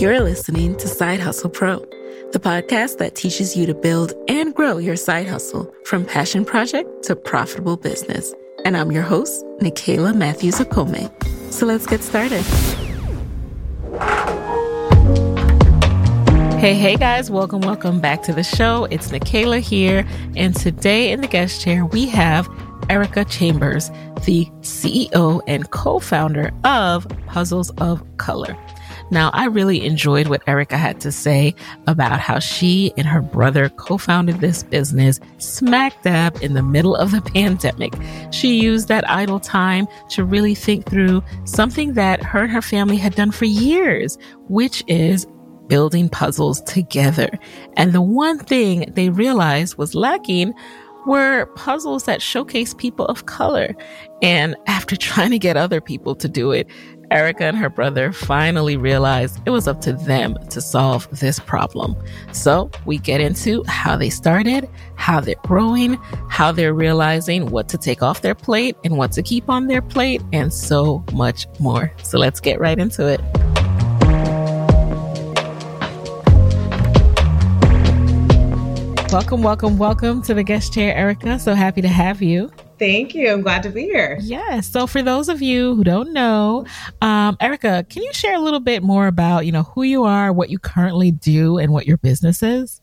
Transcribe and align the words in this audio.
You're 0.00 0.20
listening 0.20 0.76
to 0.76 0.88
Side 0.88 1.20
Hustle 1.20 1.50
Pro 1.50 1.84
the 2.34 2.40
podcast 2.40 2.98
that 2.98 3.14
teaches 3.14 3.56
you 3.56 3.64
to 3.64 3.74
build 3.74 4.12
and 4.26 4.52
grow 4.56 4.78
your 4.78 4.96
side 4.96 5.28
hustle 5.28 5.72
from 5.84 6.04
passion 6.04 6.44
project 6.44 7.04
to 7.04 7.14
profitable 7.14 7.76
business. 7.76 8.34
And 8.64 8.76
I'm 8.76 8.90
your 8.90 9.04
host, 9.04 9.44
Nicaila 9.60 10.16
Matthews 10.16 10.56
Okome. 10.56 11.08
So 11.52 11.64
let's 11.64 11.86
get 11.86 12.02
started. 12.02 12.42
Hey, 16.58 16.74
hey 16.74 16.96
guys, 16.96 17.30
welcome, 17.30 17.60
welcome 17.60 18.00
back 18.00 18.22
to 18.22 18.32
the 18.32 18.42
show. 18.42 18.86
It's 18.86 19.10
Nikayla 19.10 19.60
here. 19.60 20.04
And 20.34 20.56
today 20.56 21.12
in 21.12 21.20
the 21.20 21.28
guest 21.28 21.60
chair, 21.60 21.86
we 21.86 22.06
have 22.08 22.48
Ericka 22.88 23.28
Chambers, 23.28 23.90
the 24.24 24.46
CEO 24.60 25.40
and 25.46 25.70
co 25.70 25.98
founder 25.98 26.52
of 26.64 27.06
Puzzles 27.26 27.70
of 27.78 28.02
Color. 28.16 28.56
Now, 29.10 29.30
I 29.34 29.46
really 29.46 29.84
enjoyed 29.84 30.28
what 30.28 30.44
Ericka 30.46 30.76
had 30.76 31.00
to 31.00 31.12
say 31.12 31.54
about 31.86 32.20
how 32.20 32.38
she 32.38 32.92
and 32.96 33.06
her 33.06 33.20
brother 33.20 33.68
co 33.68 33.98
founded 33.98 34.40
this 34.40 34.62
business 34.62 35.20
smack 35.38 36.02
dab 36.02 36.38
in 36.42 36.54
the 36.54 36.62
middle 36.62 36.96
of 36.96 37.10
the 37.10 37.20
pandemic. 37.34 37.94
She 38.30 38.60
used 38.60 38.88
that 38.88 39.08
idle 39.08 39.40
time 39.40 39.86
to 40.10 40.24
really 40.24 40.54
think 40.54 40.86
through 40.88 41.22
something 41.44 41.94
that 41.94 42.22
her 42.22 42.42
and 42.44 42.52
her 42.52 42.62
family 42.62 42.96
had 42.96 43.14
done 43.14 43.30
for 43.30 43.44
years, 43.44 44.18
which 44.48 44.82
is 44.86 45.26
building 45.66 46.08
puzzles 46.08 46.60
together. 46.62 47.30
And 47.76 47.92
the 47.92 48.02
one 48.02 48.38
thing 48.38 48.92
they 48.94 49.08
realized 49.10 49.78
was 49.78 49.94
lacking 49.94 50.54
were 51.06 51.46
puzzles 51.56 52.04
that 52.04 52.22
showcase 52.22 52.74
people 52.74 53.06
of 53.06 53.26
color. 53.26 53.74
And 54.22 54.56
after 54.66 54.96
trying 54.96 55.30
to 55.30 55.38
get 55.38 55.56
other 55.56 55.80
people 55.80 56.14
to 56.16 56.28
do 56.28 56.52
it, 56.52 56.68
Ericka 57.10 57.42
and 57.42 57.56
her 57.56 57.68
brother 57.68 58.12
finally 58.12 58.76
realized 58.76 59.40
it 59.46 59.50
was 59.50 59.68
up 59.68 59.80
to 59.82 59.92
them 59.92 60.36
to 60.50 60.60
solve 60.60 61.08
this 61.20 61.38
problem. 61.38 61.94
So 62.32 62.70
we 62.86 62.98
get 62.98 63.20
into 63.20 63.62
how 63.64 63.96
they 63.96 64.10
started, 64.10 64.68
how 64.96 65.20
they're 65.20 65.36
growing, 65.44 65.94
how 66.28 66.50
they're 66.50 66.74
realizing 66.74 67.50
what 67.50 67.68
to 67.68 67.78
take 67.78 68.02
off 68.02 68.22
their 68.22 68.34
plate 68.34 68.76
and 68.84 68.96
what 68.96 69.12
to 69.12 69.22
keep 69.22 69.48
on 69.48 69.66
their 69.66 69.82
plate, 69.82 70.22
and 70.32 70.52
so 70.52 71.04
much 71.12 71.46
more. 71.60 71.92
So 72.02 72.18
let's 72.18 72.40
get 72.40 72.58
right 72.58 72.78
into 72.78 73.06
it. 73.06 73.20
Welcome, 79.14 79.42
welcome, 79.42 79.78
welcome 79.78 80.22
to 80.22 80.34
the 80.34 80.42
guest 80.42 80.74
chair, 80.74 80.92
Ericka. 80.92 81.38
So 81.38 81.54
happy 81.54 81.80
to 81.82 81.88
have 81.88 82.20
you. 82.20 82.50
Thank 82.80 83.14
you. 83.14 83.30
I'm 83.30 83.42
glad 83.42 83.62
to 83.62 83.70
be 83.70 83.82
here. 83.82 84.18
Yes. 84.20 84.66
So, 84.66 84.88
for 84.88 85.02
those 85.02 85.28
of 85.28 85.40
you 85.40 85.76
who 85.76 85.84
don't 85.84 86.12
know, 86.12 86.66
um, 87.00 87.36
Ericka, 87.36 87.88
can 87.88 88.02
you 88.02 88.12
share 88.12 88.34
a 88.34 88.40
little 88.40 88.58
bit 88.58 88.82
more 88.82 89.06
about, 89.06 89.46
you 89.46 89.52
know, 89.52 89.62
who 89.62 89.84
you 89.84 90.02
are, 90.02 90.32
what 90.32 90.50
you 90.50 90.58
currently 90.58 91.12
do, 91.12 91.58
and 91.58 91.72
what 91.72 91.86
your 91.86 91.96
business 91.98 92.42
is? 92.42 92.80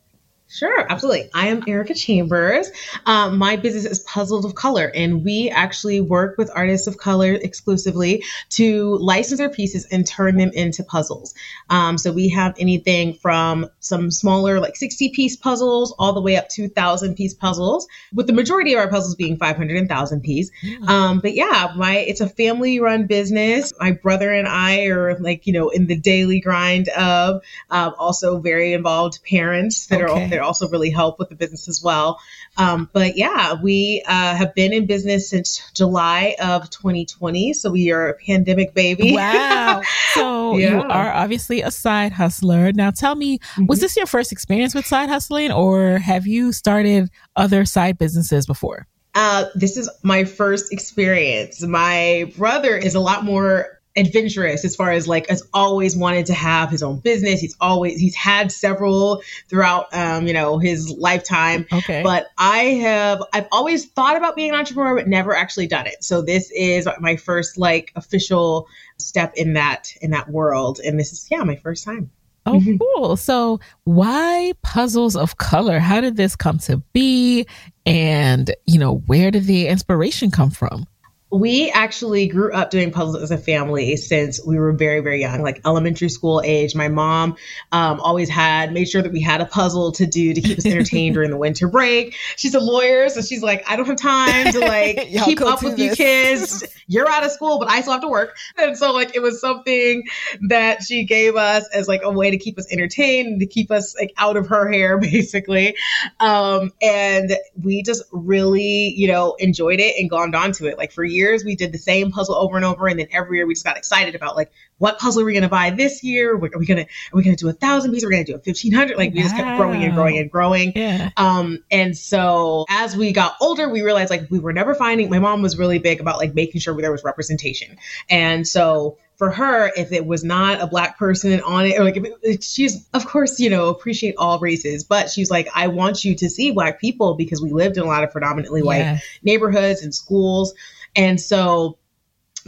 Sure, 0.52 0.86
absolutely. 0.90 1.30
I 1.32 1.48
am 1.48 1.62
Ericka 1.62 1.96
Chambers. 1.96 2.70
Um, 3.06 3.38
my 3.38 3.56
business 3.56 3.86
is 3.86 4.00
Puzzles 4.00 4.44
of 4.44 4.54
Color, 4.54 4.92
and 4.94 5.24
we 5.24 5.48
actually 5.48 6.02
work 6.02 6.36
with 6.36 6.50
artists 6.54 6.86
of 6.86 6.98
color 6.98 7.32
exclusively 7.32 8.22
to 8.50 8.98
license 8.98 9.38
their 9.38 9.48
pieces 9.48 9.86
and 9.90 10.06
turn 10.06 10.36
them 10.36 10.50
into 10.52 10.84
puzzles. 10.84 11.34
Um, 11.72 11.96
so 11.96 12.12
we 12.12 12.28
have 12.28 12.54
anything 12.58 13.14
from 13.14 13.68
some 13.80 14.10
smaller, 14.10 14.60
like 14.60 14.76
60 14.76 15.08
piece 15.08 15.36
puzzles, 15.36 15.94
all 15.98 16.12
the 16.12 16.20
way 16.20 16.36
up 16.36 16.50
to 16.50 16.62
1,000 16.62 17.16
piece 17.16 17.32
puzzles, 17.32 17.88
with 18.12 18.26
the 18.26 18.34
majority 18.34 18.74
of 18.74 18.80
our 18.80 18.90
puzzles 18.90 19.14
being 19.14 19.38
500 19.38 19.78
and 19.78 19.88
1,000 19.88 20.20
piece. 20.20 20.50
Um, 20.86 21.20
but 21.20 21.34
yeah, 21.34 21.72
my 21.74 21.96
it's 21.96 22.20
a 22.20 22.28
family 22.28 22.78
run 22.78 23.06
business. 23.06 23.72
My 23.80 23.92
brother 23.92 24.30
and 24.30 24.46
I 24.46 24.84
are 24.86 25.18
like, 25.18 25.46
you 25.46 25.54
know, 25.54 25.70
in 25.70 25.86
the 25.86 25.96
daily 25.96 26.40
grind 26.40 26.88
of 26.90 27.42
uh, 27.70 27.90
also 27.98 28.38
very 28.38 28.74
involved 28.74 29.20
parents 29.24 29.86
that 29.86 30.02
okay. 30.02 30.24
are 30.24 30.28
that 30.28 30.40
also 30.40 30.68
really 30.68 30.90
help 30.90 31.18
with 31.18 31.30
the 31.30 31.36
business 31.36 31.68
as 31.68 31.82
well. 31.82 32.20
Um, 32.58 32.90
but 32.92 33.16
yeah, 33.16 33.54
we 33.62 34.02
uh, 34.06 34.36
have 34.36 34.54
been 34.54 34.74
in 34.74 34.84
business 34.84 35.30
since 35.30 35.62
July 35.72 36.36
of 36.38 36.68
2020. 36.68 37.54
So 37.54 37.70
we 37.70 37.90
are 37.92 38.08
a 38.08 38.14
pandemic 38.14 38.74
baby. 38.74 39.14
Wow. 39.14 39.82
So 40.12 40.58
yeah. 40.58 40.72
you 40.72 40.82
are 40.82 41.10
obviously 41.10 41.61
a 41.62 41.70
side 41.70 42.12
hustler. 42.12 42.72
Now 42.72 42.90
tell 42.90 43.14
me, 43.14 43.38
mm-hmm. 43.38 43.66
was 43.66 43.80
this 43.80 43.96
your 43.96 44.06
first 44.06 44.32
experience 44.32 44.74
with 44.74 44.86
side 44.86 45.08
hustling 45.08 45.50
or 45.52 45.98
have 45.98 46.26
you 46.26 46.52
started 46.52 47.10
other 47.36 47.64
side 47.64 47.98
businesses 47.98 48.46
before? 48.46 48.86
Uh, 49.14 49.46
this 49.54 49.76
is 49.76 49.90
my 50.02 50.24
first 50.24 50.72
experience. 50.72 51.62
My 51.62 52.32
brother 52.36 52.76
is 52.76 52.94
a 52.94 53.00
lot 53.00 53.24
more 53.24 53.82
adventurous 53.96 54.64
as 54.64 54.74
far 54.74 54.90
as 54.90 55.06
like 55.06 55.28
has 55.28 55.42
always 55.52 55.96
wanted 55.96 56.24
to 56.24 56.32
have 56.32 56.70
his 56.70 56.82
own 56.82 56.98
business 57.00 57.40
he's 57.40 57.54
always 57.60 58.00
he's 58.00 58.14
had 58.14 58.50
several 58.50 59.22
throughout 59.48 59.92
um 59.94 60.26
you 60.26 60.32
know 60.32 60.58
his 60.58 60.90
lifetime 60.96 61.66
okay 61.70 62.02
but 62.02 62.28
i 62.38 62.58
have 62.58 63.22
i've 63.34 63.46
always 63.52 63.86
thought 63.90 64.16
about 64.16 64.34
being 64.34 64.50
an 64.50 64.56
entrepreneur 64.56 64.96
but 64.96 65.08
never 65.08 65.34
actually 65.34 65.66
done 65.66 65.86
it 65.86 66.02
so 66.02 66.22
this 66.22 66.50
is 66.52 66.88
my 67.00 67.16
first 67.16 67.58
like 67.58 67.92
official 67.94 68.66
step 69.02 69.32
in 69.36 69.54
that 69.54 69.92
in 70.00 70.10
that 70.10 70.28
world 70.28 70.80
and 70.84 70.98
this 70.98 71.12
is 71.12 71.26
yeah 71.30 71.42
my 71.42 71.56
first 71.56 71.84
time 71.84 72.10
Oh, 72.44 72.54
mm-hmm. 72.54 72.76
cool. 72.76 73.16
So, 73.16 73.60
why 73.84 74.52
puzzles 74.62 75.14
of 75.14 75.36
color? 75.36 75.78
How 75.78 76.00
did 76.00 76.16
this 76.16 76.34
come 76.34 76.58
to 76.58 76.78
be? 76.92 77.46
And, 77.86 78.52
you 78.66 78.78
know, 78.80 78.96
where 79.06 79.30
did 79.30 79.44
the 79.44 79.68
inspiration 79.68 80.30
come 80.32 80.50
from? 80.50 80.86
We 81.32 81.70
actually 81.70 82.26
grew 82.26 82.52
up 82.52 82.70
doing 82.70 82.90
puzzles 82.90 83.16
as 83.16 83.30
a 83.30 83.38
family 83.38 83.96
since 83.96 84.44
we 84.44 84.58
were 84.58 84.70
very 84.72 85.00
very 85.00 85.20
young 85.20 85.40
like 85.40 85.62
elementary 85.64 86.10
school 86.10 86.42
age. 86.44 86.74
My 86.74 86.88
mom 86.88 87.36
um, 87.72 88.00
always 88.00 88.28
had 88.28 88.72
made 88.72 88.84
sure 88.84 89.00
that 89.00 89.12
we 89.12 89.22
had 89.22 89.40
a 89.40 89.46
puzzle 89.46 89.92
to 89.92 90.06
do 90.06 90.34
to 90.34 90.40
keep 90.42 90.58
us 90.58 90.66
entertained 90.66 91.14
during 91.14 91.30
the 91.30 91.38
winter 91.38 91.68
break. 91.68 92.16
She's 92.36 92.54
a 92.54 92.60
lawyer 92.60 93.08
so 93.08 93.22
she's 93.22 93.42
like 93.42 93.68
i 93.68 93.76
don't 93.76 93.86
have 93.86 93.96
time 93.96 94.52
to 94.52 94.58
like 94.60 94.96
keep 95.24 95.40
up 95.40 95.62
with 95.62 95.78
this. 95.78 95.90
you 95.90 95.96
kids. 95.96 96.64
You're 96.86 97.08
out 97.08 97.24
of 97.24 97.30
school 97.30 97.58
but 97.58 97.70
i 97.70 97.80
still 97.80 97.94
have 97.94 98.02
to 98.02 98.08
work. 98.08 98.36
And 98.58 98.76
so 98.76 98.92
like 98.92 99.16
it 99.16 99.22
was 99.22 99.40
something 99.40 100.04
that 100.48 100.82
she 100.82 101.04
gave 101.04 101.36
us 101.36 101.66
as 101.72 101.88
like 101.88 102.02
a 102.04 102.10
way 102.10 102.30
to 102.30 102.36
keep 102.36 102.58
us 102.58 102.70
entertained 102.70 103.40
to 103.40 103.46
keep 103.46 103.70
us 103.70 103.96
like 103.98 104.12
out 104.18 104.36
of 104.36 104.48
her 104.48 104.70
hair 104.70 104.98
basically. 105.00 105.76
Um, 106.20 106.72
and 106.82 107.38
we 107.58 107.82
just 107.82 108.02
really 108.12 108.92
you 108.94 109.08
know 109.08 109.34
enjoyed 109.38 109.80
it 109.80 109.94
and 109.98 110.10
glommed 110.10 110.34
onto 110.34 110.66
it. 110.66 110.76
Like 110.76 110.92
for 110.92 111.02
years 111.02 111.21
years 111.22 111.44
we 111.44 111.54
did 111.54 111.72
the 111.72 111.78
same 111.78 112.10
puzzle 112.10 112.34
over 112.34 112.56
and 112.56 112.64
over 112.64 112.88
and 112.88 112.98
then 112.98 113.06
every 113.12 113.38
year 113.38 113.46
we 113.46 113.54
just 113.54 113.64
got 113.64 113.76
excited 113.76 114.14
about 114.14 114.36
like 114.36 114.50
what 114.78 114.98
puzzle 114.98 115.22
are 115.22 115.24
we 115.24 115.32
going 115.32 115.42
to 115.42 115.48
buy 115.48 115.70
this 115.70 116.02
year 116.02 116.34
are 116.34 116.36
we 116.36 116.48
going 116.48 116.76
to 116.76 116.82
are 116.82 117.14
we 117.14 117.22
going 117.22 117.36
to 117.36 117.44
do 117.44 117.48
a 117.48 117.52
thousand 117.52 117.92
pieces 117.92 118.04
we're 118.04 118.10
going 118.10 118.24
to 118.24 118.32
do 118.32 118.36
a 118.36 118.42
1500 118.44 118.96
like 118.96 119.12
we 119.12 119.18
wow. 119.18 119.22
just 119.22 119.36
kept 119.36 119.56
growing 119.56 119.84
and 119.84 119.94
growing 119.94 120.18
and 120.18 120.30
growing 120.30 120.72
yeah. 120.74 121.10
um 121.16 121.62
and 121.70 121.96
so 121.96 122.64
as 122.68 122.96
we 122.96 123.12
got 123.12 123.36
older 123.40 123.68
we 123.68 123.82
realized 123.82 124.10
like 124.10 124.28
we 124.30 124.38
were 124.38 124.52
never 124.52 124.74
finding 124.74 125.08
my 125.08 125.18
mom 125.18 125.42
was 125.42 125.56
really 125.56 125.78
big 125.78 126.00
about 126.00 126.18
like 126.18 126.34
making 126.34 126.60
sure 126.60 126.74
there 126.80 126.92
was 126.92 127.04
representation 127.04 127.78
and 128.10 128.46
so 128.46 128.98
for 129.22 129.30
her, 129.30 129.70
if 129.76 129.92
it 129.92 130.04
was 130.04 130.24
not 130.24 130.60
a 130.60 130.66
black 130.66 130.98
person 130.98 131.40
on 131.42 131.64
it, 131.64 131.78
or 131.78 131.84
like 131.84 131.96
it, 132.22 132.42
she's, 132.42 132.88
of 132.92 133.06
course, 133.06 133.38
you 133.38 133.50
know, 133.50 133.68
appreciate 133.68 134.16
all 134.18 134.40
races, 134.40 134.82
but 134.82 135.10
she's 135.10 135.30
like, 135.30 135.48
I 135.54 135.68
want 135.68 136.04
you 136.04 136.16
to 136.16 136.28
see 136.28 136.50
black 136.50 136.80
people 136.80 137.14
because 137.14 137.40
we 137.40 137.52
lived 137.52 137.76
in 137.76 137.84
a 137.84 137.86
lot 137.86 138.02
of 138.02 138.10
predominantly 138.10 138.64
white 138.64 139.00
neighborhoods 139.22 139.82
and 139.82 139.94
schools. 139.94 140.54
And 140.96 141.20
so 141.20 141.78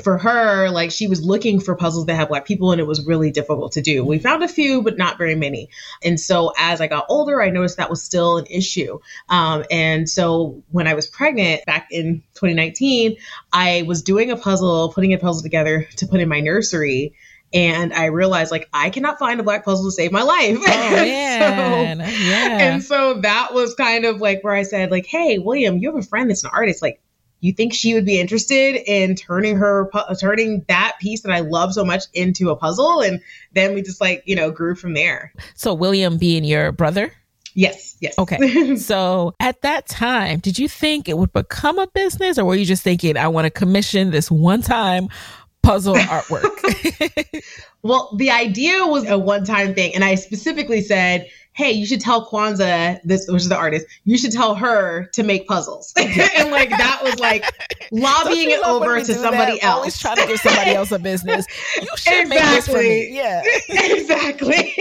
for 0.03 0.19
her, 0.19 0.71
like 0.71 0.91
she 0.91 1.07
was 1.07 1.25
looking 1.25 1.61
for 1.61 1.77
puzzles 1.77 2.07
that 2.07 2.15
had 2.15 2.29
black 2.29 2.47
people 2.47 2.73
and 2.73 2.81
it 2.81 2.87
was 2.87 3.07
really 3.07 3.31
difficult 3.31 3.73
to 3.73 3.83
do. 3.83 4.05
We 4.05 4.19
found 4.19 4.43
a 4.43 4.49
few, 4.49 4.83
but 4.83 4.99
not 4.99 5.19
very 5.19 5.37
many. 5.37 5.69
And 6.03 6.19
so 6.19 6.53
as 6.59 6.81
I 6.81 6.89
got 6.89 7.07
older, 7.09 7.41
I 7.41 7.51
noticed 7.51 7.77
that 7.77 7.91
was 7.91 8.03
still 8.03 8.39
an 8.39 8.47
issue. 8.47 8.99
Um, 9.29 9.65
and 9.71 10.09
so 10.09 10.63
when 10.71 10.87
I 10.87 10.95
was 10.95 11.07
pregnant 11.07 11.65
back 11.65 11.89
in 11.91 12.23
2019, 12.35 13.17
I 13.53 13.85
was 13.87 14.03
doing 14.03 14.31
a 14.31 14.37
puzzle, 14.37 14.93
putting 14.93 15.13
a 15.13 15.19
puzzle 15.19 15.43
together 15.43 15.87
to 15.97 16.07
put 16.07 16.21
in 16.21 16.29
my 16.29 16.41
nursery 16.41 17.15
and 17.53 17.95
I 17.95 18.07
realized 18.07 18.51
like 18.51 18.69
I 18.73 18.91
cannot 18.91 19.21
find 19.21 19.39
a 19.39 19.45
black 19.45 19.65
puzzle 19.65 19.85
to 19.85 19.93
save 19.93 20.11
my 20.11 20.23
life. 20.23 20.59
Oh 20.59 20.67
man, 20.67 21.99
so, 21.99 22.05
yeah. 22.05 22.59
And 22.59 22.83
so 22.83 23.21
that 23.21 23.55
was 23.55 23.77
kind 23.77 24.05
of 24.05 24.21
like 24.21 24.43
where 24.43 24.55
I 24.55 24.65
said 24.65 24.91
like, 24.91 25.07
"Hey, 25.07 25.39
William, 25.39 25.79
you 25.79 25.95
have 25.95 26.05
a 26.05 26.07
friend 26.07 26.29
that's 26.29 26.43
an 26.43 26.51
artist. 26.53 26.83
Like, 26.83 27.01
you 27.45 27.53
think 27.53 27.75
she 27.75 27.93
would 27.93 28.07
be 28.07 28.19
interested 28.19 28.77
in 28.87 29.15
turning 29.15 29.57
her 29.57 29.91
turning 30.19 30.65
that 30.69 30.97
piece 30.99 31.21
that 31.21 31.31
I 31.31 31.41
love 31.41 31.75
so 31.75 31.85
much 31.85 32.05
into 32.15 32.49
a 32.49 32.57
puzzle 32.57 33.03
and 33.03 33.21
then 33.53 33.75
we 33.75 33.83
just 33.83 34.01
like 34.01 34.23
you 34.25 34.35
know 34.35 34.51
grew 34.51 34.75
from 34.75 34.95
there. 34.95 35.31
So 35.55 35.75
William 35.75 36.17
being 36.17 36.45
your 36.45 36.73
brother? 36.73 37.13
Yes, 37.53 37.97
yes. 38.01 38.19
Okay. 38.19 38.77
so 38.77 39.35
at 39.41 39.61
that 39.61 39.87
time, 39.87 40.41
did 40.41 40.59
you 40.59 40.69
think 40.69 41.07
it 41.07 41.19
would 41.19 41.35
become 41.35 41.79
a 41.79 41.87
business 41.89 42.39
or 42.39 42.47
were 42.47 42.55
you 42.55 42.65
just 42.65 42.83
thinking 42.83 43.19
I 43.19 43.29
want 43.29 43.45
to 43.45 43.51
commission 43.51 44.11
this 44.11 44.31
one 44.31 44.63
time 44.63 45.09
puzzle 45.65 45.95
artwork? 45.95 47.43
well, 47.83 48.15
the 48.17 48.31
idea 48.31 48.87
was 48.87 49.09
a 49.09 49.19
one 49.19 49.45
time 49.45 49.75
thing 49.75 49.95
and 49.95 50.05
I 50.05 50.15
specifically 50.15 50.81
said 50.81 51.29
hey, 51.55 51.71
you 51.71 51.87
should 51.87 52.01
tell 52.01 52.29
Kwanzaa, 52.29 53.01
this 53.05 53.29
which 53.29 53.43
is 53.43 53.49
the 53.49 53.57
artist, 53.57 53.87
you 54.05 54.19
should 54.19 54.33
tell 54.33 54.57
her 54.57 55.07
to 55.13 55.23
make 55.23 55.47
puzzles. 55.47 55.93
and 55.97 56.51
like 56.51 56.71
that 56.71 57.01
was 57.03 57.19
like 57.21 57.45
lobbying 57.93 58.51
it 58.51 58.61
over 58.65 58.99
to 58.99 59.15
somebody 59.15 59.53
that? 59.53 59.65
else. 59.65 59.77
Always 59.77 59.99
trying 59.99 60.17
to 60.17 60.27
give 60.27 60.41
somebody 60.41 60.73
else 60.73 60.91
a 60.91 60.99
business. 60.99 61.47
You 61.81 61.89
should 61.97 62.23
exactly. 62.23 62.29
make 62.29 62.43
this 62.43 62.67
for 62.67 62.79
me. 62.79 63.17
Yeah. 63.17 63.43
exactly. 63.69 64.75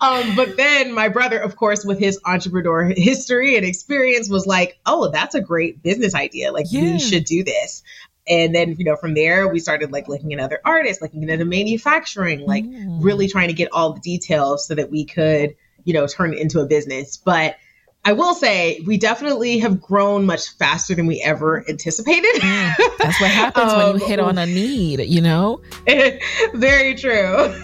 um, 0.00 0.36
but 0.36 0.56
then 0.56 0.94
my 0.94 1.08
brother, 1.08 1.38
of 1.38 1.56
course, 1.56 1.84
with 1.84 1.98
his 1.98 2.20
entrepreneur 2.24 2.92
history 2.96 3.56
and 3.56 3.66
experience, 3.66 4.30
was 4.30 4.46
like, 4.46 4.78
oh, 4.86 5.10
that's 5.10 5.34
a 5.34 5.40
great 5.40 5.82
business 5.82 6.14
idea. 6.14 6.52
Like 6.52 6.66
yeah. 6.70 6.92
we 6.92 6.98
should 7.00 7.24
do 7.24 7.42
this 7.42 7.82
and 8.30 8.54
then 8.54 8.76
you 8.78 8.84
know 8.84 8.96
from 8.96 9.12
there 9.14 9.48
we 9.48 9.58
started 9.58 9.92
like 9.92 10.08
looking 10.08 10.32
at 10.32 10.40
other 10.40 10.60
artists 10.64 11.02
looking 11.02 11.28
at 11.28 11.38
the 11.38 11.44
manufacturing 11.44 12.46
like 12.46 12.64
mm. 12.64 13.04
really 13.04 13.28
trying 13.28 13.48
to 13.48 13.54
get 13.54 13.68
all 13.72 13.92
the 13.92 14.00
details 14.00 14.66
so 14.66 14.74
that 14.74 14.90
we 14.90 15.04
could 15.04 15.54
you 15.84 15.92
know 15.92 16.06
turn 16.06 16.32
it 16.32 16.38
into 16.38 16.60
a 16.60 16.66
business 16.66 17.16
but 17.18 17.56
I 18.02 18.14
will 18.14 18.34
say 18.34 18.80
we 18.86 18.96
definitely 18.96 19.58
have 19.58 19.82
grown 19.82 20.24
much 20.24 20.48
faster 20.56 20.94
than 20.94 21.06
we 21.06 21.20
ever 21.20 21.68
anticipated. 21.68 22.40
Mm, 22.40 22.72
that's 22.98 23.20
what 23.20 23.30
happens 23.30 23.72
um, 23.72 23.78
when 23.78 24.00
you 24.00 24.06
hit 24.06 24.18
on 24.18 24.38
a 24.38 24.46
need, 24.46 25.00
you 25.00 25.20
know? 25.20 25.60
Very 26.54 26.94
true. 26.94 27.60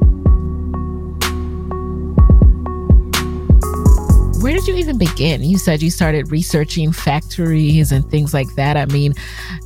where 4.46 4.54
did 4.54 4.68
you 4.68 4.76
even 4.76 4.96
begin? 4.96 5.42
You 5.42 5.58
said 5.58 5.82
you 5.82 5.90
started 5.90 6.30
researching 6.30 6.92
factories 6.92 7.90
and 7.90 8.08
things 8.08 8.32
like 8.32 8.46
that. 8.54 8.76
I 8.76 8.84
mean, 8.86 9.12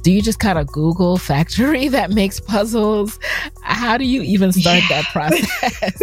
do 0.03 0.11
you 0.11 0.23
just 0.23 0.38
kind 0.38 0.59
of 0.59 0.69
Google 0.69 1.19
factory 1.19 1.88
that 1.88 2.12
makes 2.12 2.41
puzzles? 2.41 3.19
How 3.61 3.99
do 3.99 4.06
you 4.06 4.23
even 4.23 4.53
start 4.53 4.81
yeah. 4.88 5.03
that 5.03 5.05
process? 5.12 6.03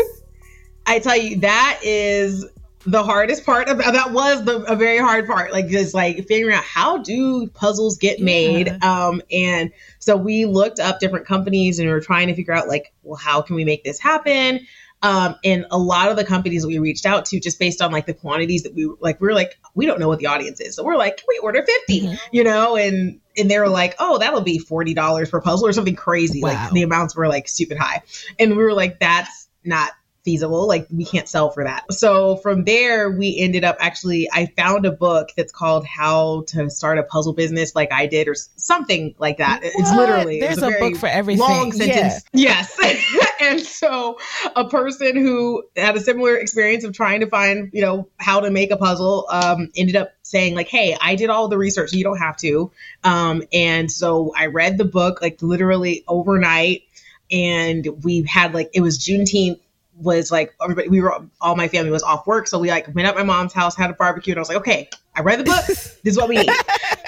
I 0.85 0.99
tell 0.99 1.17
you, 1.17 1.37
that 1.39 1.79
is 1.81 2.45
the 2.85 3.03
hardest 3.03 3.47
part 3.47 3.67
of 3.67 3.79
that 3.79 4.11
was 4.11 4.45
the 4.45 4.61
a 4.71 4.75
very 4.75 4.97
hard 4.97 5.27
part 5.27 5.51
like 5.51 5.67
just 5.67 5.93
like 5.93 6.25
figuring 6.25 6.55
out 6.55 6.63
how 6.63 6.97
do 6.99 7.45
puzzles 7.47 7.97
get 7.97 8.21
made 8.21 8.67
yeah. 8.67 8.77
um 9.07 9.21
and 9.29 9.73
so 9.99 10.15
we 10.15 10.45
looked 10.45 10.79
up 10.79 10.97
different 11.01 11.25
companies 11.25 11.79
and 11.79 11.87
we 11.89 11.93
were 11.93 11.99
trying 11.99 12.27
to 12.27 12.33
figure 12.33 12.53
out 12.53 12.69
like 12.69 12.93
well 13.03 13.17
how 13.17 13.41
can 13.41 13.57
we 13.57 13.65
make 13.65 13.83
this 13.83 13.99
happen 13.99 14.65
um, 15.03 15.35
and 15.43 15.65
a 15.69 15.77
lot 15.77 16.09
of 16.09 16.17
the 16.17 16.25
companies 16.25 16.63
that 16.63 16.67
we 16.67 16.79
reached 16.79 17.05
out 17.05 17.25
to, 17.25 17.39
just 17.39 17.59
based 17.59 17.81
on 17.81 17.91
like 17.91 18.05
the 18.05 18.13
quantities 18.13 18.63
that 18.63 18.73
we 18.73 18.89
like, 18.99 19.21
we 19.21 19.27
are 19.27 19.33
like, 19.33 19.59
we 19.75 19.85
don't 19.85 19.99
know 19.99 20.07
what 20.07 20.19
the 20.19 20.25
audience 20.25 20.59
is. 20.59 20.75
So 20.75 20.83
we're 20.83 20.97
like, 20.97 21.17
can 21.17 21.25
we 21.27 21.39
order 21.39 21.63
50, 21.63 22.01
mm-hmm. 22.01 22.15
you 22.31 22.43
know? 22.43 22.75
And, 22.75 23.19
and 23.37 23.49
they 23.49 23.59
were 23.59 23.69
like, 23.69 23.95
oh, 23.99 24.17
that'll 24.17 24.41
be 24.41 24.59
$40 24.59 25.29
per 25.29 25.41
puzzle 25.41 25.67
or 25.67 25.73
something 25.73 25.95
crazy. 25.95 26.41
Wow. 26.41 26.49
Like 26.49 26.71
the 26.71 26.81
amounts 26.81 27.15
were 27.15 27.27
like 27.27 27.47
stupid 27.47 27.77
high. 27.77 28.01
And 28.39 28.57
we 28.57 28.63
were 28.63 28.73
like, 28.73 28.99
that's 28.99 29.47
not 29.63 29.91
feasible. 30.27 30.67
Like 30.67 30.87
we 30.91 31.05
can't 31.05 31.29
sell 31.29 31.51
for 31.51 31.63
that. 31.63 31.85
So 31.93 32.35
from 32.37 32.65
there, 32.65 33.09
we 33.09 33.37
ended 33.37 33.63
up 33.63 33.77
actually, 33.79 34.27
I 34.33 34.47
found 34.57 34.85
a 34.85 34.91
book 34.91 35.29
that's 35.37 35.53
called 35.53 35.85
How 35.85 36.43
to 36.47 36.69
Start 36.69 36.97
a 36.97 37.03
Puzzle 37.03 37.31
Business 37.31 37.75
Like 37.75 37.93
I 37.93 38.07
Did 38.07 38.27
or 38.27 38.35
something 38.35 39.15
like 39.19 39.37
that. 39.37 39.61
What? 39.63 39.73
It's 39.73 39.95
literally, 39.95 40.41
there's 40.41 40.61
a, 40.61 40.67
a 40.67 40.79
book 40.79 40.97
for 40.97 41.07
everything. 41.07 41.39
Long 41.39 41.71
sentence. 41.71 42.25
Yeah. 42.33 42.65
Yes. 42.67 42.77
and 43.47 43.61
so 43.65 44.17
a 44.55 44.67
person 44.67 45.15
who 45.15 45.63
had 45.75 45.95
a 45.95 45.99
similar 45.99 46.35
experience 46.35 46.83
of 46.83 46.93
trying 46.93 47.21
to 47.21 47.27
find, 47.27 47.69
you 47.73 47.81
know, 47.81 48.09
how 48.17 48.39
to 48.39 48.51
make 48.51 48.71
a 48.71 48.77
puzzle 48.77 49.27
um, 49.29 49.69
ended 49.75 49.95
up 49.95 50.11
saying 50.23 50.55
like, 50.55 50.67
hey, 50.67 50.97
I 50.99 51.15
did 51.15 51.29
all 51.29 51.47
the 51.47 51.57
research. 51.57 51.93
You 51.93 52.03
don't 52.03 52.17
have 52.17 52.37
to. 52.37 52.71
Um, 53.03 53.43
and 53.53 53.91
so 53.91 54.33
I 54.35 54.47
read 54.47 54.77
the 54.77 54.85
book 54.85 55.21
like 55.21 55.41
literally 55.41 56.03
overnight 56.07 56.83
and 57.31 57.87
we 58.03 58.23
had 58.23 58.53
like, 58.53 58.69
it 58.73 58.81
was 58.81 58.99
Juneteenth 58.99 59.59
was 59.99 60.31
like 60.31 60.53
everybody 60.61 60.87
we 60.89 61.01
were 61.01 61.25
all 61.41 61.55
my 61.55 61.67
family 61.67 61.89
was 61.89 62.03
off 62.03 62.27
work 62.27 62.47
so 62.47 62.59
we 62.59 62.69
like 62.69 62.93
went 62.93 63.07
up 63.07 63.15
my 63.15 63.23
mom's 63.23 63.51
house 63.51 63.75
had 63.75 63.89
a 63.89 63.93
barbecue 63.93 64.31
and 64.31 64.37
i 64.37 64.41
was 64.41 64.47
like 64.47 64.57
okay 64.57 64.87
i 65.15 65.21
read 65.21 65.39
the 65.39 65.43
book 65.43 65.65
this 65.67 65.97
is 66.03 66.17
what 66.17 66.29
we 66.29 66.37
need 66.37 66.49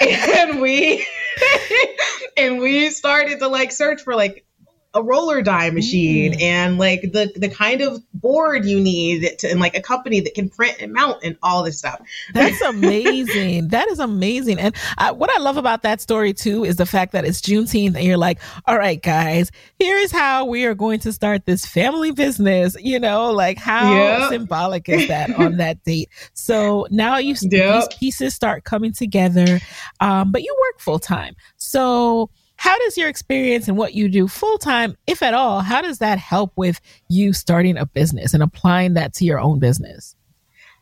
and 0.00 0.60
we 0.60 1.06
and 2.36 2.58
we 2.58 2.90
started 2.90 3.38
to 3.38 3.46
like 3.46 3.70
search 3.70 4.02
for 4.02 4.16
like 4.16 4.44
a 4.92 5.02
roller 5.02 5.40
die 5.40 5.70
machine 5.70 6.32
mm. 6.32 6.42
and 6.42 6.76
like 6.76 7.02
the 7.12 7.32
the 7.36 7.48
kind 7.48 7.80
of 7.80 8.02
board 8.12 8.64
you 8.64 8.80
need 8.80 9.38
to, 9.38 9.48
and 9.48 9.60
like 9.60 9.76
a 9.76 9.82
company 9.82 10.18
that 10.20 10.34
can 10.34 10.48
print 10.48 10.76
and 10.80 10.92
mount 10.92 11.22
and 11.22 11.36
all 11.42 11.62
this 11.62 11.78
stuff. 11.78 12.00
That's 12.34 12.60
amazing. 12.66 13.68
that 13.68 13.88
is 13.88 14.00
amazing. 14.00 14.58
And 14.58 14.74
I, 14.98 15.12
what 15.12 15.30
I 15.30 15.40
love 15.40 15.56
about 15.56 15.82
that 15.82 16.00
story 16.00 16.32
too 16.32 16.64
is 16.64 16.76
the 16.76 16.86
fact 16.86 17.12
that 17.12 17.24
it's 17.24 17.40
Juneteenth 17.40 17.94
and 17.94 18.04
you're 18.04 18.16
like, 18.16 18.40
all 18.66 18.76
right, 18.76 19.00
guys, 19.00 19.52
here 19.78 19.96
is 19.96 20.10
how 20.10 20.44
we 20.44 20.64
are 20.64 20.74
going 20.74 20.98
to 21.00 21.12
start 21.12 21.46
this 21.46 21.64
family 21.64 22.10
business. 22.10 22.76
You 22.80 22.98
know, 22.98 23.30
like 23.30 23.58
how 23.58 23.94
yep. 23.94 24.30
symbolic 24.30 24.88
is 24.88 25.06
that 25.06 25.32
on 25.38 25.58
that 25.58 25.84
date? 25.84 26.08
So 26.34 26.88
now 26.90 27.18
you 27.18 27.36
yep. 27.42 27.74
these 27.90 27.98
pieces 27.98 28.34
start 28.34 28.64
coming 28.64 28.92
together, 28.92 29.60
um, 30.00 30.32
but 30.32 30.42
you 30.42 30.56
work 30.58 30.80
full 30.80 30.98
time. 30.98 31.36
So 31.58 32.30
how 32.60 32.76
does 32.80 32.98
your 32.98 33.08
experience 33.08 33.68
and 33.68 33.78
what 33.78 33.94
you 33.94 34.06
do 34.06 34.28
full 34.28 34.58
time, 34.58 34.94
if 35.06 35.22
at 35.22 35.32
all, 35.32 35.60
how 35.60 35.80
does 35.80 35.96
that 35.96 36.18
help 36.18 36.52
with 36.56 36.78
you 37.08 37.32
starting 37.32 37.78
a 37.78 37.86
business 37.86 38.34
and 38.34 38.42
applying 38.42 38.92
that 38.92 39.14
to 39.14 39.24
your 39.24 39.40
own 39.40 39.58
business? 39.58 40.14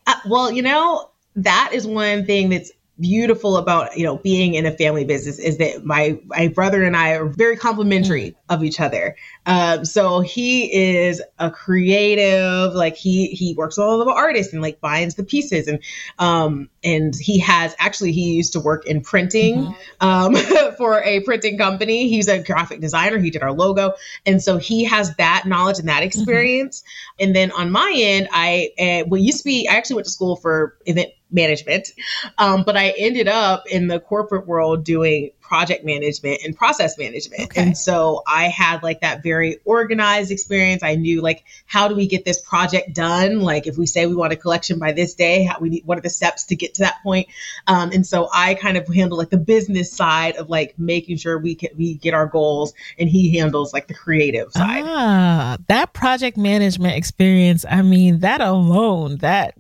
Uh, 0.09 0.17
well, 0.29 0.51
you 0.51 0.61
know, 0.61 1.09
that 1.37 1.71
is 1.73 1.87
one 1.87 2.27
thing 2.27 2.49
that's 2.49 2.73
beautiful 3.01 3.57
about 3.57 3.97
you 3.97 4.05
know 4.05 4.17
being 4.17 4.55
in 4.55 4.67
a 4.67 4.73
family 4.73 5.05
business 5.05 5.39
is 5.39 5.59
that 5.59 5.85
my 5.85 6.19
my 6.27 6.49
brother 6.49 6.83
and 6.83 6.97
I 6.97 7.13
are 7.15 7.27
very 7.27 7.57
complementary 7.57 8.37
of 8.49 8.65
each 8.65 8.81
other. 8.81 9.17
Um, 9.47 9.85
so 9.85 10.21
he 10.21 11.05
is 11.05 11.23
a 11.39 11.51
creative, 11.51 12.75
like 12.75 12.97
he 12.97 13.29
he 13.29 13.55
works 13.55 13.79
with 13.79 13.87
all 13.87 14.01
of 14.01 14.07
the 14.07 14.13
artists 14.13 14.53
and 14.53 14.63
like 14.63 14.81
finds 14.81 15.15
the 15.15 15.25
pieces 15.25 15.69
and 15.69 15.81
um 16.19 16.69
and 16.83 17.15
he 17.15 17.39
has 17.39 17.75
actually 17.79 18.13
he 18.13 18.35
used 18.35 18.53
to 18.55 18.61
work 18.61 18.87
in 18.87 19.01
printing 19.01 19.67
mm-hmm. 19.67 20.07
um 20.07 20.35
for 20.77 21.03
a 21.03 21.21
printing 21.21 21.59
company. 21.59 22.09
He's 22.09 22.29
a 22.29 22.43
graphic 22.43 22.81
designer. 22.81 23.19
He 23.19 23.31
did 23.31 23.43
our 23.43 23.53
logo, 23.53 23.95
and 24.27 24.43
so 24.43 24.59
he 24.59 24.85
has 24.85 25.15
that 25.17 25.45
knowledge 25.47 25.79
and 25.79 25.89
that 25.89 25.99
mm-hmm. 25.99 26.07
experience. 26.07 26.83
Mm-hmm. 26.83 27.25
And 27.25 27.37
then 27.37 27.53
on 27.53 27.71
my 27.71 27.93
end, 27.97 28.29
I 28.33 28.71
uh, 28.79 29.09
well 29.09 29.21
used 29.21 29.39
to 29.39 29.45
be 29.45 29.69
I 29.69 29.75
actually 29.75 29.97
went 29.97 30.07
to 30.07 30.13
school 30.13 30.37
for 30.37 30.77
event 30.87 31.11
management. 31.31 31.93
Um, 32.39 32.63
but 32.65 32.77
I 32.77 32.95
ended 32.97 33.29
up 33.29 33.65
in 33.71 33.87
the 33.87 34.01
corporate 34.01 34.47
world 34.47 34.85
doing 34.85 35.31
project 35.41 35.83
management 35.83 36.41
and 36.45 36.55
process 36.55 36.99
management. 36.99 37.45
Okay. 37.45 37.63
And 37.63 37.77
so 37.77 38.23
I 38.27 38.49
had 38.49 38.83
like 38.83 39.01
that 39.01 39.23
very 39.23 39.59
organized 39.65 40.31
experience. 40.31 40.83
I 40.83 40.95
knew 40.95 41.23
like 41.23 41.45
how 41.65 41.89
do 41.89 41.95
we 41.95 42.07
get 42.07 42.27
this 42.27 42.39
project 42.39 42.95
done? 42.95 43.41
Like 43.41 43.67
if 43.67 43.79
we 43.79 43.87
say 43.87 44.07
we 44.07 44.15
want 44.15 44.33
a 44.33 44.37
collection 44.37 44.79
by 44.79 44.93
this 44.93 45.15
day, 45.15 45.45
how 45.45 45.59
we 45.59 45.71
need, 45.71 45.87
what 45.87 45.97
are 45.97 46.03
the 46.03 46.11
steps 46.11 46.45
to 46.45 46.57
get 46.57 46.75
to 46.75 46.83
that 46.83 47.03
point? 47.03 47.29
Um, 47.67 47.93
and 47.93 48.07
so 48.07 48.29
I 48.33 48.55
kind 48.55 48.77
of 48.77 48.87
handle 48.89 49.17
like 49.17 49.31
the 49.31 49.39
business 49.39 49.91
side 49.91 50.37
of 50.37 50.51
like 50.51 50.79
making 50.79 51.17
sure 51.17 51.39
we 51.39 51.55
can 51.55 51.71
we 51.77 51.95
get 51.95 52.13
our 52.13 52.27
goals, 52.27 52.75
and 52.99 53.09
he 53.09 53.39
handles 53.39 53.73
like 53.73 53.89
the 53.89 53.95
creative 53.95 54.53
side. 54.53 54.85
Ah, 54.87 55.57
that 55.69 55.95
project 55.95 56.37
management 56.37 56.97
experience. 56.97 57.65
I 57.69 57.81
mean, 57.81 58.21
that 58.21 58.43
alone, 58.43 59.17
that 59.19 59.55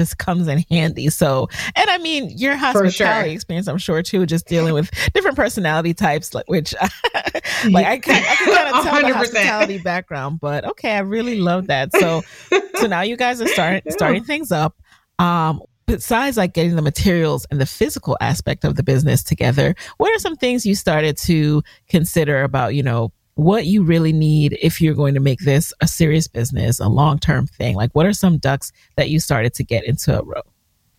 just 0.00 0.16
comes 0.16 0.48
in 0.48 0.64
handy. 0.70 1.10
So, 1.10 1.48
and 1.76 1.90
I 1.90 1.98
mean, 1.98 2.30
your 2.38 2.56
hospitality 2.56 2.92
sure. 3.28 3.34
experience, 3.34 3.68
I'm 3.68 3.78
sure 3.78 4.02
too, 4.02 4.24
just 4.24 4.46
dealing 4.46 4.72
with 4.72 4.90
different 5.12 5.36
personality 5.36 5.92
types, 5.92 6.32
like 6.32 6.48
which, 6.48 6.74
like 7.70 7.86
I 7.86 7.98
can, 7.98 8.24
I 8.24 8.34
can 8.34 8.54
kind 8.54 8.76
of 8.76 8.84
tell 8.84 9.02
100%. 9.02 9.08
the 9.08 9.14
hospitality 9.18 9.78
background. 9.78 10.40
But 10.40 10.64
okay, 10.64 10.92
I 10.92 11.00
really 11.00 11.38
love 11.38 11.66
that. 11.66 11.92
So, 11.94 12.22
so 12.76 12.86
now 12.86 13.02
you 13.02 13.16
guys 13.16 13.42
are 13.42 13.48
starting 13.48 13.82
yeah. 13.86 13.92
starting 13.92 14.24
things 14.24 14.50
up. 14.50 14.76
Um, 15.18 15.60
besides 15.86 16.38
like 16.38 16.54
getting 16.54 16.76
the 16.76 16.82
materials 16.82 17.46
and 17.50 17.60
the 17.60 17.66
physical 17.66 18.16
aspect 18.22 18.64
of 18.64 18.76
the 18.76 18.82
business 18.82 19.22
together, 19.22 19.74
what 19.98 20.10
are 20.12 20.18
some 20.18 20.36
things 20.36 20.64
you 20.64 20.74
started 20.74 21.18
to 21.18 21.62
consider 21.88 22.42
about, 22.42 22.74
you 22.74 22.82
know, 22.82 23.12
what 23.40 23.64
you 23.64 23.82
really 23.82 24.12
need 24.12 24.58
if 24.60 24.80
you're 24.80 24.94
going 24.94 25.14
to 25.14 25.20
make 25.20 25.40
this 25.40 25.72
a 25.80 25.88
serious 25.88 26.28
business, 26.28 26.78
a 26.78 26.88
long 26.88 27.18
term 27.18 27.46
thing? 27.46 27.74
Like, 27.74 27.90
what 27.92 28.04
are 28.04 28.12
some 28.12 28.36
ducks 28.36 28.70
that 28.96 29.08
you 29.08 29.18
started 29.18 29.54
to 29.54 29.64
get 29.64 29.84
into 29.84 30.18
a 30.18 30.22
row? 30.22 30.42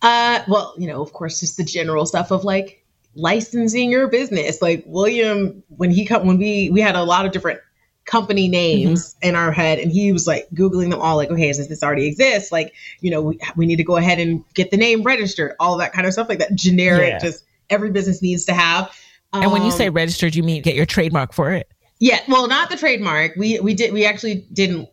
Uh, 0.02 0.42
well, 0.48 0.74
you 0.76 0.88
know, 0.88 1.00
of 1.00 1.12
course, 1.12 1.38
just 1.38 1.56
the 1.56 1.62
general 1.62 2.04
stuff 2.04 2.32
of 2.32 2.42
like 2.44 2.84
licensing 3.14 3.92
your 3.92 4.08
business. 4.08 4.60
Like 4.60 4.82
William, 4.86 5.62
when 5.68 5.92
he 5.92 6.04
come, 6.04 6.26
when 6.26 6.38
we 6.38 6.68
we 6.70 6.80
had 6.80 6.96
a 6.96 7.04
lot 7.04 7.24
of 7.24 7.30
different 7.30 7.60
company 8.06 8.48
names 8.48 9.14
mm-hmm. 9.14 9.28
in 9.28 9.36
our 9.36 9.52
head, 9.52 9.78
and 9.78 9.92
he 9.92 10.12
was 10.12 10.26
like 10.26 10.48
googling 10.52 10.90
them 10.90 11.00
all. 11.00 11.16
Like, 11.16 11.30
okay, 11.30 11.52
since 11.52 11.68
this 11.68 11.84
already 11.84 12.06
exists, 12.06 12.50
like 12.50 12.74
you 13.00 13.12
know, 13.12 13.22
we 13.22 13.38
we 13.54 13.66
need 13.66 13.76
to 13.76 13.84
go 13.84 13.96
ahead 13.96 14.18
and 14.18 14.44
get 14.54 14.72
the 14.72 14.76
name 14.76 15.04
registered, 15.04 15.54
all 15.60 15.76
that 15.76 15.92
kind 15.92 16.08
of 16.08 16.12
stuff, 16.12 16.28
like 16.28 16.40
that 16.40 16.56
generic, 16.56 17.10
yeah. 17.10 17.18
just 17.18 17.44
every 17.70 17.92
business 17.92 18.20
needs 18.20 18.46
to 18.46 18.52
have. 18.52 18.92
Um, 19.32 19.44
and 19.44 19.52
when 19.52 19.62
you 19.62 19.70
say 19.70 19.86
um, 19.86 19.94
registered, 19.94 20.34
you 20.34 20.42
mean 20.42 20.62
get 20.62 20.74
your 20.74 20.86
trademark 20.86 21.32
for 21.32 21.52
it? 21.52 21.68
Yeah, 22.02 22.18
well, 22.26 22.48
not 22.48 22.68
the 22.68 22.76
trademark. 22.76 23.36
We 23.36 23.60
we 23.60 23.74
did 23.74 23.92
we 23.92 24.04
actually 24.04 24.44
didn't 24.52 24.88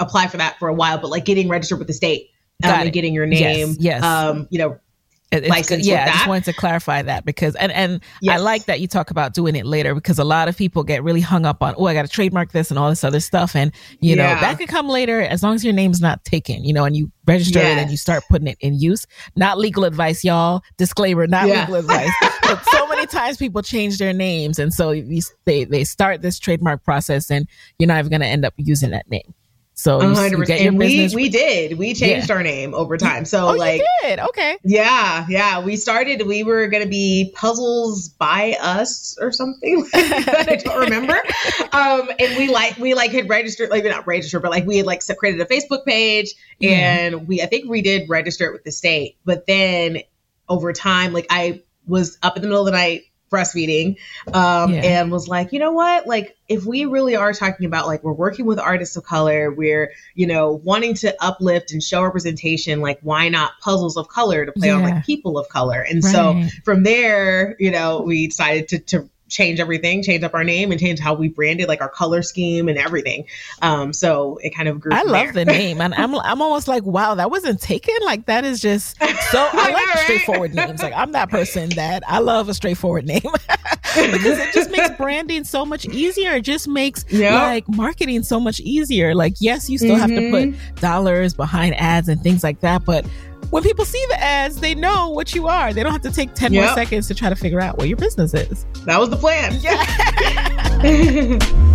apply 0.00 0.28
for 0.28 0.38
that 0.38 0.58
for 0.58 0.66
a 0.66 0.72
while, 0.72 0.96
but 0.96 1.10
like 1.10 1.26
getting 1.26 1.46
registered 1.46 1.78
with 1.78 1.88
the 1.88 1.92
state 1.92 2.30
um, 2.64 2.70
and 2.70 2.90
getting 2.90 3.12
your 3.12 3.26
name. 3.26 3.68
Yes. 3.68 3.76
yes. 3.78 4.02
Um, 4.02 4.48
you 4.50 4.58
know, 4.58 4.78
it's, 5.42 5.86
yeah, 5.86 6.04
I 6.08 6.12
just 6.12 6.26
wanted 6.26 6.44
to 6.44 6.52
clarify 6.52 7.02
that 7.02 7.24
because 7.24 7.54
and 7.56 7.72
and 7.72 8.00
yes. 8.20 8.34
I 8.34 8.42
like 8.42 8.66
that 8.66 8.80
you 8.80 8.86
talk 8.86 9.10
about 9.10 9.34
doing 9.34 9.56
it 9.56 9.66
later 9.66 9.94
because 9.94 10.18
a 10.18 10.24
lot 10.24 10.48
of 10.48 10.56
people 10.56 10.84
get 10.84 11.02
really 11.02 11.20
hung 11.20 11.46
up 11.46 11.62
on 11.62 11.74
oh 11.76 11.86
I 11.86 11.94
got 11.94 12.02
to 12.02 12.08
trademark 12.08 12.52
this 12.52 12.70
and 12.70 12.78
all 12.78 12.90
this 12.90 13.04
other 13.04 13.20
stuff 13.20 13.56
and 13.56 13.72
you 14.00 14.16
yeah. 14.16 14.34
know 14.34 14.40
that 14.40 14.58
could 14.58 14.68
come 14.68 14.88
later 14.88 15.20
as 15.20 15.42
long 15.42 15.54
as 15.54 15.64
your 15.64 15.74
name's 15.74 16.00
not 16.00 16.24
taken 16.24 16.64
you 16.64 16.72
know 16.72 16.84
and 16.84 16.96
you 16.96 17.10
register 17.26 17.58
yes. 17.58 17.78
it 17.78 17.82
and 17.82 17.90
you 17.90 17.96
start 17.96 18.24
putting 18.28 18.48
it 18.48 18.58
in 18.60 18.78
use. 18.78 19.06
Not 19.36 19.58
legal 19.58 19.84
advice, 19.84 20.24
y'all. 20.24 20.62
Disclaimer: 20.76 21.26
not 21.26 21.48
yeah. 21.48 21.60
legal 21.60 21.76
advice. 21.76 22.12
but 22.42 22.62
so 22.66 22.86
many 22.88 23.06
times 23.06 23.36
people 23.36 23.62
change 23.62 23.98
their 23.98 24.12
names 24.12 24.58
and 24.58 24.72
so 24.72 24.94
they 25.44 25.64
they 25.64 25.84
start 25.84 26.22
this 26.22 26.38
trademark 26.38 26.84
process 26.84 27.30
and 27.30 27.48
you're 27.78 27.86
not 27.86 27.98
even 27.98 28.10
going 28.10 28.20
to 28.20 28.26
end 28.26 28.44
up 28.44 28.54
using 28.56 28.90
that 28.90 29.08
name. 29.10 29.34
So 29.76 30.00
you, 30.00 30.38
you 30.38 30.44
get 30.44 30.60
your 30.60 30.68
and 30.70 30.78
we 30.78 31.08
we 31.12 31.28
did 31.28 31.78
we 31.78 31.94
changed 31.94 32.28
yeah. 32.28 32.36
our 32.36 32.42
name 32.44 32.74
over 32.74 32.96
time. 32.96 33.24
So 33.24 33.48
oh, 33.48 33.52
like 33.54 33.82
did 34.02 34.20
okay 34.20 34.56
yeah 34.62 35.26
yeah 35.28 35.60
we 35.60 35.76
started 35.76 36.24
we 36.26 36.44
were 36.44 36.68
gonna 36.68 36.86
be 36.86 37.32
puzzles 37.34 38.08
by 38.08 38.56
us 38.60 39.18
or 39.20 39.32
something 39.32 39.84
I 39.94 40.60
don't 40.64 40.78
remember. 40.78 41.14
um, 41.72 42.08
and 42.20 42.38
we 42.38 42.48
like 42.48 42.78
we 42.78 42.94
like 42.94 43.10
had 43.10 43.28
registered 43.28 43.70
like 43.70 43.84
not 43.84 44.06
registered 44.06 44.42
but 44.42 44.52
like 44.52 44.64
we 44.64 44.76
had 44.76 44.86
like 44.86 45.02
created 45.18 45.40
a 45.40 45.46
Facebook 45.46 45.84
page 45.84 46.34
and 46.62 47.26
we 47.26 47.42
I 47.42 47.46
think 47.46 47.68
we 47.68 47.82
did 47.82 48.08
register 48.08 48.46
it 48.46 48.52
with 48.52 48.62
the 48.62 48.72
state. 48.72 49.16
But 49.24 49.46
then 49.46 50.02
over 50.48 50.72
time 50.72 51.12
like 51.12 51.26
I 51.30 51.62
was 51.86 52.16
up 52.22 52.36
in 52.36 52.42
the 52.42 52.48
middle 52.48 52.62
of 52.62 52.66
the 52.66 52.78
night 52.78 53.06
breastfeeding 53.34 53.96
um, 54.32 54.72
yeah. 54.72 54.80
and 54.82 55.10
was 55.10 55.26
like, 55.26 55.52
you 55.52 55.58
know 55.58 55.72
what? 55.72 56.06
Like, 56.06 56.36
if 56.48 56.64
we 56.64 56.84
really 56.84 57.16
are 57.16 57.32
talking 57.32 57.66
about 57.66 57.86
like 57.86 58.04
we're 58.04 58.12
working 58.12 58.46
with 58.46 58.58
artists 58.58 58.96
of 58.96 59.04
color, 59.04 59.50
we're, 59.50 59.92
you 60.14 60.26
know, 60.26 60.52
wanting 60.52 60.94
to 60.94 61.14
uplift 61.24 61.72
and 61.72 61.82
show 61.82 62.02
representation, 62.02 62.80
like, 62.80 63.00
why 63.02 63.28
not 63.28 63.52
puzzles 63.60 63.96
of 63.96 64.08
color 64.08 64.46
to 64.46 64.52
play 64.52 64.68
yeah. 64.68 64.74
on 64.74 64.82
like 64.82 65.04
people 65.04 65.38
of 65.38 65.48
color? 65.48 65.80
And 65.80 66.04
right. 66.04 66.12
so 66.12 66.42
from 66.64 66.82
there, 66.82 67.56
you 67.58 67.70
know, 67.70 68.02
we 68.02 68.28
decided 68.28 68.68
to, 68.68 68.78
to 68.78 69.10
change 69.34 69.60
everything, 69.60 70.02
change 70.02 70.22
up 70.22 70.32
our 70.32 70.44
name, 70.44 70.70
and 70.70 70.80
change 70.80 71.00
how 71.00 71.12
we 71.12 71.28
branded, 71.28 71.68
like 71.68 71.80
our 71.80 71.88
color 71.88 72.22
scheme 72.22 72.68
and 72.68 72.78
everything. 72.78 73.26
Um, 73.60 73.92
so 73.92 74.38
it 74.42 74.54
kind 74.54 74.68
of 74.68 74.80
grew. 74.80 74.92
I 74.92 75.02
love 75.02 75.32
there. 75.32 75.32
the 75.32 75.44
name, 75.44 75.80
and 75.80 75.94
I'm 75.94 76.14
I'm 76.14 76.40
almost 76.40 76.68
like, 76.68 76.84
wow, 76.84 77.14
that 77.16 77.30
wasn't 77.30 77.60
taken. 77.60 77.94
Like 78.04 78.26
that 78.26 78.44
is 78.44 78.60
just 78.60 78.96
so. 79.30 79.48
I 79.52 79.70
like 79.70 79.86
right. 79.86 79.98
straightforward 80.04 80.54
names. 80.54 80.82
Like 80.82 80.94
I'm 80.94 81.12
that 81.12 81.30
person 81.30 81.70
that 81.70 82.02
I 82.06 82.20
love 82.20 82.48
a 82.48 82.54
straightforward 82.54 83.06
name 83.06 83.20
because 83.22 84.38
it 84.38 84.54
just 84.54 84.70
makes 84.70 84.90
branding 84.96 85.44
so 85.44 85.66
much 85.66 85.84
easier. 85.86 86.36
It 86.36 86.42
just 86.42 86.68
makes 86.68 87.04
yep. 87.10 87.32
like 87.32 87.68
marketing 87.68 88.22
so 88.22 88.38
much 88.38 88.60
easier. 88.60 89.14
Like 89.14 89.34
yes, 89.40 89.68
you 89.68 89.78
still 89.78 89.96
mm-hmm. 89.96 90.00
have 90.00 90.10
to 90.10 90.30
put 90.30 90.48
mm-hmm. 90.50 90.74
dollars 90.76 91.34
behind 91.34 91.74
ads 91.80 92.08
and 92.08 92.22
things 92.22 92.44
like 92.44 92.60
that, 92.60 92.84
but 92.84 93.04
when 93.50 93.62
people 93.62 93.84
see 93.84 94.04
the 94.08 94.20
ads, 94.22 94.60
they 94.60 94.74
know 94.74 95.08
what 95.10 95.34
you 95.34 95.46
are. 95.48 95.72
They 95.72 95.82
don't 95.82 95.92
have 95.92 96.02
to 96.02 96.12
take 96.12 96.34
10 96.34 96.52
yep. 96.52 96.64
more 96.64 96.74
seconds 96.74 97.08
to 97.08 97.14
try 97.14 97.28
to 97.28 97.36
figure 97.36 97.60
out 97.60 97.78
what 97.78 97.88
your 97.88 97.96
business 97.96 98.34
is. 98.34 98.66
That 98.84 98.98
was 98.98 99.10
the 99.10 99.16
plan. 99.16 99.58
Yeah. 99.64 101.38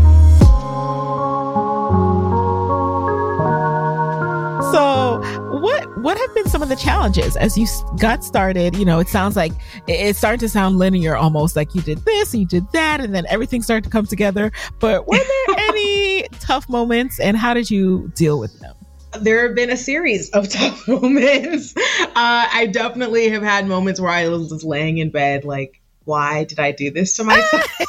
so 4.72 5.20
what 5.60 5.98
what 6.00 6.18
have 6.18 6.34
been 6.36 6.48
some 6.48 6.62
of 6.62 6.70
the 6.70 6.76
challenges 6.76 7.36
as 7.38 7.58
you 7.58 7.66
got 8.00 8.24
started 8.24 8.76
you 8.76 8.86
know 8.86 9.00
it 9.00 9.08
sounds 9.08 9.36
like 9.36 9.52
it, 9.88 10.16
started 10.16 10.40
to 10.40 10.50
sound 10.50 10.78
linear 10.78 11.16
almost 11.16 11.56
like 11.56 11.74
you 11.74 11.82
did 11.82 11.98
this 12.06 12.34
and 12.34 12.42
you 12.42 12.48
did 12.48 12.70
that 12.72 13.00
and 13.02 13.16
then 13.16 13.26
everything 13.28 13.62
started 13.62 13.84
to 13.84 13.90
come 13.90 14.06
together 14.06 14.52
but 14.80 15.08
were 15.08 15.18
there 15.18 15.56
any 15.70 16.28
tough 16.40 16.70
moments 16.70 17.20
and 17.20 17.38
how 17.38 17.54
did 17.54 17.70
you 17.72 18.12
deal 18.16 18.40
with 18.40 18.58
them 18.60 18.76
there 19.20 19.48
have 19.48 19.56
been 19.56 19.70
a 19.70 19.78
series 19.78 20.30
of 20.32 20.50
tough 20.50 20.88
moments. 20.88 21.74
Uh, 21.78 22.12
I 22.16 22.70
definitely 22.72 23.30
have 23.30 23.44
had 23.44 23.68
moments 23.68 24.00
where 24.00 24.12
I 24.12 24.28
was 24.28 24.50
just 24.50 24.64
laying 24.64 24.98
in 24.98 25.10
bed, 25.10 25.46
like, 25.46 25.82
why 26.06 26.44
did 26.44 26.60
I 26.60 26.72
do 26.72 26.90
this 26.90 27.14
to 27.18 27.24
myself? 27.24 27.64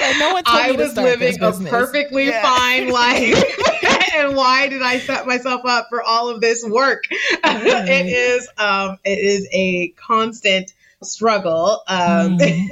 I 0.00 0.16
no 0.18 0.32
one 0.34 0.42
I 0.46 0.72
was 0.72 0.96
living 0.96 1.42
a 1.42 1.52
perfectly 1.68 2.26
yeah. 2.26 2.42
fine 2.42 2.88
life. 2.92 3.44
and 4.14 4.36
why 4.36 4.68
did 4.68 4.82
I 4.82 4.98
set 4.98 5.26
myself 5.26 5.62
up 5.64 5.86
for 5.90 6.02
all 6.02 6.28
of 6.28 6.40
this 6.40 6.64
work? 6.64 7.04
Right. 7.44 7.88
it 7.88 8.06
is 8.06 8.48
um, 8.56 8.98
it 9.04 9.18
is 9.18 9.48
a 9.52 9.88
constant 9.96 10.72
struggle. 11.02 11.82
Um, 11.88 12.38
mm. 12.38 12.70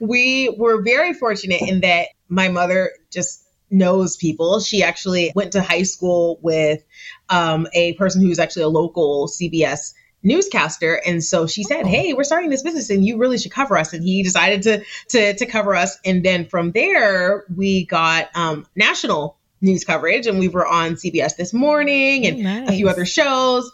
we 0.00 0.54
were 0.58 0.82
very 0.82 1.14
fortunate 1.14 1.62
in 1.62 1.80
that 1.80 2.08
my 2.28 2.48
mother 2.48 2.92
just 3.10 3.45
knows 3.70 4.16
people. 4.16 4.60
She 4.60 4.82
actually 4.82 5.32
went 5.34 5.52
to 5.52 5.62
high 5.62 5.82
school 5.82 6.38
with 6.42 6.82
um, 7.28 7.66
a 7.72 7.94
person 7.94 8.22
who's 8.22 8.38
actually 8.38 8.62
a 8.62 8.68
local 8.68 9.28
CBS 9.28 9.92
newscaster. 10.22 11.00
And 11.06 11.22
so 11.22 11.46
she 11.46 11.62
said 11.62 11.86
hey 11.86 12.12
we're 12.12 12.24
starting 12.24 12.50
this 12.50 12.62
business 12.62 12.90
and 12.90 13.06
you 13.06 13.16
really 13.16 13.38
should 13.38 13.52
cover 13.52 13.76
us. 13.76 13.92
And 13.92 14.02
he 14.02 14.22
decided 14.22 14.62
to 14.62 14.84
to, 15.10 15.34
to 15.34 15.46
cover 15.46 15.74
us. 15.74 15.98
And 16.04 16.24
then 16.24 16.46
from 16.46 16.72
there 16.72 17.44
we 17.54 17.86
got 17.86 18.34
um, 18.34 18.66
national 18.74 19.38
news 19.60 19.84
coverage 19.84 20.26
and 20.26 20.38
we 20.38 20.48
were 20.48 20.66
on 20.66 20.92
cbs 20.92 21.36
this 21.36 21.54
morning 21.54 22.26
and 22.26 22.42
nice. 22.42 22.68
a 22.68 22.72
few 22.72 22.88
other 22.90 23.06
shows 23.06 23.72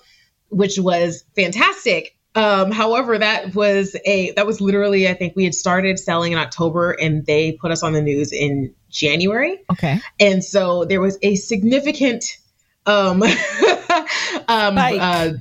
which 0.49 0.79
was 0.79 1.25
fantastic 1.35 2.17
um, 2.35 2.71
however, 2.71 3.19
that 3.19 3.55
was 3.55 3.95
a 4.05 4.33
that 4.33 4.47
was 4.47 4.61
literally 4.61 5.09
I 5.09 5.15
think 5.15 5.37
we 5.37 5.45
had 5.45 5.55
started 5.55 5.99
selling 5.99 6.33
in 6.33 6.39
October 6.39 6.93
and 6.93 7.27
they 7.27 7.53
put 7.53 7.71
us 7.71 7.83
on 7.83 7.93
the 7.93 8.03
news 8.03 8.33
in 8.33 8.75
January. 8.91 9.61
Okay. 9.71 10.01
And 10.19 10.43
so 10.43 10.85
there 10.85 11.01
was 11.01 11.19
a 11.23 11.35
significant 11.37 12.39
um 12.87 13.23
um 14.49 14.79
uh, 14.79 15.33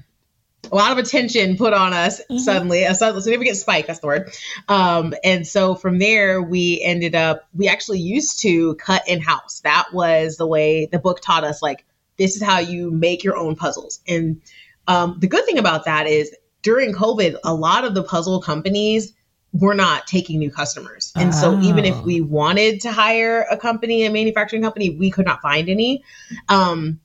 a 0.72 0.76
lot 0.76 0.92
of 0.92 0.98
attention 0.98 1.58
put 1.58 1.74
on 1.74 1.94
us 1.94 2.20
mm-hmm. 2.22 2.38
suddenly, 2.38 2.84
a 2.84 2.94
significant 2.94 3.58
spike, 3.58 3.88
that's 3.88 4.00
the 4.00 4.08
word. 4.08 4.34
Um, 4.68 5.14
and 5.24 5.46
so 5.46 5.76
from 5.76 6.00
there, 6.00 6.42
we 6.42 6.82
ended 6.82 7.16
up, 7.16 7.48
we 7.54 7.68
actually 7.68 8.00
used 8.00 8.42
to 8.42 8.76
cut 8.76 9.08
in 9.08 9.22
house. 9.22 9.62
That 9.62 9.88
was 9.92 10.38
the 10.38 10.48
way 10.48 10.86
the 10.86 11.00
book 11.00 11.20
taught 11.22 11.44
us, 11.44 11.62
like, 11.62 11.84
this 12.18 12.36
is 12.36 12.44
how 12.44 12.60
you 12.60 12.92
make 12.92 13.24
your 13.24 13.36
own 13.36 13.56
puzzles. 13.56 14.00
And 14.08 14.42
um, 14.88 15.18
the 15.20 15.28
good 15.28 15.46
thing 15.46 15.58
about 15.58 15.86
that 15.86 16.08
is 16.08 16.34
during 16.62 16.94
COVID, 16.94 17.38
a 17.44 17.54
lot 17.54 17.86
of 17.86 17.94
the 17.94 18.04
puzzle 18.04 18.42
companies 18.42 19.14
were 19.54 19.74
not 19.74 20.08
taking 20.08 20.40
new 20.40 20.52
customers. 20.52 21.12
And 21.16 21.30
oh. 21.30 21.32
so 21.32 21.60
even 21.60 21.84
if 21.86 22.02
we 22.04 22.22
wanted 22.22 22.82
to 22.82 22.92
hire 22.92 23.46
a 23.50 23.58
company, 23.58 24.06
a 24.06 24.10
manufacturing 24.10 24.62
company, 24.62 24.92
we 24.92 25.12
could 25.12 25.26
not 25.26 25.42
find 25.42 25.70
any. 25.70 26.04
Um, 26.48 27.02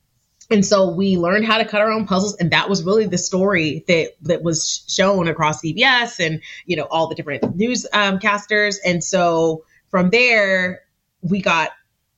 and 0.51 0.65
so 0.65 0.91
we 0.91 1.17
learned 1.17 1.45
how 1.45 1.59
to 1.59 1.65
cut 1.65 1.81
our 1.81 1.91
own 1.91 2.07
puzzles 2.07 2.37
and 2.37 2.53
that 2.53 2.69
was 2.69 2.85
really 2.85 3.07
the 3.07 3.19
story 3.19 3.85
that 3.89 4.11
that 4.23 4.43
was 4.43 4.85
shown 4.89 5.29
across 5.29 5.63
cbs 5.63 6.25
and 6.25 6.41
you 6.67 6.77
know 6.77 6.85
all 6.85 7.09
the 7.09 7.15
different 7.15 7.57
news 7.57 7.87
um, 7.93 8.19
casters 8.19 8.79
and 8.85 9.03
so 9.03 9.65
from 9.91 10.11
there 10.11 10.83
we 11.21 11.41
got 11.41 11.71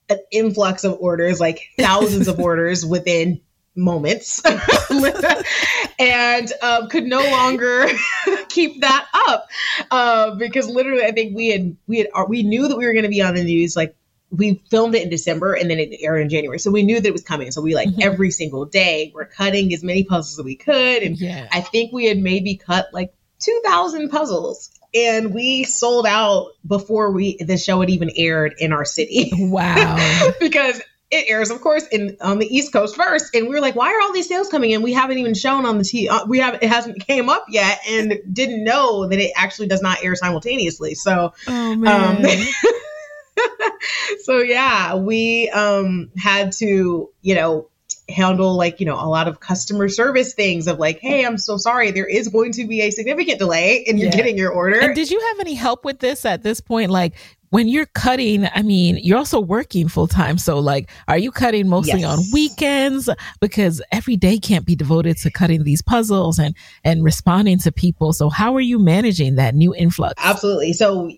an 0.09 0.19
influx 0.31 0.83
of 0.83 0.97
orders 0.99 1.39
like 1.39 1.69
thousands 1.77 2.27
of 2.27 2.39
orders 2.39 2.85
within 2.85 3.41
moments 3.79 4.43
and 5.99 6.51
um, 6.61 6.87
could 6.89 7.05
no 7.05 7.21
longer 7.21 7.87
keep 8.49 8.81
that 8.81 9.07
up 9.27 9.47
uh, 9.91 10.35
because 10.35 10.67
literally 10.67 11.03
i 11.03 11.11
think 11.11 11.35
we 11.35 11.47
had 11.47 11.75
we 11.87 11.99
had 11.99 12.07
we 12.27 12.43
knew 12.43 12.67
that 12.67 12.77
we 12.77 12.85
were 12.85 12.93
going 12.93 13.03
to 13.03 13.09
be 13.09 13.21
on 13.21 13.35
the 13.35 13.43
news 13.43 13.75
like 13.75 13.95
we 14.31 14.61
filmed 14.69 14.95
it 14.95 15.03
in 15.03 15.09
December 15.09 15.53
and 15.53 15.69
then 15.69 15.79
it 15.79 15.97
aired 16.01 16.21
in 16.21 16.29
January. 16.29 16.59
So 16.59 16.71
we 16.71 16.83
knew 16.83 16.99
that 16.99 17.07
it 17.07 17.11
was 17.11 17.23
coming. 17.23 17.51
So 17.51 17.61
we 17.61 17.73
like 17.73 17.89
mm-hmm. 17.89 18.01
every 18.01 18.31
single 18.31 18.65
day 18.65 19.11
we're 19.13 19.25
cutting 19.25 19.73
as 19.73 19.83
many 19.83 20.03
puzzles 20.03 20.37
as 20.37 20.45
we 20.45 20.55
could. 20.55 21.03
And 21.03 21.19
yeah. 21.19 21.47
I 21.51 21.61
think 21.61 21.91
we 21.91 22.05
had 22.05 22.19
maybe 22.19 22.55
cut 22.55 22.89
like 22.93 23.13
2000 23.39 24.09
puzzles 24.09 24.69
and 24.93 25.33
we 25.33 25.63
sold 25.63 26.05
out 26.05 26.51
before 26.65 27.11
we 27.11 27.37
the 27.37 27.57
show 27.57 27.79
had 27.79 27.89
even 27.89 28.09
aired 28.15 28.55
in 28.59 28.71
our 28.71 28.85
city. 28.85 29.31
Wow. 29.33 30.31
because 30.39 30.81
it 31.11 31.25
airs, 31.27 31.49
of 31.49 31.61
course, 31.61 31.87
in 31.87 32.17
on 32.21 32.39
the 32.39 32.45
East 32.45 32.71
Coast 32.71 32.95
first, 32.95 33.33
and 33.33 33.47
we 33.47 33.55
were 33.55 33.61
like, 33.61 33.75
"Why 33.75 33.93
are 33.93 34.01
all 34.01 34.13
these 34.13 34.27
sales 34.27 34.49
coming 34.49 34.71
in? 34.71 34.81
We 34.81 34.93
haven't 34.93 35.17
even 35.17 35.33
shown 35.33 35.65
on 35.65 35.77
the 35.77 35.83
T. 35.83 36.07
Uh, 36.07 36.25
we 36.27 36.39
have 36.39 36.55
it 36.61 36.69
hasn't 36.69 37.05
came 37.05 37.29
up 37.29 37.45
yet, 37.49 37.79
and 37.87 38.19
didn't 38.31 38.63
know 38.63 39.07
that 39.07 39.19
it 39.19 39.31
actually 39.35 39.67
does 39.67 39.81
not 39.81 40.03
air 40.03 40.15
simultaneously." 40.15 40.95
So, 40.95 41.33
oh, 41.47 41.85
um, 41.85 42.23
so 44.23 44.37
yeah, 44.37 44.95
we 44.95 45.49
um 45.49 46.11
had 46.17 46.51
to, 46.53 47.09
you 47.21 47.35
know, 47.35 47.69
handle 48.09 48.55
like, 48.55 48.79
you 48.79 48.85
know, 48.85 48.95
a 48.95 49.07
lot 49.07 49.27
of 49.27 49.39
customer 49.39 49.89
service 49.89 50.33
things 50.33 50.67
of 50.67 50.79
like, 50.79 50.99
hey, 50.99 51.25
I'm 51.25 51.37
so 51.37 51.57
sorry, 51.57 51.91
there 51.91 52.05
is 52.05 52.27
going 52.27 52.51
to 52.53 52.67
be 52.67 52.81
a 52.81 52.91
significant 52.91 53.39
delay 53.39 53.77
in 53.77 53.97
yeah. 53.97 54.09
getting 54.09 54.37
your 54.37 54.51
order. 54.51 54.79
And 54.79 54.95
did 54.95 55.09
you 55.09 55.19
have 55.19 55.39
any 55.39 55.53
help 55.53 55.85
with 55.85 55.99
this 55.99 56.25
at 56.25 56.43
this 56.43 56.61
point? 56.61 56.91
Like 56.91 57.15
when 57.49 57.67
you're 57.67 57.87
cutting, 57.87 58.47
I 58.53 58.61
mean, 58.61 58.99
you're 59.01 59.17
also 59.17 59.39
working 59.39 59.87
full 59.87 60.07
time. 60.07 60.37
So, 60.37 60.59
like, 60.59 60.89
are 61.07 61.17
you 61.17 61.31
cutting 61.31 61.67
mostly 61.67 62.01
yes. 62.01 62.17
on 62.17 62.25
weekends? 62.31 63.09
Because 63.39 63.81
every 63.91 64.15
day 64.15 64.37
can't 64.37 64.65
be 64.65 64.75
devoted 64.75 65.17
to 65.17 65.31
cutting 65.31 65.63
these 65.63 65.81
puzzles 65.81 66.39
and 66.39 66.55
and 66.83 67.03
responding 67.03 67.57
to 67.59 67.71
people. 67.71 68.13
So, 68.13 68.29
how 68.29 68.55
are 68.55 68.61
you 68.61 68.79
managing 68.79 69.35
that 69.35 69.55
new 69.55 69.73
influx? 69.73 70.15
Absolutely. 70.23 70.73
So, 70.73 71.11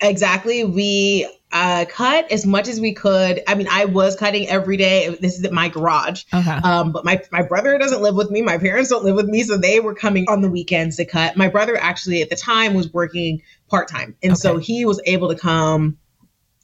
Exactly. 0.00 0.64
We 0.64 1.28
uh, 1.52 1.84
cut 1.88 2.30
as 2.32 2.44
much 2.44 2.66
as 2.66 2.80
we 2.80 2.92
could. 2.92 3.42
I 3.46 3.54
mean, 3.54 3.68
I 3.70 3.84
was 3.84 4.16
cutting 4.16 4.48
every 4.48 4.76
day. 4.76 5.16
This 5.20 5.38
is 5.38 5.50
my 5.52 5.68
garage. 5.68 6.24
Uh-huh. 6.32 6.60
Um, 6.64 6.92
but 6.92 7.04
my, 7.04 7.22
my 7.30 7.42
brother 7.42 7.78
doesn't 7.78 8.02
live 8.02 8.16
with 8.16 8.30
me. 8.30 8.42
My 8.42 8.58
parents 8.58 8.90
don't 8.90 9.04
live 9.04 9.14
with 9.14 9.28
me. 9.28 9.44
So 9.44 9.56
they 9.56 9.78
were 9.78 9.94
coming 9.94 10.26
on 10.28 10.42
the 10.42 10.50
weekends 10.50 10.96
to 10.96 11.04
cut. 11.04 11.36
My 11.36 11.48
brother 11.48 11.76
actually 11.76 12.22
at 12.22 12.30
the 12.30 12.36
time 12.36 12.74
was 12.74 12.92
working 12.92 13.42
part 13.68 13.88
time. 13.88 14.16
And 14.22 14.32
okay. 14.32 14.38
so 14.40 14.58
he 14.58 14.84
was 14.84 15.00
able 15.06 15.28
to 15.28 15.36
come 15.36 15.98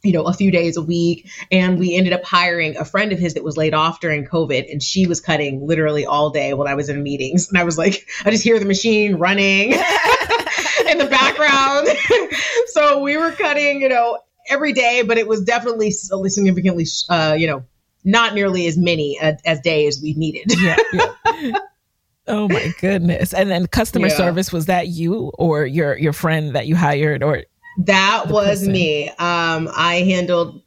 you 0.02 0.12
know, 0.12 0.24
a 0.24 0.32
few 0.32 0.50
days 0.50 0.76
a 0.76 0.82
week. 0.82 1.28
And 1.50 1.78
we 1.78 1.94
ended 1.94 2.12
up 2.12 2.24
hiring 2.24 2.76
a 2.76 2.84
friend 2.84 3.12
of 3.12 3.18
his 3.18 3.34
that 3.34 3.44
was 3.44 3.56
laid 3.56 3.74
off 3.74 4.00
during 4.00 4.24
COVID. 4.24 4.70
And 4.70 4.82
she 4.82 5.06
was 5.06 5.20
cutting 5.20 5.66
literally 5.66 6.06
all 6.06 6.30
day 6.30 6.54
while 6.54 6.68
I 6.68 6.74
was 6.74 6.88
in 6.88 7.02
meetings. 7.02 7.48
And 7.48 7.58
I 7.58 7.64
was 7.64 7.78
like, 7.78 8.08
I 8.24 8.30
just 8.30 8.44
hear 8.44 8.58
the 8.58 8.64
machine 8.64 9.16
running 9.16 9.72
in 10.90 10.98
the 10.98 11.08
background. 11.10 11.88
so 12.66 13.00
we 13.00 13.16
were 13.16 13.32
cutting, 13.32 13.80
you 13.80 13.88
know, 13.88 14.18
every 14.48 14.72
day, 14.72 15.02
but 15.02 15.18
it 15.18 15.28
was 15.28 15.42
definitely 15.42 15.90
significantly, 15.90 16.86
uh, 17.08 17.36
you 17.38 17.46
know, 17.46 17.64
not 18.04 18.34
nearly 18.34 18.66
as 18.66 18.78
many 18.78 19.18
as, 19.20 19.40
as 19.44 19.60
days 19.60 20.00
we 20.02 20.14
needed. 20.14 20.44
yeah, 20.60 20.76
yeah. 20.92 21.52
Oh 22.30 22.48
my 22.48 22.72
goodness. 22.80 23.34
And 23.34 23.50
then 23.50 23.66
customer 23.66 24.06
yeah. 24.06 24.16
service 24.16 24.52
was 24.52 24.66
that 24.66 24.86
you 24.86 25.32
or 25.36 25.66
your 25.66 25.98
your 25.98 26.12
friend 26.12 26.54
that 26.54 26.68
you 26.68 26.76
hired 26.76 27.24
or 27.24 27.42
that 27.78 28.28
was 28.28 28.66
me. 28.66 29.08
Um, 29.08 29.68
I 29.74 30.02
handled 30.06 30.62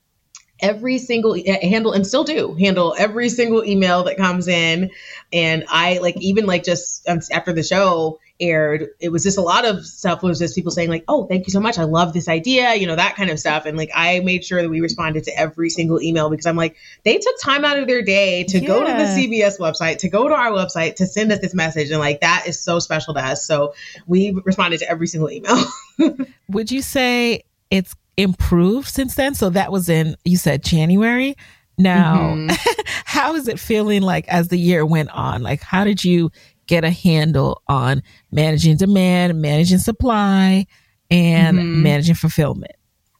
every 0.59 0.97
single 0.97 1.35
handle 1.61 1.91
and 1.91 2.07
still 2.07 2.23
do 2.23 2.55
handle 2.55 2.95
every 2.97 3.27
single 3.27 3.65
email 3.65 4.03
that 4.03 4.15
comes 4.15 4.47
in 4.47 4.89
and 5.33 5.65
i 5.67 5.97
like 5.97 6.15
even 6.21 6.45
like 6.45 6.63
just 6.63 7.07
um, 7.09 7.19
after 7.31 7.51
the 7.51 7.61
show 7.61 8.17
aired 8.49 8.89
it 8.99 9.09
was 9.09 9.23
just 9.23 9.37
a 9.37 9.41
lot 9.41 9.65
of 9.65 9.85
stuff 9.85 10.21
was 10.21 10.39
just 10.39 10.55
people 10.55 10.71
saying 10.71 10.89
like 10.89 11.03
oh 11.07 11.25
thank 11.27 11.47
you 11.47 11.51
so 11.51 11.59
much 11.59 11.77
i 11.77 11.83
love 11.83 12.13
this 12.13 12.27
idea 12.27 12.75
you 12.75 12.85
know 12.85 12.95
that 12.95 13.15
kind 13.15 13.29
of 13.29 13.39
stuff 13.39 13.65
and 13.65 13.77
like 13.77 13.89
i 13.95 14.19
made 14.19 14.43
sure 14.43 14.61
that 14.61 14.69
we 14.69 14.81
responded 14.81 15.23
to 15.23 15.37
every 15.37 15.69
single 15.69 16.01
email 16.01 16.29
because 16.29 16.45
i'm 16.45 16.55
like 16.55 16.75
they 17.03 17.17
took 17.17 17.39
time 17.41 17.63
out 17.63 17.77
of 17.79 17.87
their 17.87 18.01
day 18.01 18.43
to 18.43 18.59
yeah. 18.59 18.67
go 18.67 18.79
to 18.79 18.91
the 18.91 19.03
cbs 19.15 19.59
website 19.59 19.97
to 19.97 20.09
go 20.09 20.27
to 20.27 20.33
our 20.33 20.51
website 20.51 20.95
to 20.95 21.05
send 21.05 21.31
us 21.31 21.39
this 21.39 21.53
message 21.53 21.89
and 21.89 21.99
like 21.99 22.21
that 22.21 22.43
is 22.47 22.59
so 22.59 22.79
special 22.79 23.13
to 23.13 23.19
us 23.19 23.45
so 23.45 23.73
we 24.07 24.31
responded 24.45 24.79
to 24.79 24.89
every 24.89 25.07
single 25.07 25.31
email 25.31 25.57
would 26.49 26.71
you 26.71 26.81
say 26.81 27.43
it's 27.69 27.95
improved 28.17 28.87
since 28.87 29.15
then. 29.15 29.35
So 29.35 29.49
that 29.51 29.71
was 29.71 29.89
in, 29.89 30.15
you 30.23 30.37
said 30.37 30.63
January. 30.63 31.35
Now, 31.77 32.35
mm-hmm. 32.35 32.81
how 33.05 33.35
is 33.35 33.47
it 33.47 33.59
feeling 33.59 34.03
like 34.03 34.27
as 34.27 34.49
the 34.49 34.57
year 34.57 34.85
went 34.85 35.09
on? 35.09 35.41
Like, 35.41 35.61
how 35.61 35.83
did 35.83 36.03
you 36.03 36.31
get 36.67 36.83
a 36.83 36.91
handle 36.91 37.61
on 37.67 38.03
managing 38.31 38.77
demand, 38.77 39.41
managing 39.41 39.77
supply, 39.77 40.65
and 41.09 41.57
mm-hmm. 41.57 41.83
managing 41.83 42.15
fulfillment? 42.15 42.73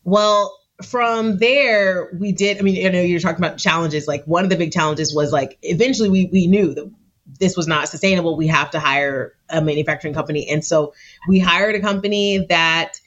Well, 0.03 0.57
from 0.83 1.37
there, 1.37 2.09
we 2.19 2.31
did. 2.31 2.57
I 2.57 2.61
mean, 2.61 2.85
I 2.85 2.89
know 2.89 3.01
you're 3.01 3.19
talking 3.19 3.43
about 3.43 3.57
challenges. 3.57 4.07
Like, 4.07 4.25
one 4.25 4.43
of 4.43 4.49
the 4.49 4.55
big 4.55 4.71
challenges 4.71 5.13
was 5.13 5.31
like, 5.31 5.57
eventually 5.61 6.09
we, 6.09 6.29
we 6.31 6.47
knew 6.47 6.73
that 6.73 6.91
this 7.39 7.55
was 7.55 7.67
not 7.67 7.87
sustainable. 7.87 8.35
We 8.35 8.47
have 8.47 8.71
to 8.71 8.79
hire 8.79 9.33
a 9.49 9.61
manufacturing 9.61 10.13
company. 10.13 10.49
And 10.49 10.63
so 10.63 10.93
we 11.27 11.39
hired 11.39 11.75
a 11.75 11.79
company 11.79 12.45
that 12.49 12.99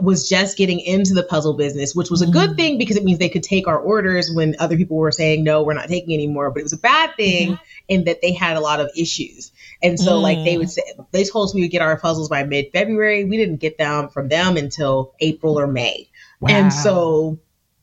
was 0.00 0.28
just 0.28 0.56
getting 0.56 0.80
into 0.80 1.12
the 1.14 1.22
puzzle 1.22 1.54
business, 1.54 1.94
which 1.94 2.10
was 2.10 2.22
a 2.22 2.26
good 2.26 2.50
mm. 2.50 2.56
thing 2.56 2.78
because 2.78 2.96
it 2.96 3.04
means 3.04 3.18
they 3.18 3.28
could 3.28 3.42
take 3.42 3.68
our 3.68 3.78
orders 3.78 4.30
when 4.32 4.56
other 4.58 4.76
people 4.76 4.96
were 4.96 5.12
saying, 5.12 5.44
no, 5.44 5.62
we're 5.62 5.74
not 5.74 5.88
taking 5.88 6.14
anymore. 6.14 6.50
But 6.50 6.60
it 6.60 6.62
was 6.62 6.72
a 6.72 6.78
bad 6.78 7.14
thing 7.16 7.52
mm-hmm. 7.52 7.62
in 7.88 8.04
that 8.04 8.22
they 8.22 8.32
had 8.32 8.56
a 8.56 8.60
lot 8.60 8.80
of 8.80 8.90
issues. 8.96 9.52
And 9.82 9.98
so, 9.98 10.12
mm. 10.12 10.22
like, 10.22 10.44
they 10.44 10.56
would 10.56 10.68
mm. 10.68 10.70
say, 10.70 10.82
they 11.10 11.24
told 11.24 11.48
us 11.48 11.54
we 11.54 11.62
would 11.62 11.70
get 11.70 11.82
our 11.82 11.98
puzzles 11.98 12.28
by 12.28 12.44
mid 12.44 12.72
February. 12.72 13.24
We 13.24 13.36
didn't 13.36 13.56
get 13.56 13.76
them 13.76 14.08
from 14.08 14.28
them 14.28 14.56
until 14.56 15.14
April 15.20 15.58
or 15.58 15.66
May. 15.66 16.08
Wow. 16.40 16.48
And 16.50 16.72
so, 16.72 17.38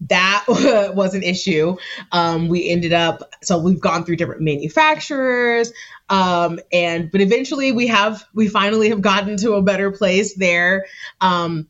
that 0.08 0.45
was 0.95 1.13
an 1.13 1.24
issue. 1.24 1.76
Um, 2.12 2.48
we 2.48 2.69
ended 2.69 2.93
up, 2.93 3.22
so 3.43 3.60
we've 3.60 3.82
gone 3.82 4.06
through 4.06 4.15
different 4.15 4.41
manufacturers. 4.41 5.74
Um, 6.08 6.60
and, 6.72 7.12
but 7.12 7.22
eventually 7.22 7.72
we 7.72 7.88
have, 7.88 8.24
we 8.34 8.48
finally 8.48 8.89
have 8.89 9.02
gotten 9.02 9.36
to 9.38 9.54
a 9.54 9.62
better 9.62 9.91
place 9.91 10.36
there. 10.36 10.86
Um, 11.19 11.67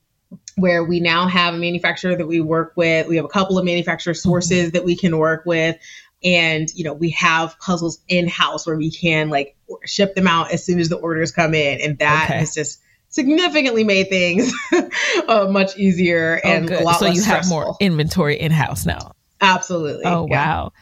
where 0.59 0.83
we 0.83 0.99
now 0.99 1.27
have 1.27 1.53
a 1.53 1.57
manufacturer 1.57 2.15
that 2.15 2.27
we 2.27 2.41
work 2.41 2.73
with. 2.75 3.07
We 3.07 3.15
have 3.17 3.25
a 3.25 3.29
couple 3.29 3.57
of 3.57 3.65
manufacturer 3.65 4.13
mm-hmm. 4.13 4.29
sources 4.29 4.71
that 4.71 4.83
we 4.85 4.95
can 4.95 5.17
work 5.17 5.45
with. 5.45 5.77
And, 6.23 6.69
you 6.75 6.83
know, 6.83 6.93
we 6.93 7.11
have 7.11 7.57
puzzles 7.59 7.99
in 8.07 8.27
house 8.27 8.67
where 8.67 8.75
we 8.75 8.91
can 8.91 9.29
like 9.29 9.55
ship 9.85 10.15
them 10.15 10.27
out 10.27 10.51
as 10.51 10.65
soon 10.65 10.79
as 10.79 10.89
the 10.89 10.97
orders 10.97 11.31
come 11.31 11.53
in. 11.53 11.79
And 11.81 11.97
that 11.99 12.25
okay. 12.25 12.39
has 12.39 12.53
just 12.53 12.79
significantly 13.09 13.83
made 13.83 14.09
things 14.09 14.53
uh, 15.27 15.47
much 15.49 15.77
easier 15.77 16.41
oh, 16.43 16.47
and 16.47 16.67
good. 16.67 16.81
a 16.81 16.83
lot 16.83 16.99
so 16.99 17.05
less 17.05 17.15
you 17.15 17.21
stressful. 17.21 17.57
have 17.57 17.67
more 17.67 17.77
inventory 17.79 18.39
in 18.39 18.51
house 18.51 18.85
now. 18.85 19.13
Absolutely. 19.41 20.05
Oh, 20.05 20.27
yeah. 20.29 20.47
wow. 20.47 20.73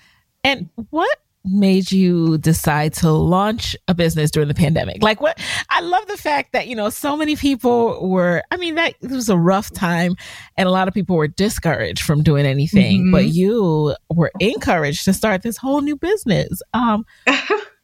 And 0.43 0.69
what 0.89 1.17
made 1.49 1.91
you 1.91 2.37
decide 2.37 2.93
to 2.95 3.11
launch 3.11 3.75
a 3.87 3.93
business 3.93 4.31
during 4.31 4.47
the 4.47 4.53
pandemic? 4.53 5.01
Like 5.01 5.21
what 5.21 5.39
I 5.69 5.81
love 5.81 6.07
the 6.07 6.17
fact 6.17 6.53
that, 6.53 6.67
you 6.67 6.75
know, 6.75 6.89
so 6.89 7.15
many 7.15 7.35
people 7.35 8.07
were 8.07 8.43
I 8.51 8.57
mean 8.57 8.75
that 8.75 8.95
it 9.01 9.11
was 9.11 9.29
a 9.29 9.37
rough 9.37 9.71
time 9.71 10.15
and 10.55 10.67
a 10.67 10.71
lot 10.71 10.87
of 10.87 10.93
people 10.93 11.15
were 11.15 11.27
discouraged 11.27 12.03
from 12.03 12.23
doing 12.23 12.45
anything, 12.45 13.01
mm-hmm. 13.01 13.11
but 13.11 13.25
you 13.25 13.95
were 14.09 14.31
encouraged 14.39 15.05
to 15.05 15.13
start 15.13 15.41
this 15.41 15.57
whole 15.57 15.81
new 15.81 15.95
business. 15.95 16.61
Um 16.73 17.05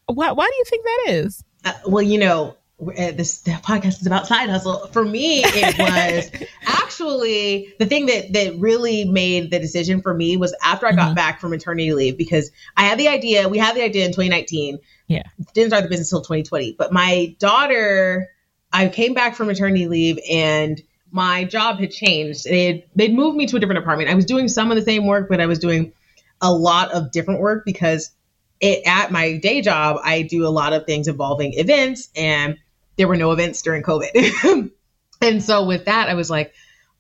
why 0.08 0.32
why 0.32 0.48
do 0.48 0.56
you 0.56 0.66
think 0.66 0.86
that 0.86 1.04
is? 1.14 1.44
Uh, 1.66 1.74
well, 1.88 2.04
you 2.04 2.18
know, 2.18 2.58
this 2.86 3.42
podcast 3.44 4.02
is 4.02 4.08
about 4.08 4.28
side 4.28 4.50
hustle. 4.50 4.88
For 4.88 5.04
me, 5.04 5.44
it 5.44 5.78
was 5.80 6.48
actually 6.66 7.74
the 7.80 7.86
thing 7.86 8.08
that 8.08 8.34
that 8.34 8.58
really 8.58 9.06
made 9.06 9.52
the 9.52 9.60
decision 9.60 10.02
for 10.02 10.14
me 10.14 10.38
was 10.38 10.56
after 10.64 10.88
I 10.88 10.92
got 10.92 11.08
mm-hmm. 11.08 11.16
back 11.16 11.40
from 11.40 11.52
maternity 11.52 11.94
leave 11.94 12.18
because 12.18 12.52
I 12.78 12.84
had 12.84 13.00
the 13.00 13.08
idea. 13.08 13.50
We 13.50 13.58
had 13.58 13.76
the 13.76 13.84
idea 13.84 14.06
in 14.06 14.12
2019. 14.12 14.80
Yeah, 15.08 15.24
didn't 15.54 15.72
start 15.72 15.84
the 15.84 15.90
business 15.90 16.12
until 16.12 16.22
2020. 16.22 16.76
But 16.78 16.94
my 16.94 17.36
daughter, 17.40 18.30
I 18.72 18.88
came 18.88 19.14
back 19.14 19.36
from 19.36 19.48
maternity 19.48 19.88
leave 19.88 20.20
and 20.30 20.82
my 21.12 21.44
job 21.44 21.80
had 21.80 21.92
changed. 21.92 22.46
They 22.46 22.86
they'd 22.96 23.14
moved 23.14 23.38
me 23.38 23.46
to 23.48 23.58
a 23.58 23.60
different 23.60 23.80
apartment. 23.80 24.10
I 24.10 24.16
was 24.16 24.26
doing 24.26 24.48
some 24.48 24.72
of 24.72 24.78
the 24.78 24.84
same 24.84 25.06
work, 25.06 25.30
but 25.30 25.40
I 25.40 25.46
was 25.46 25.60
doing 25.60 25.94
a 26.42 26.52
lot 26.52 26.92
of 26.92 27.12
different 27.12 27.40
work 27.40 27.64
because 27.66 28.12
it 28.60 28.82
at 28.86 29.12
my 29.12 29.38
day 29.38 29.62
job 29.62 30.00
I 30.04 30.24
do 30.24 30.48
a 30.48 30.50
lot 30.50 30.74
of 30.74 30.86
things 30.86 31.08
involving 31.08 31.54
events 31.54 32.10
and 32.16 32.58
there 32.98 33.08
were 33.08 33.18
no 33.18 33.32
events 33.32 33.62
during 33.62 33.84
COVID. 33.84 34.72
and 35.22 35.44
so 35.44 35.66
with 35.66 35.86
that, 35.86 36.10
I 36.10 36.14
was 36.14 36.30
like, 36.30 36.54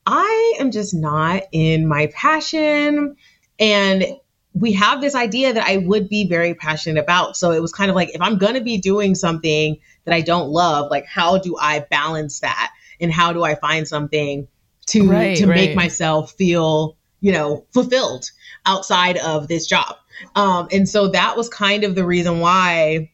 I 0.06 0.56
am 0.60 0.72
just 0.72 0.94
not 0.94 1.44
in 1.52 1.88
my 1.88 2.08
passion. 2.08 3.16
And 3.60 4.06
we 4.54 4.74
have 4.74 5.02
this 5.02 5.16
idea 5.16 5.54
that 5.54 5.66
I 5.66 5.78
would 5.78 6.10
be 6.10 6.28
very 6.28 6.54
passionate 6.54 7.02
about. 7.02 7.38
So 7.38 7.52
it 7.52 7.62
was 7.62 7.72
kind 7.72 7.90
of 7.90 7.96
like, 7.96 8.14
if 8.14 8.22
I'm 8.22 8.38
going 8.38 8.56
to 8.56 8.62
be 8.62 8.78
doing 8.78 9.16
something 9.16 9.78
that 10.06 10.14
I 10.14 10.22
don't 10.22 10.50
love, 10.50 10.92
like, 10.92 11.06
how 11.06 11.38
do 11.38 11.56
I 11.60 11.80
balance 11.80 12.42
that? 12.42 12.72
And 13.00 13.12
how 13.12 13.34
do 13.34 13.44
I 13.44 13.56
find 13.56 13.88
something 13.88 14.48
to, 14.88 15.10
right, 15.10 15.38
to 15.38 15.48
right. 15.48 15.56
make 15.56 15.76
myself 15.76 16.34
feel, 16.34 16.98
you 17.20 17.32
know, 17.32 17.66
fulfilled 17.74 18.30
outside 18.66 19.18
of 19.18 19.48
this 19.48 19.66
job? 19.66 19.96
Um, 20.36 20.68
and 20.72 20.88
so 20.88 21.08
that 21.10 21.36
was 21.36 21.50
kind 21.50 21.84
of 21.84 21.96
the 21.96 22.06
reason 22.06 22.40
why 22.40 23.12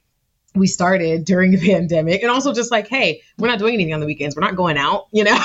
we 0.56 0.68
started 0.68 1.26
during 1.26 1.52
the 1.56 1.58
pandemic 1.58 2.22
and 2.22 2.32
also 2.32 2.54
just 2.54 2.72
like 2.72 2.88
hey 2.88 3.22
we're 3.38 3.48
not 3.48 3.60
doing 3.60 3.74
anything 3.74 3.94
on 3.94 4.00
the 4.00 4.06
weekends. 4.06 4.36
We're 4.36 4.42
not 4.42 4.56
going 4.56 4.78
out 4.78 5.08
you 5.12 5.24
know? 5.24 5.44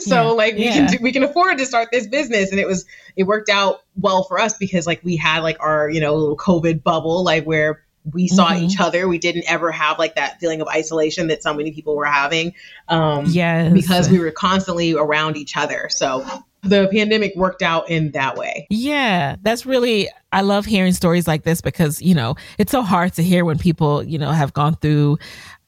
So 0.00 0.14
yeah, 0.14 0.22
like 0.22 0.54
we 0.54 0.64
yeah. 0.64 0.72
can 0.72 0.86
do, 0.86 0.98
we 1.00 1.12
can 1.12 1.22
afford 1.22 1.58
to 1.58 1.66
start 1.66 1.88
this 1.92 2.06
business. 2.06 2.50
And 2.50 2.60
it 2.60 2.66
was 2.66 2.84
it 3.16 3.24
worked 3.24 3.48
out 3.48 3.82
well 3.96 4.24
for 4.24 4.38
us 4.38 4.56
because 4.56 4.86
like 4.86 5.02
we 5.04 5.16
had 5.16 5.42
like 5.42 5.56
our 5.60 5.90
you 5.90 6.00
know 6.00 6.14
little 6.14 6.36
covid 6.36 6.82
bubble 6.82 7.24
like 7.24 7.44
where 7.44 7.82
we 8.12 8.28
saw 8.28 8.48
mm-hmm. 8.48 8.64
each 8.64 8.80
other 8.80 9.08
we 9.08 9.18
didn't 9.18 9.44
ever 9.48 9.70
have 9.70 9.98
like 9.98 10.14
that 10.14 10.38
feeling 10.40 10.60
of 10.60 10.68
isolation 10.68 11.28
that 11.28 11.42
so 11.42 11.52
many 11.52 11.72
people 11.72 11.96
were 11.96 12.04
having 12.04 12.54
um 12.88 13.24
yes. 13.26 13.72
because 13.72 14.08
we 14.08 14.18
were 14.18 14.30
constantly 14.30 14.94
around 14.94 15.36
each 15.36 15.56
other 15.56 15.88
so 15.90 16.24
the 16.62 16.88
pandemic 16.92 17.34
worked 17.36 17.62
out 17.62 17.88
in 17.88 18.12
that 18.12 18.36
way. 18.36 18.66
Yeah, 18.70 19.36
that's 19.42 19.64
really, 19.64 20.08
I 20.32 20.40
love 20.42 20.66
hearing 20.66 20.92
stories 20.92 21.28
like 21.28 21.44
this 21.44 21.60
because, 21.60 22.02
you 22.02 22.14
know, 22.14 22.34
it's 22.58 22.72
so 22.72 22.82
hard 22.82 23.14
to 23.14 23.22
hear 23.22 23.44
when 23.44 23.58
people, 23.58 24.02
you 24.02 24.18
know, 24.18 24.30
have 24.30 24.52
gone 24.52 24.74
through, 24.76 25.18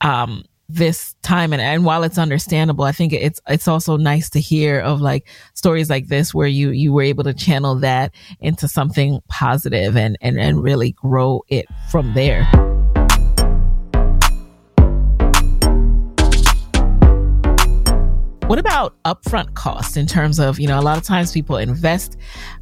um, 0.00 0.44
this 0.74 1.14
time 1.22 1.52
and, 1.52 1.60
and 1.60 1.84
while 1.84 2.02
it's 2.02 2.18
understandable 2.18 2.84
i 2.84 2.92
think 2.92 3.12
it's 3.12 3.40
it's 3.48 3.68
also 3.68 3.96
nice 3.96 4.30
to 4.30 4.40
hear 4.40 4.80
of 4.80 5.00
like 5.00 5.28
stories 5.54 5.90
like 5.90 6.08
this 6.08 6.34
where 6.34 6.48
you 6.48 6.70
you 6.70 6.92
were 6.92 7.02
able 7.02 7.24
to 7.24 7.34
channel 7.34 7.74
that 7.74 8.14
into 8.40 8.68
something 8.68 9.20
positive 9.28 9.96
and 9.96 10.16
and, 10.20 10.38
and 10.38 10.62
really 10.62 10.92
grow 10.92 11.42
it 11.48 11.66
from 11.90 12.14
there. 12.14 12.48
What 18.50 18.58
about 18.58 19.00
upfront 19.04 19.54
costs 19.54 19.96
in 19.96 20.08
terms 20.08 20.40
of, 20.40 20.58
you 20.58 20.66
know, 20.66 20.76
a 20.76 20.82
lot 20.82 20.98
of 20.98 21.04
times 21.04 21.30
people 21.30 21.56
invest 21.56 22.16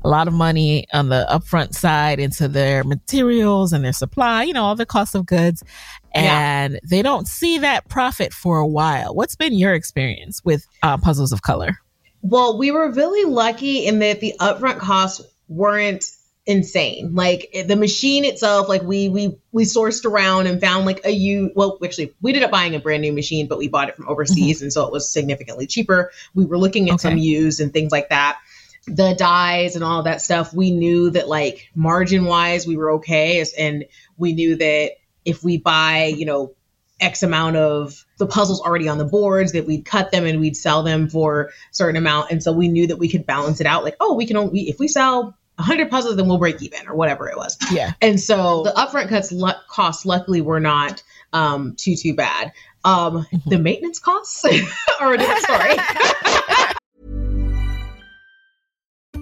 a 0.04 0.08
lot 0.08 0.28
of 0.28 0.34
money 0.34 0.86
on 0.92 1.08
the 1.08 1.26
upfront 1.30 1.72
side 1.72 2.20
into 2.20 2.46
their 2.46 2.84
materials 2.84 3.72
and 3.72 3.82
their 3.82 3.94
supply, 3.94 4.42
you 4.42 4.52
know, 4.52 4.64
all 4.64 4.76
the 4.76 4.84
cost 4.84 5.14
of 5.14 5.24
goods, 5.24 5.64
and 6.12 6.74
yeah. 6.74 6.80
they 6.88 7.02
don't 7.02 7.28
see 7.28 7.58
that 7.58 7.88
profit 7.88 8.32
for 8.32 8.58
a 8.58 8.66
while. 8.66 9.14
What's 9.14 9.36
been 9.36 9.54
your 9.54 9.74
experience 9.74 10.44
with 10.44 10.66
uh, 10.82 10.98
Puzzles 10.98 11.32
of 11.32 11.42
Color? 11.42 11.78
Well, 12.22 12.58
we 12.58 12.70
were 12.70 12.90
really 12.90 13.30
lucky 13.30 13.86
in 13.86 14.00
that 14.00 14.20
the 14.20 14.34
upfront 14.40 14.78
costs 14.78 15.24
weren't 15.48 16.04
insane. 16.48 17.14
Like 17.14 17.50
the 17.66 17.76
machine 17.76 18.24
itself, 18.24 18.68
like 18.68 18.82
we 18.82 19.08
we 19.08 19.38
we 19.52 19.64
sourced 19.64 20.04
around 20.04 20.46
and 20.46 20.60
found 20.60 20.86
like 20.86 21.04
a 21.04 21.10
u. 21.10 21.52
Well, 21.54 21.78
actually, 21.84 22.14
we 22.20 22.30
ended 22.30 22.42
up 22.42 22.50
buying 22.50 22.74
a 22.74 22.80
brand 22.80 23.02
new 23.02 23.12
machine, 23.12 23.46
but 23.46 23.58
we 23.58 23.68
bought 23.68 23.88
it 23.88 23.96
from 23.96 24.08
overseas, 24.08 24.56
mm-hmm. 24.56 24.64
and 24.64 24.72
so 24.72 24.86
it 24.86 24.92
was 24.92 25.08
significantly 25.08 25.66
cheaper. 25.66 26.10
We 26.34 26.46
were 26.46 26.58
looking 26.58 26.88
at 26.88 26.94
okay. 26.94 27.10
some 27.10 27.18
used 27.18 27.60
and 27.60 27.72
things 27.72 27.92
like 27.92 28.08
that. 28.08 28.38
The 28.86 29.14
dies 29.14 29.76
and 29.76 29.84
all 29.84 30.04
that 30.04 30.22
stuff. 30.22 30.54
We 30.54 30.70
knew 30.70 31.10
that 31.10 31.28
like 31.28 31.70
margin 31.74 32.24
wise, 32.24 32.66
we 32.66 32.78
were 32.78 32.92
okay, 32.92 33.44
and 33.58 33.84
we 34.16 34.32
knew 34.32 34.56
that 34.56 34.92
if 35.28 35.44
we 35.44 35.58
buy, 35.58 36.06
you 36.06 36.24
know, 36.24 36.54
X 37.00 37.22
amount 37.22 37.56
of 37.56 38.04
the 38.18 38.26
puzzles 38.26 38.60
already 38.60 38.88
on 38.88 38.98
the 38.98 39.04
boards 39.04 39.52
that 39.52 39.66
we'd 39.66 39.84
cut 39.84 40.10
them 40.10 40.24
and 40.24 40.40
we'd 40.40 40.56
sell 40.56 40.82
them 40.82 41.08
for 41.08 41.42
a 41.42 41.50
certain 41.70 41.96
amount. 41.96 42.30
And 42.30 42.42
so 42.42 42.52
we 42.52 42.68
knew 42.68 42.88
that 42.88 42.96
we 42.96 43.08
could 43.08 43.26
balance 43.26 43.60
it 43.60 43.66
out. 43.66 43.84
Like, 43.84 43.96
oh, 44.00 44.14
we 44.14 44.26
can 44.26 44.36
only, 44.36 44.68
if 44.68 44.78
we 44.78 44.88
sell 44.88 45.36
100 45.56 45.90
puzzles, 45.90 46.16
then 46.16 46.26
we'll 46.26 46.38
break 46.38 46.60
even 46.62 46.88
or 46.88 46.94
whatever 46.94 47.28
it 47.28 47.36
was. 47.36 47.56
Yeah. 47.70 47.92
And 48.02 48.20
so 48.20 48.62
the 48.64 48.72
upfront 48.72 49.08
cuts 49.08 49.30
lu- 49.30 49.52
costs 49.68 50.06
luckily 50.06 50.40
were 50.40 50.60
not 50.60 51.02
um, 51.32 51.76
too, 51.76 51.94
too 51.94 52.14
bad. 52.14 52.52
Um, 52.84 53.24
mm-hmm. 53.24 53.50
The 53.50 53.58
maintenance 53.58 53.98
costs 53.98 54.44
are 55.00 55.12
a 55.12 55.18
different 55.18 55.42
story. 55.42 55.74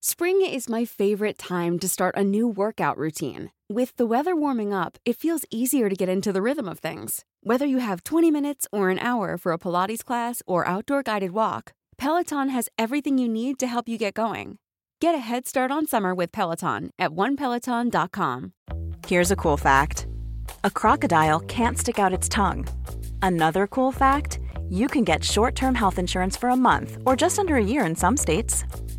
Spring 0.00 0.42
is 0.42 0.68
my 0.68 0.84
favorite 0.84 1.38
time 1.38 1.76
to 1.76 1.88
start 1.88 2.14
a 2.16 2.22
new 2.22 2.46
workout 2.46 2.96
routine. 2.96 3.50
With 3.68 3.96
the 3.96 4.06
weather 4.06 4.36
warming 4.36 4.72
up, 4.72 4.96
it 5.04 5.16
feels 5.16 5.44
easier 5.50 5.88
to 5.88 5.96
get 5.96 6.08
into 6.08 6.32
the 6.32 6.40
rhythm 6.40 6.68
of 6.68 6.78
things. 6.78 7.24
Whether 7.42 7.66
you 7.66 7.78
have 7.78 8.04
20 8.04 8.30
minutes 8.30 8.68
or 8.70 8.90
an 8.90 9.00
hour 9.00 9.36
for 9.36 9.50
a 9.50 9.58
Pilates 9.58 10.04
class 10.04 10.40
or 10.46 10.64
outdoor 10.68 11.02
guided 11.02 11.32
walk, 11.32 11.72
Peloton 11.96 12.50
has 12.50 12.68
everything 12.78 13.18
you 13.18 13.28
need 13.28 13.58
to 13.58 13.66
help 13.66 13.88
you 13.88 13.98
get 13.98 14.14
going. 14.14 14.58
Get 15.00 15.16
a 15.16 15.18
head 15.18 15.48
start 15.48 15.72
on 15.72 15.88
summer 15.88 16.14
with 16.14 16.30
Peloton 16.30 16.90
at 16.96 17.10
onepeloton.com. 17.10 18.52
Here's 19.04 19.32
a 19.32 19.36
cool 19.36 19.56
fact 19.56 20.06
a 20.62 20.70
crocodile 20.70 21.40
can't 21.40 21.76
stick 21.76 21.98
out 21.98 22.12
its 22.12 22.28
tongue. 22.28 22.68
Another 23.20 23.66
cool 23.66 23.90
fact 23.90 24.38
you 24.68 24.86
can 24.86 25.02
get 25.02 25.24
short 25.24 25.56
term 25.56 25.74
health 25.74 25.98
insurance 25.98 26.36
for 26.36 26.50
a 26.50 26.56
month 26.56 26.98
or 27.04 27.16
just 27.16 27.40
under 27.40 27.56
a 27.56 27.64
year 27.64 27.84
in 27.84 27.96
some 27.96 28.16
states. 28.16 28.64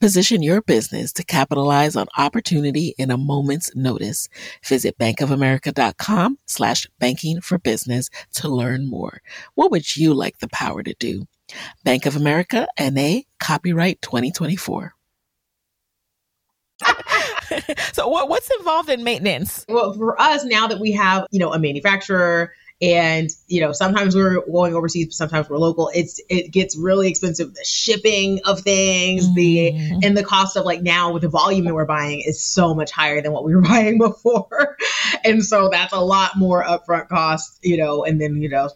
Position 0.00 0.42
your 0.42 0.62
business 0.62 1.12
to 1.14 1.24
capitalize 1.24 1.96
on 1.96 2.06
opportunity 2.16 2.94
in 2.98 3.10
a 3.10 3.18
moment's 3.18 3.74
notice. 3.74 4.28
Visit 4.64 4.98
bankofamerica.com 4.98 6.38
slash 6.46 6.86
banking 6.98 7.40
for 7.40 7.58
business 7.58 8.10
to 8.34 8.48
learn 8.48 8.88
more. 8.88 9.20
What 9.54 9.70
would 9.70 9.96
you 9.96 10.14
like 10.14 10.38
the 10.38 10.48
power 10.48 10.82
to 10.82 10.94
do? 10.98 11.26
Bank 11.84 12.06
of 12.06 12.16
America 12.16 12.66
NA 12.78 13.20
copyright 13.38 14.02
2024. 14.02 14.94
so 17.92 18.08
what, 18.08 18.28
what's 18.28 18.50
involved 18.58 18.88
in 18.88 19.02
maintenance? 19.02 19.64
Well, 19.68 19.94
for 19.94 20.20
us 20.20 20.44
now 20.44 20.66
that 20.68 20.80
we 20.80 20.92
have, 20.92 21.26
you 21.30 21.38
know, 21.38 21.52
a 21.52 21.58
manufacturer 21.58 22.52
and 22.80 23.30
you 23.48 23.60
know 23.60 23.72
sometimes 23.72 24.14
we're 24.14 24.40
going 24.46 24.74
overseas 24.74 25.06
but 25.06 25.12
sometimes 25.12 25.48
we're 25.48 25.58
local 25.58 25.90
it's 25.94 26.20
it 26.28 26.52
gets 26.52 26.76
really 26.76 27.08
expensive 27.08 27.52
the 27.54 27.64
shipping 27.64 28.40
of 28.44 28.60
things 28.60 29.26
mm-hmm. 29.26 29.34
the 29.34 30.06
and 30.06 30.16
the 30.16 30.22
cost 30.22 30.56
of 30.56 30.64
like 30.64 30.80
now 30.80 31.12
with 31.12 31.22
the 31.22 31.28
volume 31.28 31.64
that 31.64 31.74
we're 31.74 31.84
buying 31.84 32.20
is 32.20 32.40
so 32.40 32.74
much 32.74 32.92
higher 32.92 33.20
than 33.20 33.32
what 33.32 33.44
we 33.44 33.54
were 33.54 33.62
buying 33.68 33.98
before 33.98 34.76
and 35.24 35.44
so 35.44 35.68
that's 35.68 35.92
a 35.92 36.00
lot 36.00 36.36
more 36.36 36.62
upfront 36.62 37.08
cost 37.08 37.58
you 37.62 37.76
know 37.76 38.04
and 38.04 38.20
then 38.20 38.40
you 38.40 38.48
know 38.48 38.70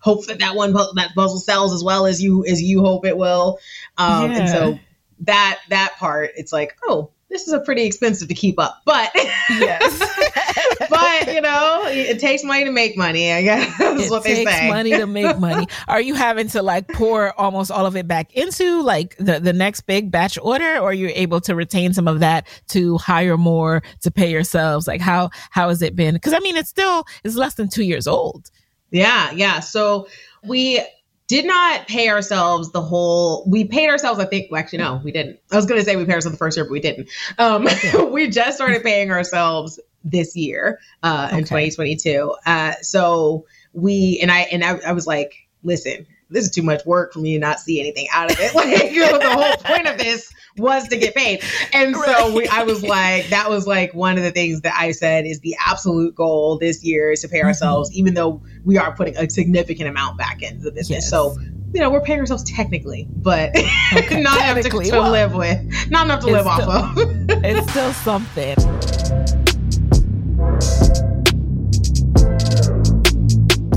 hope 0.00 0.26
that 0.26 0.40
that 0.40 0.54
one 0.54 0.72
that 0.72 1.12
puzzle 1.14 1.38
sells 1.38 1.72
as 1.72 1.82
well 1.82 2.06
as 2.06 2.22
you 2.22 2.44
as 2.44 2.60
you 2.60 2.82
hope 2.82 3.06
it 3.06 3.16
will 3.16 3.58
um 3.96 4.30
yeah. 4.30 4.38
and 4.38 4.48
so 4.50 4.78
that 5.20 5.58
that 5.70 5.94
part 5.98 6.30
it's 6.36 6.52
like 6.52 6.76
oh 6.86 7.10
this 7.30 7.46
is 7.46 7.52
a 7.52 7.60
pretty 7.60 7.84
expensive 7.84 8.28
to 8.28 8.34
keep 8.34 8.58
up, 8.58 8.80
but 8.86 9.10
yes, 9.14 9.98
but 10.90 11.34
you 11.34 11.40
know, 11.42 11.82
it 11.86 12.18
takes 12.18 12.42
money 12.42 12.64
to 12.64 12.72
make 12.72 12.96
money. 12.96 13.32
I 13.32 13.42
guess 13.42 13.74
it 13.80 14.10
what 14.10 14.24
they 14.24 14.36
takes 14.36 14.50
say. 14.50 14.68
money 14.68 14.92
to 14.92 15.06
make 15.06 15.38
money. 15.38 15.66
Are 15.88 16.00
you 16.00 16.14
having 16.14 16.48
to 16.48 16.62
like 16.62 16.88
pour 16.88 17.38
almost 17.38 17.70
all 17.70 17.84
of 17.84 17.96
it 17.96 18.08
back 18.08 18.32
into 18.34 18.82
like 18.82 19.14
the 19.18 19.40
the 19.40 19.52
next 19.52 19.82
big 19.82 20.10
batch 20.10 20.38
order, 20.40 20.78
or 20.78 20.94
you're 20.94 21.10
able 21.10 21.40
to 21.42 21.54
retain 21.54 21.92
some 21.92 22.08
of 22.08 22.20
that 22.20 22.46
to 22.68 22.96
hire 22.96 23.36
more 23.36 23.82
to 24.00 24.10
pay 24.10 24.30
yourselves? 24.30 24.86
Like 24.86 25.02
how 25.02 25.30
how 25.50 25.68
has 25.68 25.82
it 25.82 25.94
been? 25.94 26.14
Because 26.14 26.32
I 26.32 26.38
mean, 26.38 26.56
it's 26.56 26.70
still 26.70 27.04
it's 27.24 27.34
less 27.34 27.54
than 27.54 27.68
two 27.68 27.84
years 27.84 28.06
old. 28.06 28.50
Yeah, 28.90 29.30
yeah. 29.32 29.60
So 29.60 30.08
we 30.42 30.82
did 31.28 31.46
not 31.46 31.86
pay 31.86 32.08
ourselves 32.08 32.72
the 32.72 32.80
whole 32.80 33.44
we 33.46 33.64
paid 33.64 33.88
ourselves 33.88 34.18
i 34.18 34.24
think 34.24 34.50
well, 34.50 34.58
actually 34.58 34.78
no 34.78 35.00
we 35.04 35.12
didn't 35.12 35.38
i 35.52 35.56
was 35.56 35.66
going 35.66 35.80
to 35.80 35.84
say 35.84 35.96
we 35.96 36.04
paid 36.04 36.14
ourselves 36.14 36.34
the 36.34 36.38
first 36.38 36.56
year 36.56 36.64
but 36.64 36.72
we 36.72 36.80
didn't 36.80 37.08
um, 37.38 37.68
we 38.10 38.28
just 38.28 38.56
started 38.56 38.82
paying 38.82 39.10
ourselves 39.10 39.78
this 40.04 40.34
year 40.34 40.80
uh, 41.02 41.28
in 41.30 41.38
okay. 41.38 41.70
2022 41.70 42.34
uh, 42.46 42.72
so 42.82 43.46
we 43.72 44.18
and 44.20 44.30
i 44.30 44.40
and 44.40 44.64
I, 44.64 44.78
I 44.78 44.92
was 44.92 45.06
like 45.06 45.48
listen 45.62 46.06
this 46.30 46.44
is 46.44 46.50
too 46.50 46.62
much 46.62 46.84
work 46.84 47.12
for 47.12 47.20
me 47.20 47.34
to 47.34 47.38
not 47.38 47.60
see 47.60 47.80
anything 47.80 48.06
out 48.12 48.30
of 48.30 48.38
it. 48.38 48.54
Like, 48.58 48.92
you 48.92 49.00
know, 49.00 49.18
the 49.18 49.30
whole 49.30 49.56
point 49.56 49.86
of 49.86 49.98
this 49.98 50.32
was 50.56 50.88
to 50.88 50.96
get 50.96 51.14
paid. 51.14 51.42
And 51.72 51.94
so 51.94 52.34
we, 52.34 52.48
I 52.48 52.64
was 52.64 52.82
like, 52.82 53.28
that 53.28 53.48
was 53.48 53.66
like 53.66 53.94
one 53.94 54.16
of 54.16 54.24
the 54.24 54.30
things 54.30 54.60
that 54.62 54.74
I 54.76 54.92
said 54.92 55.26
is 55.26 55.40
the 55.40 55.56
absolute 55.64 56.14
goal 56.14 56.58
this 56.58 56.82
year 56.84 57.10
is 57.10 57.20
to 57.22 57.28
pay 57.28 57.38
mm-hmm. 57.38 57.48
ourselves, 57.48 57.90
mm-hmm. 57.90 57.98
even 57.98 58.14
though 58.14 58.42
we 58.64 58.78
are 58.78 58.94
putting 58.94 59.16
a 59.16 59.28
significant 59.28 59.88
amount 59.88 60.18
back 60.18 60.42
into 60.42 60.64
the 60.64 60.72
business. 60.72 61.02
Yes. 61.02 61.10
So, 61.10 61.36
you 61.72 61.80
know, 61.80 61.90
we're 61.90 62.00
paying 62.00 62.20
ourselves 62.20 62.44
technically, 62.44 63.06
but 63.10 63.50
okay. 63.94 64.20
not 64.20 64.40
enough 64.40 64.64
to, 64.64 64.70
to 64.70 64.90
well, 64.92 65.10
live 65.10 65.34
with, 65.34 65.90
not 65.90 66.06
enough 66.06 66.20
to 66.20 66.26
live 66.26 66.46
still, 66.46 66.70
off 66.70 66.96
of. 66.96 67.08
it's 67.44 67.70
still 67.70 67.92
something. 67.92 68.56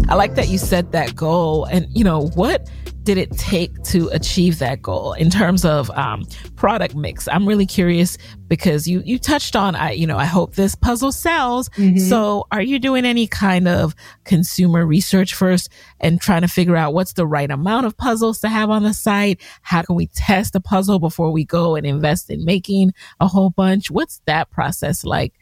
I 0.09 0.15
like 0.15 0.35
that 0.35 0.49
you 0.49 0.57
set 0.57 0.91
that 0.91 1.15
goal. 1.15 1.65
And, 1.65 1.87
you 1.89 2.03
know, 2.03 2.27
what 2.35 2.69
did 3.13 3.29
it 3.29 3.37
take 3.37 3.83
to 3.83 4.07
achieve 4.13 4.59
that 4.59 4.81
goal 4.81 5.11
in 5.11 5.29
terms 5.29 5.65
of 5.65 5.89
um, 5.91 6.25
product 6.55 6.95
mix? 6.95 7.27
I'm 7.27 7.45
really 7.45 7.65
curious 7.65 8.17
because 8.47 8.87
you 8.87 9.01
you 9.03 9.19
touched 9.19 9.53
on 9.53 9.75
I 9.75 9.91
you 9.91 10.07
know 10.07 10.17
I 10.17 10.23
hope 10.23 10.55
this 10.55 10.75
puzzle 10.75 11.11
sells. 11.11 11.67
Mm-hmm. 11.69 11.97
So 11.97 12.47
are 12.53 12.61
you 12.61 12.79
doing 12.79 13.03
any 13.03 13.27
kind 13.27 13.67
of 13.67 13.95
consumer 14.23 14.85
research 14.85 15.33
first 15.33 15.67
and 15.99 16.21
trying 16.21 16.43
to 16.43 16.47
figure 16.47 16.77
out 16.77 16.93
what's 16.93 17.11
the 17.11 17.27
right 17.27 17.51
amount 17.51 17.85
of 17.85 17.97
puzzles 17.97 18.39
to 18.41 18.47
have 18.47 18.69
on 18.69 18.83
the 18.83 18.93
site? 18.93 19.41
How 19.61 19.81
can 19.81 19.95
we 19.95 20.07
test 20.07 20.55
a 20.55 20.61
puzzle 20.61 20.99
before 20.99 21.31
we 21.31 21.43
go 21.43 21.75
and 21.75 21.85
invest 21.85 22.29
in 22.29 22.45
making 22.45 22.93
a 23.19 23.27
whole 23.27 23.49
bunch? 23.49 23.91
What's 23.91 24.21
that 24.25 24.51
process 24.51 25.03
like? 25.03 25.33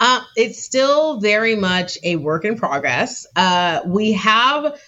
Uh, 0.00 0.20
it's 0.36 0.62
still 0.62 1.18
very 1.18 1.56
much 1.56 1.98
a 2.04 2.16
work 2.16 2.44
in 2.44 2.56
progress. 2.56 3.26
Uh, 3.34 3.80
we 3.86 4.12
have 4.12 4.78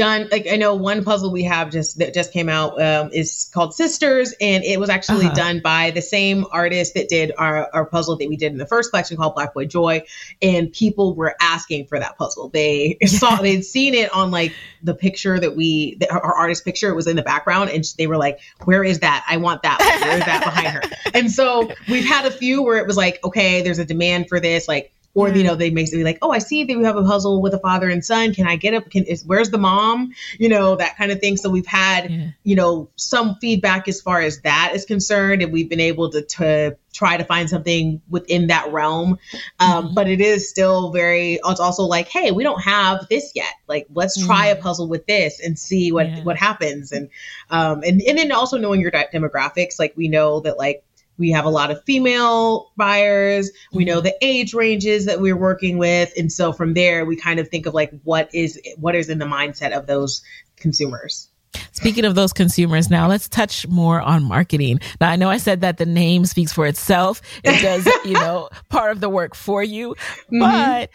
done 0.00 0.26
like 0.32 0.46
I 0.50 0.56
know 0.56 0.74
one 0.74 1.04
puzzle 1.04 1.30
we 1.30 1.42
have 1.42 1.70
just 1.70 1.98
that 1.98 2.14
just 2.14 2.32
came 2.32 2.48
out 2.48 2.80
um, 2.80 3.10
is 3.12 3.50
called 3.52 3.74
Sisters, 3.74 4.34
and 4.40 4.64
it 4.64 4.80
was 4.80 4.88
actually 4.88 5.26
uh-huh. 5.26 5.34
done 5.34 5.60
by 5.60 5.90
the 5.90 6.00
same 6.00 6.46
artist 6.50 6.94
that 6.94 7.10
did 7.10 7.32
our, 7.36 7.68
our 7.74 7.84
puzzle 7.84 8.16
that 8.16 8.26
we 8.26 8.38
did 8.38 8.50
in 8.52 8.56
the 8.56 8.66
first 8.66 8.90
collection 8.90 9.18
called 9.18 9.34
Black 9.34 9.52
Boy 9.52 9.66
Joy, 9.66 10.02
and 10.40 10.72
people 10.72 11.14
were 11.14 11.36
asking 11.38 11.84
for 11.84 11.98
that 11.98 12.16
puzzle. 12.16 12.48
They 12.48 12.96
saw 13.04 13.36
they'd 13.36 13.62
seen 13.62 13.92
it 13.92 14.10
on 14.14 14.30
like 14.30 14.54
the 14.82 14.94
picture 14.94 15.38
that 15.38 15.54
we 15.54 15.96
the, 15.96 16.10
our 16.10 16.34
artist 16.34 16.64
picture 16.64 16.94
was 16.94 17.06
in 17.06 17.16
the 17.16 17.22
background, 17.22 17.68
and 17.68 17.84
they 17.98 18.06
were 18.06 18.16
like, 18.16 18.40
"Where 18.64 18.82
is 18.82 19.00
that? 19.00 19.22
I 19.28 19.36
want 19.36 19.62
that. 19.64 19.80
Where 19.80 20.16
is 20.16 20.24
that 20.24 20.42
behind 20.42 20.68
her?" 20.68 20.82
And 21.12 21.30
so 21.30 21.70
we've 21.88 22.06
had 22.06 22.24
a 22.24 22.30
few 22.30 22.62
where 22.62 22.78
it 22.78 22.86
was 22.86 22.96
like, 22.96 23.22
"Okay, 23.22 23.60
there's 23.60 23.78
a 23.78 23.84
demand 23.84 24.30
for 24.30 24.40
this," 24.40 24.66
like 24.66 24.94
or 25.14 25.28
you 25.28 25.42
know 25.42 25.54
they 25.54 25.70
may 25.70 25.84
be 25.90 26.04
like 26.04 26.18
oh 26.22 26.30
i 26.30 26.38
see 26.38 26.64
that 26.64 26.76
we 26.76 26.84
have 26.84 26.96
a 26.96 27.02
puzzle 27.02 27.42
with 27.42 27.52
a 27.54 27.58
father 27.58 27.88
and 27.88 28.04
son 28.04 28.32
can 28.32 28.46
i 28.46 28.56
get 28.56 28.74
up 28.74 28.88
can 28.90 29.04
is 29.04 29.24
where's 29.24 29.50
the 29.50 29.58
mom 29.58 30.12
you 30.38 30.48
know 30.48 30.76
that 30.76 30.96
kind 30.96 31.10
of 31.10 31.20
thing 31.20 31.36
so 31.36 31.50
we've 31.50 31.66
had 31.66 32.10
yeah. 32.10 32.28
you 32.44 32.54
know 32.54 32.88
some 32.96 33.36
feedback 33.40 33.88
as 33.88 34.00
far 34.00 34.20
as 34.20 34.40
that 34.42 34.72
is 34.74 34.84
concerned 34.84 35.42
and 35.42 35.52
we've 35.52 35.68
been 35.68 35.80
able 35.80 36.10
to, 36.10 36.22
to 36.22 36.76
try 36.92 37.16
to 37.16 37.24
find 37.24 37.48
something 37.48 38.00
within 38.08 38.48
that 38.48 38.72
realm 38.72 39.18
um, 39.58 39.86
mm-hmm. 39.86 39.94
but 39.94 40.08
it 40.08 40.20
is 40.20 40.48
still 40.48 40.90
very 40.92 41.40
it's 41.44 41.60
also 41.60 41.84
like 41.84 42.08
hey 42.08 42.30
we 42.30 42.44
don't 42.44 42.62
have 42.62 43.06
this 43.08 43.32
yet 43.34 43.52
like 43.68 43.86
let's 43.92 44.24
try 44.24 44.48
mm-hmm. 44.48 44.58
a 44.58 44.62
puzzle 44.62 44.88
with 44.88 45.06
this 45.06 45.40
and 45.40 45.58
see 45.58 45.92
what 45.92 46.08
yeah. 46.08 46.22
what 46.22 46.36
happens 46.36 46.92
and 46.92 47.08
um 47.50 47.82
and, 47.82 48.00
and 48.02 48.18
then 48.18 48.32
also 48.32 48.58
knowing 48.58 48.80
your 48.80 48.90
demographics 48.90 49.78
like 49.78 49.92
we 49.96 50.08
know 50.08 50.40
that 50.40 50.56
like 50.56 50.84
we 51.20 51.30
have 51.30 51.44
a 51.44 51.50
lot 51.50 51.70
of 51.70 51.84
female 51.84 52.72
buyers. 52.76 53.50
We 53.72 53.84
know 53.84 53.98
mm-hmm. 53.98 54.06
the 54.06 54.16
age 54.22 54.54
ranges 54.54 55.04
that 55.04 55.20
we're 55.20 55.36
working 55.36 55.78
with. 55.78 56.12
And 56.18 56.32
so 56.32 56.52
from 56.52 56.74
there, 56.74 57.04
we 57.04 57.14
kind 57.14 57.38
of 57.38 57.48
think 57.48 57.66
of 57.66 57.74
like 57.74 57.92
what 58.02 58.34
is 58.34 58.58
what 58.78 58.96
is 58.96 59.08
in 59.08 59.18
the 59.18 59.26
mindset 59.26 59.76
of 59.76 59.86
those 59.86 60.22
consumers. 60.56 61.28
Speaking 61.72 62.04
of 62.04 62.14
those 62.14 62.32
consumers, 62.32 62.90
now 62.90 63.08
let's 63.08 63.28
touch 63.28 63.66
more 63.66 64.00
on 64.00 64.22
marketing. 64.22 64.80
Now, 65.00 65.10
I 65.10 65.16
know 65.16 65.28
I 65.28 65.38
said 65.38 65.60
that 65.62 65.78
the 65.78 65.86
name 65.86 66.24
speaks 66.24 66.52
for 66.52 66.66
itself. 66.66 67.20
It 67.42 67.60
does, 67.60 67.86
you 68.04 68.12
know, 68.14 68.50
part 68.68 68.92
of 68.92 69.00
the 69.00 69.08
work 69.08 69.34
for 69.34 69.62
you. 69.62 69.94
Mm-hmm. 70.32 70.38
But 70.40 70.90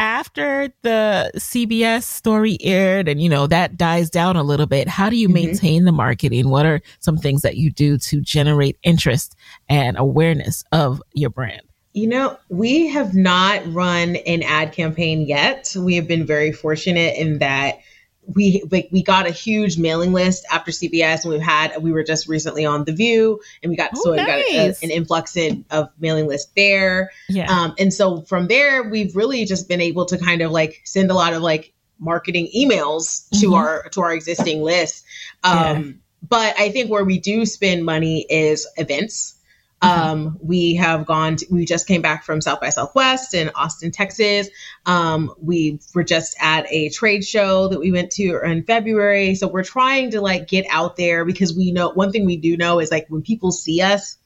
after 0.00 0.72
the 0.80 1.30
CBS 1.36 2.04
story 2.04 2.56
aired 2.62 3.06
and, 3.06 3.20
you 3.20 3.28
know, 3.28 3.46
that 3.46 3.76
dies 3.76 4.08
down 4.08 4.34
a 4.34 4.42
little 4.42 4.66
bit, 4.66 4.88
how 4.88 5.10
do 5.10 5.16
you 5.16 5.28
mm-hmm. 5.28 5.46
maintain 5.46 5.84
the 5.84 5.92
marketing? 5.92 6.48
What 6.48 6.64
are 6.64 6.80
some 7.00 7.18
things 7.18 7.42
that 7.42 7.58
you 7.58 7.70
do 7.70 7.98
to 7.98 8.20
generate 8.22 8.78
interest 8.82 9.36
and 9.68 9.98
awareness 9.98 10.64
of 10.72 11.02
your 11.12 11.28
brand? 11.28 11.60
You 11.92 12.06
know, 12.06 12.38
we 12.48 12.88
have 12.88 13.14
not 13.14 13.62
run 13.72 14.16
an 14.16 14.42
ad 14.42 14.72
campaign 14.72 15.26
yet. 15.26 15.74
We 15.76 15.96
have 15.96 16.08
been 16.08 16.24
very 16.24 16.50
fortunate 16.50 17.16
in 17.18 17.38
that 17.40 17.80
we 18.26 18.62
like 18.70 18.88
we 18.90 19.02
got 19.02 19.26
a 19.26 19.30
huge 19.30 19.78
mailing 19.78 20.12
list 20.12 20.44
after 20.50 20.70
CBS, 20.70 21.24
and 21.24 21.32
we've 21.32 21.42
had 21.42 21.82
we 21.82 21.92
were 21.92 22.04
just 22.04 22.28
recently 22.28 22.64
on 22.64 22.84
The 22.84 22.92
View, 22.92 23.40
and 23.62 23.70
we 23.70 23.76
got 23.76 23.90
oh, 23.94 24.00
so 24.02 24.14
nice. 24.14 24.44
we 24.46 24.56
got 24.56 24.82
a, 24.82 24.84
an 24.84 24.90
influx 24.90 25.36
in, 25.36 25.64
of 25.70 25.90
mailing 25.98 26.26
list 26.26 26.54
there. 26.54 27.10
Yeah. 27.28 27.50
Um, 27.50 27.74
and 27.78 27.92
so 27.92 28.22
from 28.22 28.48
there, 28.48 28.88
we've 28.88 29.16
really 29.16 29.44
just 29.44 29.68
been 29.68 29.80
able 29.80 30.06
to 30.06 30.18
kind 30.18 30.42
of 30.42 30.50
like 30.50 30.80
send 30.84 31.10
a 31.10 31.14
lot 31.14 31.32
of 31.32 31.42
like 31.42 31.72
marketing 31.98 32.48
emails 32.56 33.28
to 33.40 33.46
mm-hmm. 33.46 33.54
our 33.54 33.88
to 33.90 34.00
our 34.02 34.12
existing 34.12 34.62
list. 34.62 35.04
Um, 35.42 35.56
yeah. 35.56 35.92
But 36.28 36.54
I 36.58 36.70
think 36.70 36.90
where 36.90 37.04
we 37.04 37.18
do 37.18 37.46
spend 37.46 37.84
money 37.84 38.26
is 38.28 38.68
events. 38.76 39.36
Um, 39.82 40.38
we 40.42 40.74
have 40.74 41.06
gone, 41.06 41.36
to, 41.36 41.46
we 41.50 41.64
just 41.64 41.86
came 41.86 42.02
back 42.02 42.24
from 42.24 42.40
South 42.40 42.60
by 42.60 42.68
Southwest 42.68 43.32
in 43.32 43.50
Austin, 43.54 43.90
Texas. 43.90 44.48
Um, 44.84 45.32
we 45.40 45.80
were 45.94 46.04
just 46.04 46.36
at 46.40 46.66
a 46.70 46.90
trade 46.90 47.24
show 47.24 47.68
that 47.68 47.80
we 47.80 47.90
went 47.90 48.10
to 48.12 48.40
in 48.44 48.64
February. 48.64 49.34
So 49.34 49.48
we're 49.48 49.64
trying 49.64 50.10
to 50.10 50.20
like 50.20 50.48
get 50.48 50.66
out 50.68 50.96
there 50.96 51.24
because 51.24 51.56
we 51.56 51.72
know 51.72 51.90
one 51.90 52.12
thing 52.12 52.26
we 52.26 52.36
do 52.36 52.56
know 52.56 52.78
is 52.78 52.90
like 52.90 53.06
when 53.08 53.22
people 53.22 53.52
see 53.52 53.80
us, 53.80 54.18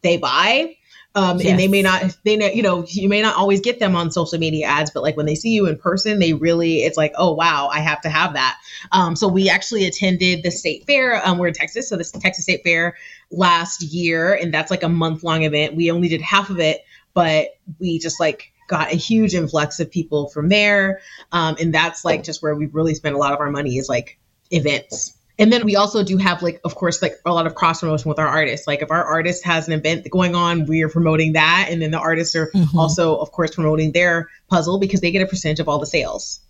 they 0.00 0.16
buy. 0.16 0.76
Um, 1.14 1.38
yes. 1.38 1.50
and 1.50 1.58
they 1.58 1.68
may 1.68 1.82
not, 1.82 2.16
they 2.24 2.36
know, 2.36 2.46
you 2.46 2.62
know, 2.62 2.84
you 2.88 3.08
may 3.08 3.20
not 3.20 3.36
always 3.36 3.60
get 3.60 3.78
them 3.78 3.94
on 3.94 4.10
social 4.10 4.38
media 4.38 4.66
ads, 4.66 4.90
but 4.90 5.02
like 5.02 5.16
when 5.16 5.26
they 5.26 5.34
see 5.34 5.50
you 5.50 5.66
in 5.66 5.76
person, 5.76 6.18
they 6.18 6.32
really, 6.32 6.78
it's 6.78 6.96
like, 6.96 7.12
oh 7.16 7.32
wow, 7.32 7.68
I 7.70 7.80
have 7.80 8.00
to 8.02 8.08
have 8.08 8.32
that. 8.34 8.58
Um, 8.92 9.14
so 9.14 9.28
we 9.28 9.50
actually 9.50 9.86
attended 9.86 10.42
the 10.42 10.50
state 10.50 10.86
fair. 10.86 11.20
Um, 11.26 11.36
we're 11.38 11.48
in 11.48 11.54
Texas, 11.54 11.88
so 11.88 11.96
the 11.96 12.04
Texas 12.04 12.44
State 12.44 12.62
Fair 12.64 12.96
last 13.30 13.82
year, 13.82 14.34
and 14.34 14.52
that's 14.54 14.70
like 14.70 14.82
a 14.82 14.88
month 14.88 15.22
long 15.22 15.42
event. 15.42 15.76
We 15.76 15.90
only 15.90 16.08
did 16.08 16.22
half 16.22 16.48
of 16.48 16.58
it, 16.60 16.82
but 17.12 17.48
we 17.78 17.98
just 17.98 18.18
like 18.18 18.52
got 18.68 18.92
a 18.92 18.96
huge 18.96 19.34
influx 19.34 19.80
of 19.80 19.90
people 19.90 20.28
from 20.30 20.48
there, 20.48 21.00
um, 21.30 21.56
and 21.60 21.74
that's 21.74 22.04
like 22.04 22.22
just 22.22 22.42
where 22.42 22.54
we 22.54 22.66
really 22.66 22.94
spent 22.94 23.14
a 23.14 23.18
lot 23.18 23.34
of 23.34 23.40
our 23.40 23.50
money 23.50 23.76
is 23.76 23.88
like 23.88 24.18
events. 24.50 25.14
And 25.38 25.52
then 25.52 25.64
we 25.64 25.76
also 25.76 26.04
do 26.04 26.18
have 26.18 26.42
like, 26.42 26.60
of 26.64 26.74
course, 26.74 27.00
like 27.00 27.14
a 27.24 27.32
lot 27.32 27.46
of 27.46 27.54
cross 27.54 27.80
promotion 27.80 28.08
with 28.08 28.18
our 28.18 28.26
artists. 28.26 28.66
Like 28.66 28.82
if 28.82 28.90
our 28.90 29.02
artist 29.02 29.44
has 29.44 29.66
an 29.66 29.72
event 29.72 30.08
going 30.10 30.34
on, 30.34 30.66
we 30.66 30.82
are 30.82 30.88
promoting 30.88 31.32
that. 31.32 31.68
And 31.70 31.80
then 31.80 31.90
the 31.90 31.98
artists 31.98 32.36
are 32.36 32.50
mm-hmm. 32.50 32.78
also, 32.78 33.16
of 33.16 33.32
course, 33.32 33.54
promoting 33.54 33.92
their 33.92 34.28
puzzle 34.48 34.78
because 34.78 35.00
they 35.00 35.10
get 35.10 35.22
a 35.22 35.26
percentage 35.26 35.60
of 35.60 35.68
all 35.68 35.78
the 35.78 35.86
sales. 35.86 36.40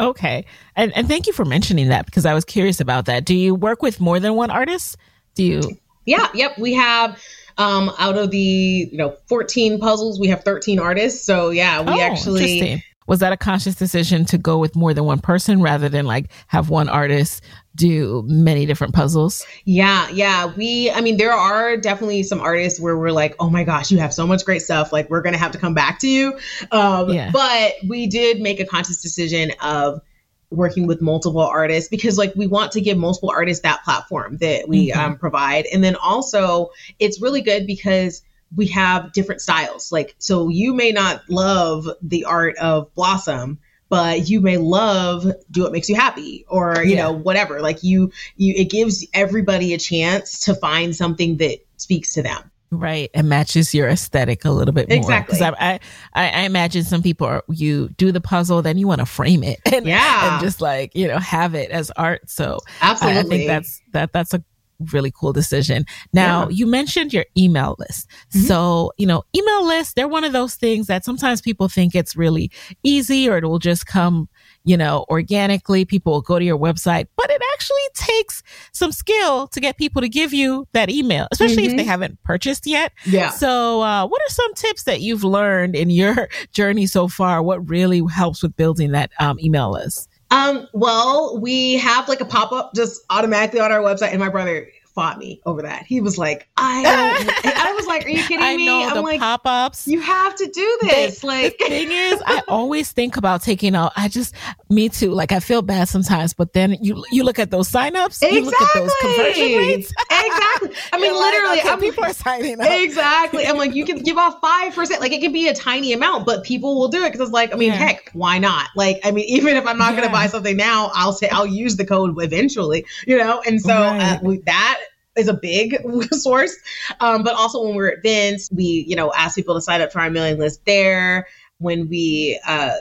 Okay. 0.00 0.44
And 0.76 0.92
and 0.96 1.08
thank 1.08 1.26
you 1.26 1.32
for 1.32 1.44
mentioning 1.44 1.88
that 1.88 2.06
because 2.06 2.24
I 2.24 2.34
was 2.34 2.44
curious 2.44 2.80
about 2.80 3.06
that. 3.06 3.24
Do 3.24 3.34
you 3.34 3.54
work 3.54 3.82
with 3.82 4.00
more 4.00 4.20
than 4.20 4.34
one 4.34 4.50
artist? 4.50 4.96
Do 5.34 5.42
you 5.42 5.78
Yeah, 6.04 6.28
yep. 6.34 6.56
We 6.58 6.74
have 6.74 7.20
um, 7.58 7.90
out 7.98 8.16
of 8.16 8.30
the 8.30 8.38
you 8.38 8.96
know 8.96 9.16
14 9.26 9.80
puzzles, 9.80 10.20
we 10.20 10.28
have 10.28 10.44
13 10.44 10.78
artists. 10.78 11.24
So 11.24 11.50
yeah, 11.50 11.80
we 11.80 11.92
oh, 11.92 12.00
actually 12.00 12.84
was 13.08 13.20
that 13.20 13.32
a 13.32 13.36
conscious 13.36 13.74
decision 13.74 14.26
to 14.26 14.38
go 14.38 14.58
with 14.58 14.76
more 14.76 14.92
than 14.92 15.04
one 15.04 15.18
person 15.18 15.62
rather 15.62 15.88
than 15.88 16.04
like 16.04 16.30
have 16.46 16.68
one 16.68 16.90
artist 16.90 17.42
do 17.74 18.22
many 18.26 18.66
different 18.66 18.92
puzzles? 18.92 19.46
Yeah, 19.64 20.08
yeah. 20.10 20.52
We, 20.54 20.90
I 20.90 21.00
mean, 21.00 21.16
there 21.16 21.32
are 21.32 21.78
definitely 21.78 22.22
some 22.22 22.40
artists 22.40 22.78
where 22.78 22.98
we're 22.98 23.12
like, 23.12 23.34
oh 23.40 23.48
my 23.48 23.64
gosh, 23.64 23.90
you 23.90 23.98
have 23.98 24.12
so 24.12 24.26
much 24.26 24.44
great 24.44 24.60
stuff. 24.60 24.92
Like, 24.92 25.08
we're 25.08 25.22
going 25.22 25.32
to 25.32 25.38
have 25.38 25.52
to 25.52 25.58
come 25.58 25.74
back 25.74 26.00
to 26.00 26.08
you. 26.08 26.38
Um, 26.70 27.08
yeah. 27.10 27.30
But 27.32 27.74
we 27.88 28.06
did 28.08 28.40
make 28.40 28.60
a 28.60 28.66
conscious 28.66 29.00
decision 29.00 29.52
of 29.62 30.02
working 30.50 30.86
with 30.86 31.00
multiple 31.00 31.40
artists 31.40 31.88
because 31.88 32.18
like 32.18 32.34
we 32.34 32.46
want 32.46 32.72
to 32.72 32.80
give 32.80 32.96
multiple 32.96 33.30
artists 33.30 33.62
that 33.62 33.82
platform 33.84 34.36
that 34.38 34.66
we 34.66 34.90
mm-hmm. 34.90 34.98
um, 34.98 35.18
provide 35.18 35.66
and 35.66 35.84
then 35.84 35.94
also 35.96 36.70
it's 36.98 37.20
really 37.20 37.42
good 37.42 37.66
because 37.66 38.22
we 38.54 38.66
have 38.68 39.12
different 39.12 39.40
styles. 39.40 39.92
Like 39.92 40.14
so 40.18 40.48
you 40.48 40.74
may 40.74 40.92
not 40.92 41.22
love 41.28 41.88
the 42.02 42.24
art 42.24 42.56
of 42.58 42.94
blossom 42.94 43.58
but 43.88 44.28
you 44.28 44.40
may 44.40 44.58
love 44.58 45.26
do 45.50 45.62
what 45.62 45.72
makes 45.72 45.88
you 45.88 45.94
happy 45.94 46.44
or 46.48 46.82
you 46.82 46.94
yeah. 46.94 47.04
know 47.04 47.12
whatever. 47.12 47.60
Like 47.60 47.82
you 47.82 48.12
you 48.36 48.54
it 48.56 48.70
gives 48.70 49.06
everybody 49.14 49.74
a 49.74 49.78
chance 49.78 50.40
to 50.40 50.54
find 50.54 50.94
something 50.94 51.38
that 51.38 51.58
speaks 51.76 52.12
to 52.14 52.22
them. 52.22 52.50
Right. 52.70 53.10
And 53.14 53.30
matches 53.30 53.72
your 53.72 53.88
aesthetic 53.88 54.44
a 54.44 54.50
little 54.50 54.74
bit 54.74 54.90
more. 54.90 54.98
Exactly. 54.98 55.38
Because 55.38 55.54
I, 55.58 55.80
I, 56.14 56.28
I 56.28 56.42
imagine 56.42 56.84
some 56.84 57.02
people 57.02 57.26
are 57.26 57.42
you 57.48 57.88
do 57.96 58.12
the 58.12 58.20
puzzle 58.20 58.60
then 58.60 58.76
you 58.76 58.86
want 58.86 58.98
to 58.98 59.06
frame 59.06 59.42
it 59.42 59.58
and, 59.72 59.86
yeah. 59.86 60.34
and 60.34 60.42
just 60.42 60.60
like 60.60 60.94
you 60.94 61.08
know 61.08 61.18
have 61.18 61.54
it 61.54 61.70
as 61.70 61.90
art. 61.92 62.28
So 62.28 62.58
absolutely 62.82 63.18
I, 63.18 63.20
I 63.20 63.24
think 63.24 63.46
that's 63.46 63.80
that 63.92 64.12
that's 64.12 64.34
a 64.34 64.44
really 64.92 65.10
cool 65.10 65.32
decision. 65.32 65.84
Now, 66.12 66.42
yeah. 66.42 66.50
you 66.50 66.66
mentioned 66.66 67.12
your 67.12 67.24
email 67.36 67.76
list. 67.78 68.08
Mm-hmm. 68.34 68.46
So, 68.46 68.92
you 68.96 69.06
know, 69.06 69.24
email 69.36 69.66
lists, 69.66 69.94
they're 69.94 70.08
one 70.08 70.24
of 70.24 70.32
those 70.32 70.54
things 70.54 70.86
that 70.86 71.04
sometimes 71.04 71.40
people 71.40 71.68
think 71.68 71.94
it's 71.94 72.16
really 72.16 72.50
easy 72.82 73.28
or 73.28 73.38
it 73.38 73.44
will 73.44 73.58
just 73.58 73.86
come, 73.86 74.28
you 74.64 74.76
know, 74.76 75.04
organically. 75.08 75.84
People 75.84 76.12
will 76.12 76.22
go 76.22 76.38
to 76.38 76.44
your 76.44 76.58
website, 76.58 77.06
but 77.16 77.30
it 77.30 77.42
actually 77.54 77.76
takes 77.94 78.42
some 78.72 78.92
skill 78.92 79.48
to 79.48 79.60
get 79.60 79.76
people 79.76 80.02
to 80.02 80.08
give 80.08 80.32
you 80.32 80.66
that 80.72 80.90
email, 80.90 81.26
especially 81.32 81.64
mm-hmm. 81.64 81.70
if 81.70 81.76
they 81.76 81.82
mm-hmm. 81.82 81.90
haven't 81.90 82.22
purchased 82.22 82.66
yet. 82.66 82.92
Yeah. 83.04 83.30
So, 83.30 83.82
uh, 83.82 84.06
what 84.06 84.20
are 84.22 84.32
some 84.32 84.54
tips 84.54 84.84
that 84.84 85.00
you've 85.00 85.24
learned 85.24 85.74
in 85.74 85.90
your 85.90 86.28
journey 86.52 86.86
so 86.86 87.08
far? 87.08 87.42
What 87.42 87.68
really 87.68 88.02
helps 88.12 88.42
with 88.42 88.56
building 88.56 88.92
that 88.92 89.10
um, 89.18 89.38
email 89.40 89.72
list? 89.72 90.08
Um, 90.30 90.68
well, 90.72 91.38
we 91.40 91.74
have 91.74 92.08
like 92.08 92.20
a 92.20 92.26
pop 92.26 92.52
up 92.52 92.74
just 92.74 93.02
automatically 93.10 93.60
on 93.60 93.72
our 93.72 93.80
website, 93.80 94.10
and 94.10 94.20
my 94.20 94.28
brother 94.28 94.68
fought 94.98 95.16
me 95.16 95.40
over 95.46 95.62
that. 95.62 95.86
He 95.86 96.00
was 96.00 96.18
like, 96.18 96.48
I 96.56 96.82
I 97.44 97.72
was 97.72 97.86
like, 97.86 98.04
Are 98.04 98.08
you 98.08 98.20
kidding 98.24 98.40
I 98.40 98.56
me? 98.56 98.66
Know, 98.66 98.82
I'm 98.82 98.96
the 98.96 99.02
like, 99.02 99.20
pop 99.20 99.42
ups. 99.44 99.86
You 99.86 100.00
have 100.00 100.34
to 100.34 100.46
do 100.46 100.78
this. 100.82 101.20
They, 101.20 101.28
like 101.28 101.56
the 101.56 101.66
thing 101.66 101.92
is, 101.92 102.20
I 102.26 102.42
always 102.48 102.90
think 102.90 103.16
about 103.16 103.42
taking 103.42 103.76
out. 103.76 103.92
I 103.96 104.08
just, 104.08 104.34
me 104.68 104.88
too. 104.88 105.12
Like 105.12 105.30
I 105.30 105.38
feel 105.38 105.62
bad 105.62 105.88
sometimes, 105.88 106.34
but 106.34 106.52
then 106.52 106.76
you 106.82 107.04
you 107.12 107.22
look 107.22 107.38
at 107.38 107.52
those 107.52 107.70
signups, 107.70 108.20
exactly. 108.20 108.38
you 108.38 108.44
look 108.44 108.60
at 108.60 108.74
those 108.74 108.92
conversion 109.00 109.58
rates. 109.58 109.92
exactly. 110.10 110.70
I 110.92 110.98
mean, 111.00 111.12
literally, 111.12 111.58
like, 111.58 111.66
okay, 111.66 111.80
people 111.80 112.02
are 112.02 112.12
signing 112.12 112.60
up. 112.60 112.66
Exactly. 112.68 113.46
I'm 113.46 113.56
like, 113.56 113.76
you 113.76 113.84
can 113.84 113.98
give 113.98 114.16
off 114.16 114.40
five 114.40 114.74
percent. 114.74 115.00
Like 115.00 115.12
it 115.12 115.20
can 115.20 115.32
be 115.32 115.46
a 115.46 115.54
tiny 115.54 115.92
amount, 115.92 116.26
but 116.26 116.42
people 116.42 116.76
will 116.76 116.88
do 116.88 117.04
it 117.04 117.12
because 117.12 117.28
it's 117.28 117.32
like, 117.32 117.52
I 117.52 117.56
mean, 117.56 117.68
yeah. 117.68 117.76
heck, 117.76 118.10
why 118.14 118.38
not? 118.38 118.66
Like, 118.74 118.98
I 119.04 119.12
mean, 119.12 119.26
even 119.26 119.54
if 119.54 119.64
I'm 119.64 119.78
not 119.78 119.90
yeah. 119.90 120.00
going 120.00 120.08
to 120.08 120.12
buy 120.12 120.26
something 120.26 120.56
now, 120.56 120.90
I'll 120.92 121.12
say 121.12 121.28
I'll 121.28 121.46
use 121.46 121.76
the 121.76 121.86
code 121.86 122.20
eventually. 122.20 122.84
You 123.06 123.18
know, 123.18 123.40
and 123.46 123.60
so 123.62 123.72
uh, 123.72 124.18
right. 124.22 124.38
uh, 124.38 124.42
that 124.46 124.80
is 125.18 125.28
a 125.28 125.34
big 125.34 125.76
source. 126.12 126.56
Um, 127.00 127.22
but 127.22 127.34
also 127.34 127.64
when 127.64 127.74
we're 127.74 127.88
at 127.88 128.02
Vince, 128.02 128.48
we, 128.52 128.84
you 128.86 128.96
know, 128.96 129.12
ask 129.12 129.34
people 129.34 129.54
to 129.54 129.60
sign 129.60 129.80
up 129.80 129.92
for 129.92 130.00
our 130.00 130.10
mailing 130.10 130.38
list 130.38 130.64
there. 130.64 131.26
When 131.58 131.88
we 131.88 132.40
uh, 132.46 132.76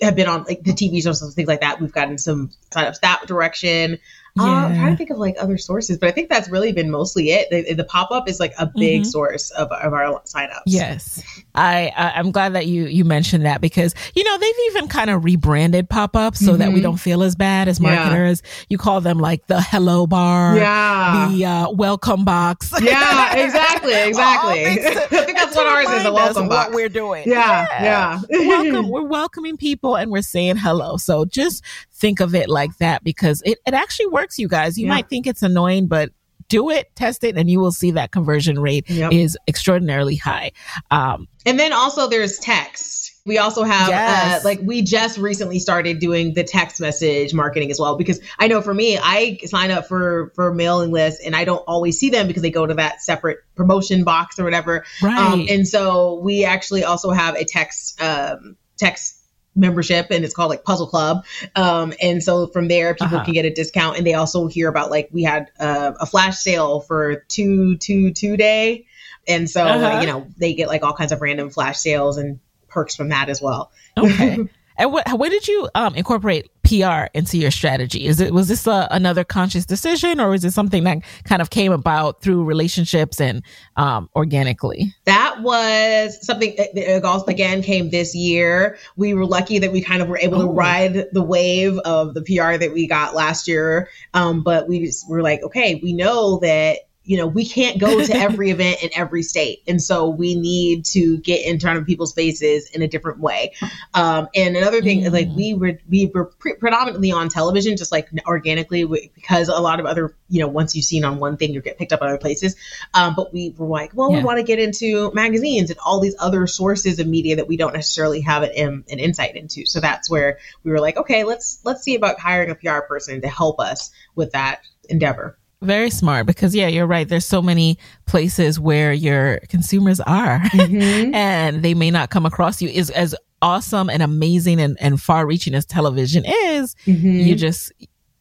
have 0.00 0.14
been 0.14 0.28
on 0.28 0.44
like 0.44 0.62
the 0.62 0.72
TV 0.72 1.02
shows 1.02 1.22
and 1.22 1.32
things 1.32 1.48
like 1.48 1.60
that, 1.60 1.80
we've 1.80 1.92
gotten 1.92 2.18
some 2.18 2.50
signups 2.70 3.00
that 3.00 3.26
direction. 3.26 3.98
Yeah. 4.38 4.44
Uh, 4.44 4.68
I'm 4.68 4.74
trying 4.74 4.92
to 4.92 4.96
think 4.96 5.10
of 5.10 5.18
like 5.18 5.36
other 5.38 5.58
sources, 5.58 5.98
but 5.98 6.08
I 6.08 6.12
think 6.12 6.28
that's 6.28 6.48
really 6.48 6.72
been 6.72 6.90
mostly 6.90 7.30
it. 7.30 7.48
The, 7.50 7.74
the 7.74 7.84
pop 7.84 8.10
up 8.10 8.28
is 8.28 8.40
like 8.40 8.54
a 8.58 8.66
big 8.66 9.02
mm-hmm. 9.02 9.08
source 9.08 9.50
of, 9.50 9.70
of 9.72 9.92
our 9.92 10.20
signups. 10.22 10.62
Yes, 10.66 11.22
I, 11.54 11.92
I 11.96 12.18
am 12.18 12.30
glad 12.30 12.54
that 12.54 12.66
you 12.66 12.86
you 12.86 13.04
mentioned 13.04 13.44
that 13.46 13.60
because 13.60 13.94
you 14.14 14.24
know 14.24 14.38
they've 14.38 14.54
even 14.70 14.88
kind 14.88 15.10
of 15.10 15.24
rebranded 15.24 15.88
pop 15.88 16.16
ups 16.16 16.38
so 16.38 16.52
mm-hmm. 16.52 16.58
that 16.58 16.68
we 16.68 16.76
mm-hmm. 16.76 16.82
don't 16.84 16.96
feel 16.98 17.22
as 17.22 17.34
bad 17.34 17.68
as 17.68 17.80
marketers. 17.80 18.42
Yeah. 18.44 18.64
You 18.70 18.78
call 18.78 19.00
them 19.00 19.18
like 19.18 19.46
the 19.46 19.60
hello 19.60 20.06
bar, 20.06 20.56
yeah, 20.56 21.28
the 21.30 21.44
uh, 21.44 21.70
welcome 21.70 22.24
box. 22.24 22.72
Yeah, 22.88 23.36
exactly, 23.36 23.92
exactly. 23.92 24.64
I 24.64 25.24
think 25.24 25.36
that's 25.36 25.54
what 25.54 25.66
ours 25.66 25.90
is. 25.90 26.06
A 26.06 26.12
welcome 26.12 26.48
box. 26.48 26.68
What 26.68 26.74
we're 26.74 26.88
doing. 26.88 27.24
Yeah, 27.26 27.66
yeah. 27.82 28.20
yeah. 28.30 28.48
Welcome. 28.48 28.88
We're 28.88 29.02
welcoming 29.02 29.56
people 29.56 29.96
and 29.96 30.10
we're 30.10 30.22
saying 30.22 30.56
hello. 30.56 30.96
So 30.96 31.24
just 31.24 31.62
think 31.98 32.20
of 32.20 32.34
it 32.34 32.48
like 32.48 32.76
that 32.78 33.04
because 33.04 33.42
it, 33.44 33.58
it 33.66 33.74
actually 33.74 34.06
works, 34.06 34.38
you 34.38 34.48
guys. 34.48 34.78
You 34.78 34.86
yeah. 34.86 34.94
might 34.94 35.08
think 35.08 35.26
it's 35.26 35.42
annoying, 35.42 35.86
but 35.86 36.10
do 36.48 36.70
it, 36.70 36.94
test 36.96 37.24
it, 37.24 37.36
and 37.36 37.50
you 37.50 37.60
will 37.60 37.72
see 37.72 37.90
that 37.90 38.10
conversion 38.10 38.58
rate 38.58 38.88
yep. 38.88 39.12
is 39.12 39.36
extraordinarily 39.46 40.16
high. 40.16 40.52
Um, 40.90 41.28
and 41.44 41.58
then 41.58 41.72
also 41.72 42.08
there's 42.08 42.38
text. 42.38 43.20
We 43.26 43.36
also 43.36 43.64
have, 43.64 43.88
uh, 43.88 43.92
yes. 43.92 44.40
uh, 44.42 44.48
like, 44.48 44.60
we 44.62 44.80
just 44.80 45.18
recently 45.18 45.58
started 45.58 45.98
doing 45.98 46.32
the 46.32 46.44
text 46.44 46.80
message 46.80 47.34
marketing 47.34 47.70
as 47.70 47.78
well. 47.78 47.96
Because 47.98 48.20
I 48.38 48.48
know 48.48 48.62
for 48.62 48.72
me, 48.72 48.96
I 48.96 49.38
sign 49.44 49.70
up 49.70 49.86
for 49.86 50.32
for 50.34 50.54
mailing 50.54 50.90
lists 50.90 51.20
and 51.22 51.36
I 51.36 51.44
don't 51.44 51.62
always 51.66 51.98
see 51.98 52.08
them 52.08 52.26
because 52.26 52.40
they 52.40 52.50
go 52.50 52.64
to 52.64 52.74
that 52.74 53.02
separate 53.02 53.40
promotion 53.54 54.04
box 54.04 54.38
or 54.38 54.44
whatever. 54.44 54.86
Um, 55.02 55.08
right. 55.08 55.18
Um, 55.18 55.46
and 55.50 55.68
so 55.68 56.20
we 56.22 56.46
actually 56.46 56.84
also 56.84 57.10
have 57.10 57.34
a 57.34 57.44
text 57.44 58.00
um, 58.00 58.56
text 58.78 59.17
membership 59.58 60.06
and 60.10 60.24
it's 60.24 60.34
called 60.34 60.50
like 60.50 60.64
puzzle 60.64 60.86
club 60.86 61.24
um, 61.56 61.92
and 62.00 62.22
so 62.22 62.46
from 62.46 62.68
there 62.68 62.94
people 62.94 63.16
uh-huh. 63.16 63.24
can 63.24 63.34
get 63.34 63.44
a 63.44 63.50
discount 63.50 63.98
and 63.98 64.06
they 64.06 64.14
also 64.14 64.46
hear 64.46 64.68
about 64.68 64.90
like 64.90 65.08
we 65.12 65.22
had 65.22 65.50
uh, 65.58 65.92
a 66.00 66.06
flash 66.06 66.38
sale 66.38 66.80
for 66.80 67.24
two 67.28 67.76
two 67.76 68.12
two 68.12 68.36
day 68.36 68.86
and 69.26 69.50
so 69.50 69.62
uh-huh. 69.62 69.98
uh, 69.98 70.00
you 70.00 70.06
know 70.06 70.26
they 70.38 70.54
get 70.54 70.68
like 70.68 70.82
all 70.82 70.94
kinds 70.94 71.12
of 71.12 71.20
random 71.20 71.50
flash 71.50 71.78
sales 71.78 72.16
and 72.16 72.38
perks 72.68 72.94
from 72.94 73.08
that 73.08 73.28
as 73.28 73.42
well 73.42 73.70
okay 73.96 74.48
And 74.78 74.92
what, 74.92 75.06
when 75.18 75.30
did 75.30 75.48
you 75.48 75.68
um, 75.74 75.94
incorporate 75.96 76.48
PR 76.62 77.06
into 77.12 77.36
your 77.36 77.50
strategy? 77.50 78.06
Is 78.06 78.20
it 78.20 78.32
was 78.32 78.48
this 78.48 78.66
a, 78.66 78.86
another 78.90 79.24
conscious 79.24 79.66
decision, 79.66 80.20
or 80.20 80.34
is 80.34 80.44
it 80.44 80.52
something 80.52 80.84
that 80.84 80.98
kind 81.24 81.42
of 81.42 81.50
came 81.50 81.72
about 81.72 82.22
through 82.22 82.44
relationships 82.44 83.20
and 83.20 83.42
um, 83.76 84.08
organically? 84.14 84.94
That 85.04 85.42
was 85.42 86.24
something 86.24 86.54
that 86.56 87.04
also 87.04 87.26
again 87.26 87.62
came 87.62 87.90
this 87.90 88.14
year. 88.14 88.78
We 88.96 89.14
were 89.14 89.26
lucky 89.26 89.58
that 89.58 89.72
we 89.72 89.82
kind 89.82 90.00
of 90.00 90.08
were 90.08 90.18
able 90.18 90.42
oh. 90.42 90.46
to 90.46 90.52
ride 90.52 91.06
the 91.12 91.22
wave 91.22 91.78
of 91.78 92.14
the 92.14 92.22
PR 92.22 92.56
that 92.58 92.70
we 92.72 92.86
got 92.86 93.14
last 93.14 93.48
year, 93.48 93.88
um, 94.14 94.42
but 94.42 94.68
we 94.68 94.84
just 94.84 95.08
were 95.08 95.22
like, 95.22 95.42
okay, 95.42 95.80
we 95.82 95.92
know 95.92 96.38
that 96.40 96.78
you 97.08 97.16
know, 97.16 97.26
we 97.26 97.46
can't 97.46 97.78
go 97.78 98.04
to 98.04 98.14
every 98.14 98.50
event 98.50 98.82
in 98.82 98.90
every 98.94 99.22
state. 99.22 99.62
And 99.66 99.82
so 99.82 100.10
we 100.10 100.34
need 100.34 100.84
to 100.86 101.16
get 101.16 101.46
in 101.46 101.58
front 101.58 101.78
of 101.78 101.86
people's 101.86 102.12
faces 102.12 102.68
in 102.68 102.82
a 102.82 102.86
different 102.86 103.18
way. 103.18 103.54
Um, 103.94 104.28
and 104.34 104.58
another 104.58 104.82
thing 104.82 105.00
is 105.00 105.12
like 105.14 105.28
we 105.34 105.54
were, 105.54 105.78
we 105.88 106.10
were 106.12 106.26
pre- 106.26 106.56
predominantly 106.56 107.10
on 107.10 107.30
television, 107.30 107.78
just 107.78 107.92
like 107.92 108.10
organically 108.26 108.84
because 109.14 109.48
a 109.48 109.58
lot 109.58 109.80
of 109.80 109.86
other, 109.86 110.14
you 110.28 110.42
know, 110.42 110.48
once 110.48 110.76
you've 110.76 110.84
seen 110.84 111.02
on 111.02 111.18
one 111.18 111.38
thing, 111.38 111.54
you 111.54 111.62
get 111.62 111.78
picked 111.78 111.94
up 111.94 112.02
other 112.02 112.18
places. 112.18 112.56
Um, 112.92 113.14
but 113.16 113.32
we 113.32 113.54
were 113.56 113.66
like, 113.66 113.92
well, 113.94 114.12
yeah. 114.12 114.18
we 114.18 114.24
want 114.24 114.36
to 114.36 114.44
get 114.44 114.58
into 114.58 115.10
magazines 115.14 115.70
and 115.70 115.78
all 115.82 116.00
these 116.00 116.14
other 116.18 116.46
sources 116.46 116.98
of 116.98 117.06
media 117.06 117.36
that 117.36 117.48
we 117.48 117.56
don't 117.56 117.72
necessarily 117.72 118.20
have 118.20 118.42
an, 118.42 118.84
an 118.86 118.98
insight 118.98 119.34
into. 119.34 119.64
So 119.64 119.80
that's 119.80 120.10
where 120.10 120.36
we 120.62 120.70
were 120.70 120.80
like, 120.80 120.98
okay, 120.98 121.24
let's, 121.24 121.60
let's 121.64 121.82
see 121.82 121.94
about 121.94 122.20
hiring 122.20 122.50
a 122.50 122.54
PR 122.54 122.80
person 122.86 123.22
to 123.22 123.28
help 123.28 123.60
us 123.60 123.92
with 124.14 124.32
that 124.32 124.60
endeavor. 124.90 125.37
Very 125.60 125.90
smart 125.90 126.26
because 126.26 126.54
yeah, 126.54 126.68
you're 126.68 126.86
right. 126.86 127.08
There's 127.08 127.26
so 127.26 127.42
many 127.42 127.78
places 128.06 128.60
where 128.60 128.92
your 128.92 129.40
consumers 129.48 129.98
are 130.00 130.38
mm-hmm. 130.38 131.14
and 131.14 131.62
they 131.64 131.74
may 131.74 131.90
not 131.90 132.10
come 132.10 132.24
across 132.24 132.62
you 132.62 132.68
is 132.68 132.90
as 132.90 133.14
awesome 133.42 133.90
and 133.90 134.02
amazing 134.02 134.60
and, 134.60 134.76
and 134.80 135.00
far 135.00 135.26
reaching 135.26 135.54
as 135.54 135.64
television 135.66 136.24
is. 136.24 136.76
Mm-hmm. 136.86 137.10
You 137.10 137.34
just 137.34 137.72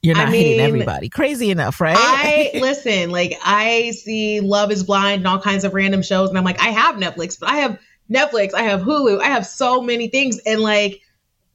you're 0.01 0.15
not 0.15 0.29
I 0.29 0.31
mean, 0.31 0.45
hitting 0.45 0.59
everybody 0.61 1.09
crazy 1.09 1.51
enough, 1.51 1.79
right? 1.81 1.97
I 1.97 2.51
listen, 2.59 3.11
like 3.11 3.37
I 3.43 3.91
see 3.91 4.39
Love 4.39 4.71
is 4.71 4.83
Blind 4.83 5.19
and 5.19 5.27
all 5.27 5.39
kinds 5.39 5.63
of 5.63 5.73
random 5.73 6.01
shows, 6.01 6.29
and 6.29 6.37
I'm 6.37 6.43
like, 6.43 6.61
I 6.61 6.69
have 6.69 6.95
Netflix, 6.95 7.39
but 7.39 7.49
I 7.49 7.57
have 7.57 7.79
Netflix, 8.11 8.53
I 8.53 8.63
have 8.63 8.81
Hulu, 8.81 9.19
I 9.19 9.25
have 9.27 9.45
so 9.45 9.81
many 9.81 10.07
things, 10.07 10.39
and 10.45 10.61
like 10.61 11.01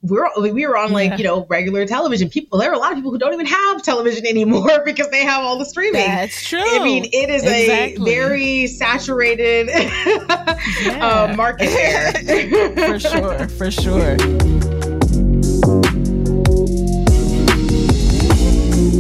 we're 0.03 0.29
we 0.41 0.67
were 0.67 0.77
on 0.77 0.93
like 0.93 1.11
yeah. 1.11 1.17
you 1.19 1.25
know 1.25 1.47
regular 1.49 1.87
television. 1.87 2.29
People 2.29 2.59
there 2.59 2.71
are 2.71 2.75
a 2.75 2.79
lot 2.79 2.91
of 2.91 2.99
people 2.99 3.13
who 3.13 3.19
don't 3.19 3.33
even 3.33 3.47
have 3.47 3.83
television 3.83 4.27
anymore 4.27 4.83
because 4.85 5.09
they 5.11 5.25
have 5.25 5.45
all 5.45 5.59
the 5.59 5.65
streaming. 5.65 6.07
That's 6.07 6.49
true. 6.49 6.61
I 6.61 6.83
mean, 6.83 7.05
it 7.13 7.31
is 7.31 7.45
exactly. 7.45 8.13
a 8.13 8.15
very 8.15 8.67
saturated 8.67 9.69
uh, 11.01 11.35
market 11.37 11.69
for 12.77 12.99
sure, 12.99 13.49
for 13.49 13.71
sure. 13.71 14.17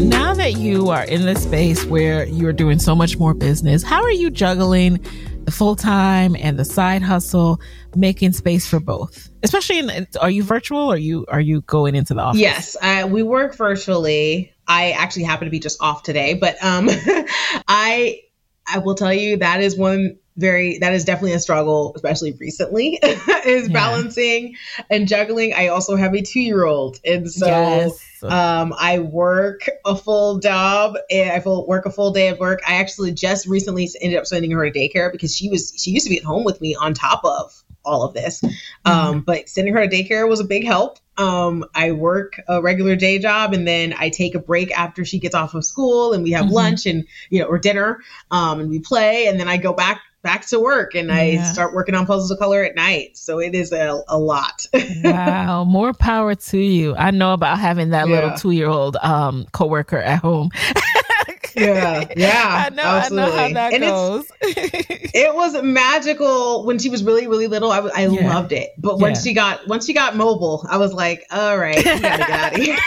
Now 0.06 0.34
that 0.34 0.54
you 0.56 0.90
are 0.90 1.04
in 1.04 1.26
the 1.26 1.34
space 1.36 1.84
where 1.84 2.26
you're 2.26 2.52
doing 2.52 2.78
so 2.78 2.94
much 2.94 3.18
more 3.18 3.34
business, 3.34 3.82
how 3.82 4.02
are 4.02 4.12
you 4.12 4.30
juggling 4.30 5.04
the 5.44 5.50
full 5.50 5.76
time 5.76 6.36
and 6.38 6.58
the 6.58 6.64
side 6.64 7.02
hustle, 7.02 7.60
making 7.94 8.32
space 8.32 8.66
for 8.66 8.80
both. 8.80 9.30
Especially 9.42 9.78
in, 9.78 10.06
are 10.20 10.30
you 10.30 10.42
virtual 10.42 10.78
or 10.78 10.94
are 10.94 10.98
you 10.98 11.26
are 11.28 11.40
you 11.40 11.62
going 11.62 11.94
into 11.94 12.14
the 12.14 12.20
office? 12.20 12.40
Yes, 12.40 12.76
uh, 12.80 13.06
we 13.10 13.22
work 13.22 13.56
virtually. 13.56 14.52
I 14.66 14.92
actually 14.92 15.24
happen 15.24 15.46
to 15.46 15.50
be 15.50 15.58
just 15.58 15.82
off 15.82 16.02
today, 16.02 16.34
but 16.34 16.62
um, 16.62 16.88
I 17.68 18.20
I 18.66 18.78
will 18.78 18.94
tell 18.94 19.12
you 19.12 19.38
that 19.38 19.60
is 19.60 19.76
one 19.76 20.18
very 20.36 20.78
that 20.78 20.94
is 20.94 21.04
definitely 21.04 21.34
a 21.34 21.38
struggle 21.38 21.92
especially 21.94 22.32
recently 22.32 22.98
is 23.02 23.68
yeah. 23.68 23.72
balancing 23.72 24.56
and 24.88 25.06
juggling 25.06 25.52
i 25.52 25.68
also 25.68 25.94
have 25.94 26.14
a 26.14 26.22
two-year-old 26.22 26.98
and 27.04 27.30
so 27.30 27.46
yes. 27.46 28.11
Um, 28.30 28.74
i 28.78 28.98
work 28.98 29.68
a 29.84 29.96
full 29.96 30.38
job 30.38 30.96
and 31.10 31.30
i 31.30 31.48
work 31.48 31.86
a 31.86 31.90
full 31.90 32.12
day 32.12 32.28
of 32.28 32.38
work 32.38 32.60
i 32.66 32.74
actually 32.74 33.12
just 33.12 33.46
recently 33.46 33.88
ended 34.00 34.18
up 34.18 34.26
sending 34.26 34.50
her 34.50 34.68
to 34.68 34.78
daycare 34.78 35.10
because 35.10 35.34
she 35.34 35.48
was 35.48 35.72
she 35.76 35.90
used 35.90 36.06
to 36.06 36.10
be 36.10 36.18
at 36.18 36.24
home 36.24 36.44
with 36.44 36.60
me 36.60 36.74
on 36.74 36.94
top 36.94 37.24
of 37.24 37.62
all 37.84 38.04
of 38.04 38.14
this 38.14 38.40
mm-hmm. 38.40 38.90
um, 38.90 39.20
but 39.20 39.48
sending 39.48 39.74
her 39.74 39.86
to 39.86 39.94
daycare 39.94 40.28
was 40.28 40.40
a 40.40 40.44
big 40.44 40.64
help 40.64 40.98
um, 41.18 41.66
I 41.74 41.92
work 41.92 42.40
a 42.48 42.62
regular 42.62 42.96
day 42.96 43.18
job 43.18 43.52
and 43.52 43.68
then 43.68 43.94
I 43.96 44.08
take 44.08 44.34
a 44.34 44.38
break 44.38 44.76
after 44.76 45.04
she 45.04 45.18
gets 45.18 45.34
off 45.34 45.54
of 45.54 45.64
school 45.64 46.14
and 46.14 46.22
we 46.22 46.30
have 46.32 46.46
mm-hmm. 46.46 46.54
lunch 46.54 46.86
and 46.86 47.06
you 47.28 47.40
know 47.40 47.46
or 47.46 47.58
dinner 47.58 48.00
um, 48.30 48.60
and 48.60 48.70
we 48.70 48.78
play 48.78 49.26
and 49.26 49.38
then 49.38 49.48
I 49.48 49.58
go 49.58 49.74
back 49.74 50.00
back 50.22 50.46
to 50.46 50.60
work 50.60 50.94
and 50.94 51.10
I 51.10 51.42
start 51.42 51.74
working 51.74 51.94
on 51.94 52.06
puzzles 52.06 52.30
of 52.30 52.38
color 52.38 52.62
at 52.62 52.74
night. 52.74 53.16
So 53.16 53.40
it 53.40 53.54
is 53.54 53.72
a, 53.72 54.02
a 54.08 54.18
lot. 54.18 54.66
wow. 55.04 55.64
More 55.64 55.92
power 55.92 56.34
to 56.34 56.58
you. 56.58 56.94
I 56.94 57.10
know 57.10 57.32
about 57.32 57.58
having 57.58 57.90
that 57.90 58.08
yeah. 58.08 58.14
little 58.14 58.36
two 58.36 58.52
year 58.52 58.68
old 58.68 58.96
um 58.96 59.46
coworker 59.52 59.98
at 59.98 60.20
home. 60.20 60.50
yeah, 61.56 62.04
yeah. 62.16 62.66
I 62.66 62.74
know, 62.74 62.82
absolutely. 62.82 63.32
I 63.32 63.48
know 63.48 63.60
how 63.60 63.70
that 63.70 63.72
and 63.74 63.82
goes. 63.82 64.32
it 64.40 65.34
was 65.34 65.60
magical 65.62 66.64
when 66.64 66.78
she 66.78 66.88
was 66.88 67.02
really, 67.04 67.26
really 67.26 67.48
little. 67.48 67.70
I, 67.70 67.80
I 67.80 68.06
yeah. 68.06 68.34
loved 68.34 68.52
it. 68.52 68.70
But 68.78 68.98
once 68.98 69.24
yeah. 69.24 69.30
she 69.30 69.34
got 69.34 69.66
once 69.68 69.86
she 69.86 69.92
got 69.92 70.16
mobile, 70.16 70.66
I 70.68 70.78
was 70.78 70.92
like, 70.92 71.24
all 71.30 71.58
right, 71.58 71.76
we 71.76 71.82
gotta 71.82 72.00
get 72.00 72.30
out 72.30 72.52
of 72.54 72.62
here. 72.62 72.78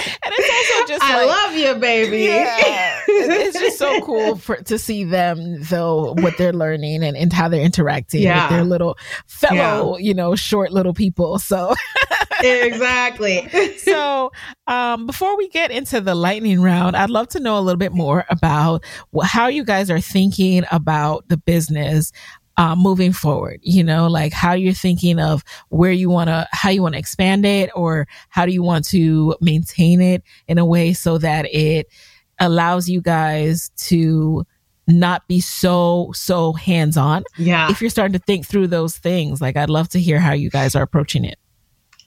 and 0.24 0.34
it's 0.36 0.72
also 0.74 0.92
just 0.92 1.02
I 1.02 1.16
like, 1.16 1.28
love 1.28 1.54
you, 1.56 1.74
baby. 1.76 2.24
Yeah, 2.24 3.00
it's 3.08 3.58
just 3.58 3.78
so 3.78 4.00
cool 4.00 4.36
for 4.36 4.56
to 4.56 4.78
see 4.78 5.04
them 5.04 5.62
though 5.64 6.14
what 6.14 6.36
they're 6.38 6.52
learning 6.52 7.02
and, 7.02 7.16
and 7.16 7.32
how 7.32 7.48
they're 7.48 7.62
interacting 7.62 8.22
yeah. 8.22 8.44
with 8.44 8.50
their 8.50 8.64
little 8.64 8.98
fellow, 9.26 9.96
yeah. 9.96 10.04
you 10.04 10.14
know, 10.14 10.34
short 10.36 10.72
little 10.72 10.94
people. 10.94 11.38
So 11.38 11.74
exactly. 12.42 13.48
so 13.78 14.32
um, 14.66 15.06
before 15.06 15.36
we 15.36 15.48
get 15.48 15.70
into 15.70 16.00
the 16.00 16.14
lightning 16.14 16.60
round, 16.62 16.96
I'd 16.96 17.10
love 17.10 17.28
to 17.28 17.40
know 17.40 17.58
a 17.58 17.60
little 17.60 17.78
bit 17.78 17.92
more 17.92 18.24
about 18.30 18.84
how 19.22 19.48
you 19.48 19.64
guys 19.64 19.90
are 19.90 20.00
thinking 20.00 20.64
about 20.70 21.28
the 21.28 21.36
business 21.36 22.12
uh, 22.60 22.76
moving 22.76 23.10
forward, 23.10 23.58
you 23.62 23.82
know, 23.82 24.06
like 24.06 24.34
how 24.34 24.52
you're 24.52 24.74
thinking 24.74 25.18
of 25.18 25.42
where 25.70 25.92
you 25.92 26.10
want 26.10 26.28
to, 26.28 26.46
how 26.52 26.68
you 26.68 26.82
want 26.82 26.92
to 26.92 26.98
expand 26.98 27.46
it 27.46 27.70
or 27.74 28.06
how 28.28 28.44
do 28.44 28.52
you 28.52 28.62
want 28.62 28.84
to 28.84 29.34
maintain 29.40 30.02
it 30.02 30.22
in 30.46 30.58
a 30.58 30.64
way 30.66 30.92
so 30.92 31.16
that 31.16 31.46
it 31.54 31.86
allows 32.38 32.86
you 32.86 33.00
guys 33.00 33.70
to 33.76 34.44
not 34.86 35.26
be 35.26 35.40
so, 35.40 36.10
so 36.14 36.52
hands 36.52 36.98
on. 36.98 37.24
Yeah. 37.38 37.70
If 37.70 37.80
you're 37.80 37.88
starting 37.88 38.12
to 38.12 38.18
think 38.18 38.44
through 38.44 38.66
those 38.66 38.94
things, 38.94 39.40
like 39.40 39.56
I'd 39.56 39.70
love 39.70 39.88
to 39.90 39.98
hear 39.98 40.20
how 40.20 40.34
you 40.34 40.50
guys 40.50 40.76
are 40.76 40.82
approaching 40.82 41.24
it. 41.24 41.38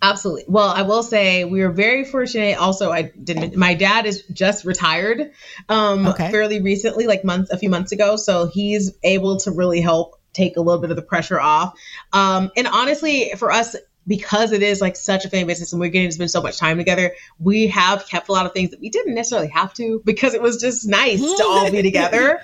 Absolutely. 0.04 0.46
Well, 0.48 0.70
I 0.70 0.84
will 0.84 1.02
say 1.02 1.46
we 1.46 1.64
were 1.64 1.72
very 1.72 2.06
fortunate. 2.06 2.60
Also, 2.60 2.92
I 2.92 3.04
didn't. 3.24 3.56
My 3.56 3.74
dad 3.74 4.06
is 4.06 4.22
just 4.32 4.66
retired, 4.66 5.32
um, 5.68 6.10
okay. 6.10 6.30
fairly 6.30 6.62
recently, 6.62 7.08
like 7.08 7.24
months, 7.24 7.50
a 7.50 7.58
few 7.58 7.70
months 7.70 7.92
ago. 7.92 8.18
So 8.18 8.48
he's 8.54 8.92
able 9.02 9.38
to 9.40 9.52
really 9.52 9.82
help 9.82 10.20
take 10.34 10.58
a 10.58 10.62
little 10.62 10.82
bit 10.82 10.90
of 10.90 10.96
the 10.96 11.02
pressure 11.02 11.40
off. 11.40 11.78
Um, 12.12 12.52
and 12.58 12.68
honestly, 12.68 13.32
for 13.38 13.52
us, 13.52 13.76
because 14.06 14.52
it 14.52 14.62
is 14.62 14.82
like 14.82 14.96
such 14.96 15.26
a 15.26 15.30
family 15.30 15.46
business 15.46 15.72
and 15.72 15.80
we're 15.80 15.90
getting 15.90 16.10
to 16.10 16.14
spend 16.14 16.32
so 16.32 16.42
much 16.42 16.58
time 16.58 16.78
together, 16.78 17.14
we 17.40 17.68
have 17.68 18.08
kept 18.08 18.28
a 18.30 18.32
lot 18.32 18.46
of 18.46 18.54
things 18.54 18.72
that 18.72 18.80
we 18.80 18.90
didn't 18.90 19.16
necessarily 19.16 19.48
have 19.48 19.74
to 19.76 20.02
because 20.06 20.34
it 20.34 20.42
was 20.42 20.60
just 20.60 20.88
nice 20.88 21.22
to 21.22 21.44
all 21.44 21.72
be 21.72 21.82
together. 21.84 22.42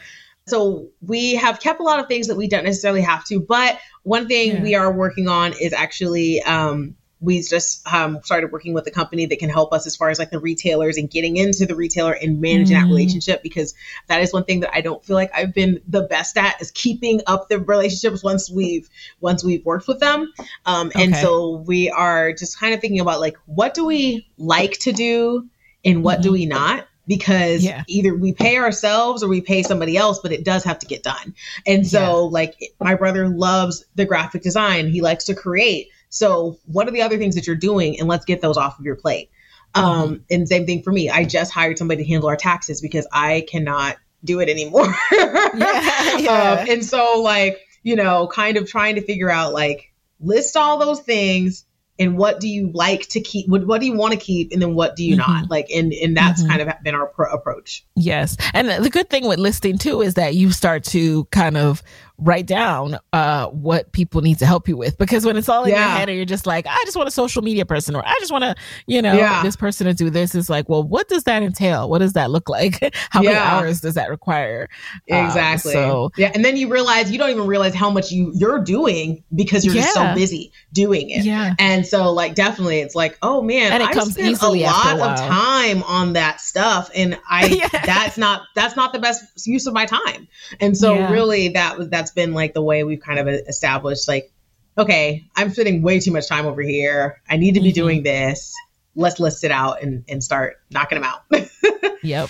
So 0.48 0.90
we 1.02 1.36
have 1.36 1.60
kept 1.60 1.80
a 1.80 1.84
lot 1.84 2.00
of 2.00 2.08
things 2.08 2.28
that 2.28 2.36
we 2.36 2.48
don't 2.48 2.64
necessarily 2.64 3.02
have 3.02 3.24
to. 3.26 3.40
But 3.40 3.78
one 4.04 4.28
thing 4.28 4.56
yeah. 4.56 4.64
we 4.64 4.76
are 4.76 4.92
working 4.92 5.28
on 5.28 5.54
is 5.54 5.74
actually 5.74 6.42
um, 6.42 6.96
we 7.22 7.42
just 7.42 7.86
um, 7.92 8.22
started 8.24 8.52
working 8.52 8.74
with 8.74 8.88
a 8.88 8.92
company 8.92 9.26
that 9.26 9.40
can 9.40 9.50
help 9.50 9.74
us 9.74 9.86
as 9.86 9.96
far 9.96 10.10
as 10.10 10.20
like 10.20 10.30
the 10.30 10.40
retailers 10.40 10.98
and 10.98 11.10
getting 11.10 11.36
into 11.38 11.66
the 11.66 11.76
retailer 11.76 12.14
and 12.14 12.40
managing 12.40 12.78
mm-hmm. 12.78 12.88
that 12.88 12.90
relationship 12.90 13.44
because 13.44 13.74
that 14.08 14.22
is 14.22 14.32
one 14.32 14.46
thing 14.46 14.62
that 14.62 14.74
I 14.74 14.82
don't 14.82 15.04
feel 15.04 15.16
like 15.16 15.32
I've 15.36 15.54
been 15.54 15.82
the 15.88 16.04
best 16.04 16.38
at 16.38 16.62
is 16.62 16.72
keeping 16.72 17.22
up 17.28 17.50
the 17.50 17.60
relationships 17.60 18.24
once 18.24 18.50
we've 18.50 18.90
once 19.20 19.44
we've 19.44 19.66
worked 19.66 19.88
with 19.88 20.00
them. 20.00 20.32
Um, 20.66 20.88
okay. 20.88 21.04
And 21.04 21.16
so 21.16 21.58
we 21.68 21.90
are 21.90 22.32
just 22.32 22.60
kind 22.60 22.74
of 22.74 22.80
thinking 22.80 23.02
about 23.02 23.20
like 23.20 23.38
what 23.46 23.74
do 23.74 23.86
we 23.86 24.28
like 24.38 24.74
to 24.80 24.94
do 24.94 25.48
and 25.84 26.04
what 26.04 26.16
mm-hmm. 26.16 26.24
do 26.24 26.32
we 26.32 26.46
not 26.46 26.88
because 27.10 27.64
yeah. 27.64 27.84
either 27.88 28.16
we 28.16 28.34
pay 28.34 28.58
ourselves 28.58 29.24
or 29.24 29.28
we 29.28 29.42
pay 29.42 29.64
somebody 29.64 29.98
else, 29.98 30.20
but 30.20 30.32
it 30.32 30.46
does 30.46 30.64
have 30.64 30.78
to 30.78 30.86
get 30.86 31.02
done. 31.02 31.34
And 31.66 31.86
so, 31.86 32.00
yeah. 32.00 32.32
like, 32.32 32.74
my 32.80 32.94
brother 32.94 33.28
loves 33.28 33.84
the 33.96 34.06
graphic 34.06 34.44
design, 34.44 34.88
he 34.88 35.02
likes 35.02 35.26
to 35.26 35.34
create. 35.34 35.90
So, 36.10 36.60
what 36.66 36.88
are 36.88 36.92
the 36.92 37.04
other 37.04 37.18
things 37.18 37.36
that 37.36 37.48
you're 37.48 37.56
doing? 37.56 38.00
And 38.00 38.08
let's 38.08 38.26
get 38.26 38.42
those 38.42 38.58
off 38.58 38.80
of 38.80 38.86
your 38.86 38.96
plate. 38.96 39.30
Um, 39.76 39.84
mm-hmm. 39.84 40.02
Um, 40.02 40.26
and 40.32 40.48
same 40.48 40.66
thing 40.66 40.84
for 40.84 40.92
me. 40.92 41.10
I 41.10 41.24
just 41.26 41.52
hired 41.52 41.78
somebody 41.78 42.04
to 42.04 42.10
handle 42.10 42.30
our 42.30 42.36
taxes 42.36 42.82
because 42.82 43.08
I 43.12 43.46
cannot 43.48 43.98
do 44.24 44.40
it 44.40 44.50
anymore. 44.50 44.94
yeah, 45.12 45.50
yeah. 46.18 46.58
Um, 46.62 46.70
and 46.70 46.86
so, 46.86 47.22
like, 47.22 47.60
you 47.84 47.96
know, 47.96 48.28
kind 48.28 48.58
of 48.58 48.68
trying 48.68 48.96
to 48.96 49.02
figure 49.02 49.30
out, 49.30 49.54
like, 49.54 49.94
list 50.20 50.58
all 50.58 50.80
those 50.80 51.00
things 51.00 51.66
and 52.00 52.18
what 52.18 52.40
do 52.40 52.48
you 52.48 52.72
like 52.74 53.08
to 53.10 53.20
keep 53.20 53.48
what, 53.48 53.68
what 53.68 53.82
do 53.82 53.86
you 53.86 53.94
want 53.94 54.14
to 54.14 54.20
keep 54.20 54.52
and 54.52 54.62
then 54.62 54.74
what 54.74 54.96
do 54.96 55.04
you 55.04 55.18
mm-hmm. 55.18 55.32
not 55.32 55.50
like 55.50 55.70
and 55.70 55.94
and 55.94 56.16
that's 56.16 56.42
mm-hmm. 56.42 56.50
kind 56.50 56.62
of 56.62 56.84
been 56.84 56.96
our 56.96 57.08
pro- 57.08 57.32
approach 57.32 57.86
yes 57.96 58.38
and 58.54 58.84
the 58.84 58.90
good 58.90 59.10
thing 59.10 59.28
with 59.28 59.38
listing 59.38 59.78
too 59.78 60.02
is 60.02 60.16
that 60.16 60.34
you 60.34 60.52
start 60.52 60.84
to 60.84 61.26
kind 61.26 61.58
of 61.58 61.84
write 62.20 62.46
down 62.46 62.98
uh, 63.14 63.48
what 63.48 63.92
people 63.92 64.22
need 64.22 64.40
to 64.40 64.46
help 64.46 64.68
you 64.68 64.78
with. 64.78 64.98
Because 64.98 65.26
when 65.26 65.38
it's 65.38 65.50
all 65.50 65.64
in 65.64 65.72
yeah. 65.72 65.80
your 65.80 65.98
head 65.98 66.10
and 66.10 66.16
you're 66.18 66.26
just 66.26 66.46
like 66.46 66.66
i 66.68 66.82
just 66.86 66.98
want 66.98 67.08
a 67.08 67.12
social 67.12 67.42
media 67.42 67.66
person 67.66 67.96
or 67.96 68.06
i 68.06 68.16
just 68.20 68.32
want 68.32 68.44
to 68.44 68.56
you 68.88 69.02
know 69.02 69.14
yeah. 69.14 69.42
this 69.44 69.56
person 69.56 69.88
to 69.88 69.94
do 69.94 70.10
this 70.10 70.36
is 70.36 70.50
like 70.50 70.68
well 70.68 70.84
what 70.84 71.08
does 71.08 71.24
that 71.24 71.44
entail? 71.44 71.90
What 71.90 72.00
does 72.00 72.14
that 72.14 72.32
look 72.32 72.50
like? 72.50 72.96
How 73.10 73.22
yeah. 73.22 73.30
many 73.30 73.40
hours 73.40 73.82
does 73.82 73.94
that 73.96 74.10
require? 74.10 74.70
Um, 75.12 75.26
exactly. 75.26 75.76
um, 75.76 75.84
so 75.84 76.12
yeah 76.18 76.32
and 76.34 76.44
then 76.44 76.58
you 76.58 76.70
realize 76.70 77.12
you 77.12 77.18
don't 77.18 77.30
even 77.30 77.48
realize 77.48 77.74
how 77.74 77.90
much 77.90 78.12
you 78.12 78.32
you're 78.36 78.60
doing 78.60 79.24
because 79.34 79.66
you're 79.66 79.74
just 79.76 79.94
so 79.94 80.14
busy 80.16 80.52
doing 80.74 81.10
it. 81.10 81.24
Yeah. 81.24 81.54
And 81.60 81.86
so 81.86 82.12
like 82.12 82.36
definitely 82.36 82.80
it's 82.80 82.96
like 82.96 83.18
oh 83.22 83.42
man 83.42 83.72
and 83.72 83.84
it 83.84 83.90
I 83.90 83.94
comes 83.94 84.18
easily 84.18 84.64
a 84.64 84.68
lot 84.68 85.00
a 85.00 85.12
of 85.12 85.20
time 85.20 85.84
on 85.84 86.14
that 86.14 86.42
stuff 86.42 86.90
and 86.96 87.20
i 87.30 87.70
that's 87.86 88.18
not 88.18 88.44
that's 88.56 88.76
not 88.76 88.94
the 88.94 89.00
best 89.00 89.24
use 89.48 89.68
of 89.68 89.74
my 89.74 89.86
time. 89.86 90.28
And 90.60 90.78
so 90.78 91.10
really 91.10 91.50
that 91.50 91.78
was 91.78 91.90
that's 91.90 92.09
that's 92.10 92.16
been 92.16 92.34
like 92.34 92.54
the 92.54 92.62
way 92.62 92.84
we've 92.84 93.02
kind 93.02 93.20
of 93.20 93.28
established 93.28 94.08
like, 94.08 94.32
okay, 94.78 95.28
I'm 95.36 95.52
spending 95.52 95.82
way 95.82 96.00
too 96.00 96.12
much 96.12 96.28
time 96.28 96.46
over 96.46 96.62
here. 96.62 97.22
I 97.30 97.38
need 97.38 97.54
to 97.56 97.62
be 97.62 97.70
mm-hmm. 97.70 97.76
doing 97.76 98.04
this. 98.04 98.54
Let's 98.96 99.20
list 99.20 99.44
it 99.44 99.52
out 99.52 99.84
and, 99.84 100.04
and 100.10 100.24
start 100.24 100.58
knocking 100.72 101.00
them 101.00 101.04
out. 101.04 101.24
yep. 102.04 102.30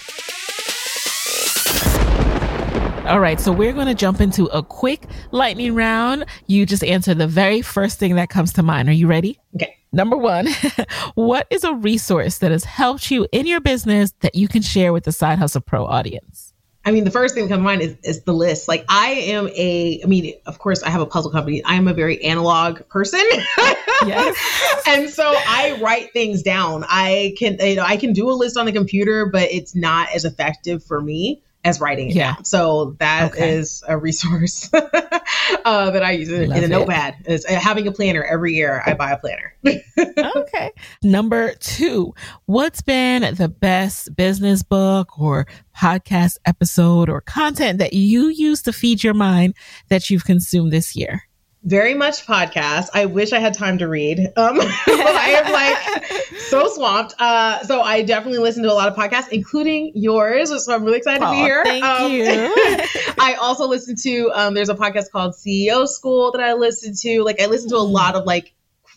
All 3.06 3.20
right, 3.20 3.40
so 3.40 3.52
we're 3.52 3.74
going 3.74 3.88
to 3.88 3.96
jump 3.96 4.22
into 4.22 4.46
a 4.48 4.62
quick 4.62 5.06
lightning 5.32 5.74
round. 5.74 6.26
You 6.46 6.66
just 6.66 6.84
answer 6.84 7.16
the 7.16 7.26
very 7.26 7.62
first 7.62 7.98
thing 7.98 8.16
that 8.16 8.30
comes 8.30 8.54
to 8.54 8.64
mind. 8.64 8.88
Are 8.88 8.94
you 8.94 9.08
ready? 9.08 9.40
Okay. 9.56 9.76
Number 9.92 10.16
one, 10.16 10.48
what 11.16 11.48
is 11.50 11.64
a 11.64 11.74
resource 11.74 12.38
that 12.40 12.52
has 12.52 12.66
helped 12.66 13.10
you 13.10 13.28
in 13.32 13.48
your 13.48 13.62
business 13.62 14.14
that 14.20 14.36
you 14.36 14.48
can 14.48 14.62
share 14.62 14.94
with 14.94 15.06
the 15.06 15.12
Side 15.12 15.40
Hustle 15.40 15.62
Pro 15.62 15.86
audience? 15.86 16.54
I 16.90 16.92
mean, 16.92 17.04
the 17.04 17.12
first 17.12 17.36
thing 17.36 17.44
that 17.44 17.50
comes 17.50 17.60
to 17.60 17.64
mind 17.64 17.82
is, 17.84 17.96
is 18.02 18.24
the 18.24 18.34
list. 18.34 18.68
Like, 18.68 18.84
I 18.90 19.10
am 19.12 19.48
a, 19.50 20.02
I 20.04 20.08
mean, 20.08 20.34
of 20.48 20.58
course, 20.58 20.82
I 20.82 20.90
have 20.90 21.02
a 21.02 21.06
puzzle 21.06 21.30
company. 21.30 21.64
I 21.64 21.76
am 21.76 21.88
a 21.88 21.94
very 21.94 22.24
analog 22.24 22.82
person. 22.90 23.22
yes. 24.08 24.84
and 24.88 25.08
so 25.08 25.24
I 25.24 25.78
write 25.84 26.14
things 26.14 26.42
down. 26.42 26.84
I 26.90 27.36
can, 27.38 27.60
you 27.60 27.76
know, 27.76 27.84
I 27.84 27.98
can 27.98 28.14
do 28.14 28.32
a 28.32 28.34
list 28.34 28.58
on 28.58 28.66
the 28.66 28.72
computer, 28.72 29.28
but 29.28 29.52
it's 29.52 29.76
not 29.76 30.10
as 30.16 30.26
effective 30.26 30.84
for 30.84 31.00
me 31.00 31.44
as 31.64 31.82
writing 31.82 32.10
it 32.10 32.16
yeah. 32.16 32.36
down. 32.36 32.46
So 32.46 32.96
that 33.00 33.34
okay. 33.34 33.56
is 33.56 33.84
a 33.88 33.98
resource 33.98 34.70
uh, 34.74 35.92
that 35.92 36.04
I 36.04 36.12
use 36.12 36.30
in, 36.30 36.52
in 36.52 36.64
a 36.64 36.68
notepad. 36.68 37.16
Is 37.26 37.46
uh, 37.46 37.60
having 37.60 37.88
a 37.88 37.92
planner 37.92 38.24
every 38.24 38.54
year. 38.54 38.82
I 38.86 38.94
buy 38.94 39.12
a 39.12 39.18
planner. 39.18 39.56
okay. 40.36 40.72
Number 41.04 41.54
two, 41.56 42.14
what's 42.46 42.82
been 42.82 43.36
the 43.36 43.50
best 43.50 44.16
business 44.16 44.64
book 44.64 45.20
or 45.20 45.48
podcast 45.78 46.38
episode 46.46 47.10
or 47.10 47.22
content 47.22 47.80
that 47.80 47.94
you 47.94 48.28
use 48.28 48.62
to 48.64 48.74
feed 48.74 49.04
your 49.04 49.14
mind 49.14 49.54
that 49.90 50.10
you've 50.10 50.26
consumed 50.26 50.72
this 50.72 50.96
year? 50.96 51.24
Very 51.64 51.94
much 51.94 52.26
podcast. 52.26 52.88
I 52.94 53.06
wish 53.06 53.34
I 53.34 53.40
had 53.40 53.54
time 53.54 53.80
to 53.80 53.88
read. 53.88 54.20
Um, 54.38 54.58
but 54.58 54.70
I 54.88 55.42
am 55.44 55.52
like 55.52 56.38
so 56.38 56.68
swamped. 56.70 57.16
Uh, 57.20 57.62
so 57.64 57.82
I 57.82 58.02
definitely 58.02 58.40
listen 58.40 58.64
to 58.64 58.72
a 58.72 58.74
lot 58.74 58.88
of 58.88 58.96
podcasts, 58.96 59.30
including 59.30 59.92
yours. 59.96 60.50
So 60.66 60.74
I'm 60.74 60.84
really 60.84 60.98
excited 61.00 61.20
to 61.20 61.30
be 61.32 61.38
here. 61.38 61.64
Thank 61.66 61.84
um, 61.84 62.12
you. 62.12 62.24
I 63.20 63.38
also 63.42 63.68
listen 63.68 63.96
to 64.04 64.32
um, 64.34 64.54
there's 64.54 64.70
a 64.70 64.76
podcast 64.76 65.12
called 65.12 65.34
CEO 65.34 65.88
School 65.88 66.32
that 66.32 66.42
I 66.42 66.54
listen 66.54 66.94
to. 67.02 67.24
Like 67.24 67.42
I 67.42 67.48
listen 67.48 67.70
to 67.70 67.76
a 67.78 67.80
lot 67.80 68.16
of 68.16 68.26
like 68.26 68.54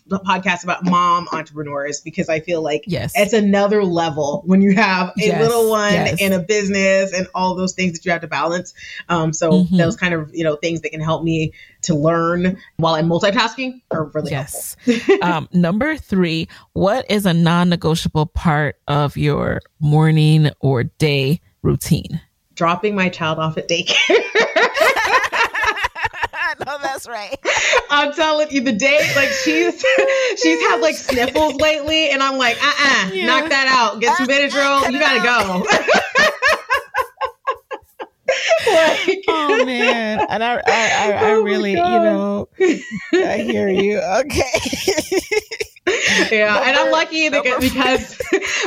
podcasts 0.09 0.63
about 0.65 0.83
mom 0.83 1.27
entrepreneurs 1.31 2.01
because 2.01 2.27
I 2.27 2.41
feel 2.41 2.61
like 2.61 2.83
Yes. 2.87 3.13
it's 3.15 3.31
another 3.31 3.85
level 3.85 4.43
when 4.45 4.61
you 4.61 4.75
have 4.75 5.09
a 5.09 5.13
Yes, 5.15 5.41
little 5.41 5.69
one 5.69 5.93
yes. 5.93 6.21
and 6.21 6.33
a 6.33 6.39
business 6.39 7.13
and 7.13 7.27
all 7.33 7.55
those 7.55 7.73
things 7.73 7.93
that 7.93 8.05
you 8.05 8.11
have 8.11 8.19
to 8.21 8.27
balance. 8.27 8.73
Um, 9.07 9.31
so 9.31 9.51
Mhm. 9.51 9.77
those 9.77 9.95
kind 9.95 10.13
of 10.13 10.31
you 10.33 10.43
know 10.43 10.55
things 10.57 10.81
that 10.81 10.89
can 10.89 10.99
help 10.99 11.23
me 11.23 11.53
to 11.83 11.95
learn 11.95 12.57
while 12.77 12.95
I'm 12.95 13.07
multitasking 13.07 13.81
are 13.91 14.05
really 14.05 14.31
yes. 14.31 14.75
um, 15.21 15.47
number 15.53 15.95
three, 15.97 16.47
what 16.73 17.09
is 17.09 17.25
a 17.25 17.33
non 17.33 17.69
negotiable 17.69 18.25
part 18.27 18.77
of 18.87 19.15
your 19.17 19.61
morning 19.79 20.49
or 20.59 20.83
day 20.83 21.39
routine? 21.61 22.21
dropping 22.55 22.95
my 22.95 23.09
child 23.09 23.39
off 23.39 23.57
at 23.57 23.67
daycare. 23.67 23.95
no, 26.65 26.77
that's 26.81 27.07
right. 27.07 27.35
I'm 27.89 28.13
telling 28.13 28.49
you, 28.51 28.61
the 28.61 28.71
day 28.73 29.11
like 29.15 29.29
she's 29.29 29.73
she's 30.37 30.59
had 30.61 30.79
like 30.79 30.95
sniffles 30.95 31.55
lately, 31.55 32.09
and 32.09 32.21
I'm 32.21 32.37
like, 32.37 32.57
uh, 32.63 32.67
uh 32.67 33.09
Yeah. 33.11 33.25
knock 33.25 33.49
that 33.49 33.67
out. 33.67 33.99
Get 34.01 34.15
some 34.17 34.27
Benadryl. 34.27 34.91
You 34.91 34.99
gotta 34.99 35.23
go. 35.23 35.65
like, 38.67 39.23
Oh 39.27 39.65
man, 39.65 40.25
and 40.29 40.43
I, 40.43 40.55
I, 40.55 40.61
I, 40.67 41.11
I 41.11 41.31
Oh 41.31 41.41
really, 41.41 41.71
you 41.71 41.77
know, 41.77 42.49
I 42.59 43.43
hear 43.45 43.69
you. 43.69 44.01
Okay. 44.13 44.43
yeah, 46.31 46.63
and 46.65 46.77
I'm 46.77 46.91
lucky 46.91 47.27
that 47.27 47.43
because 47.59 48.17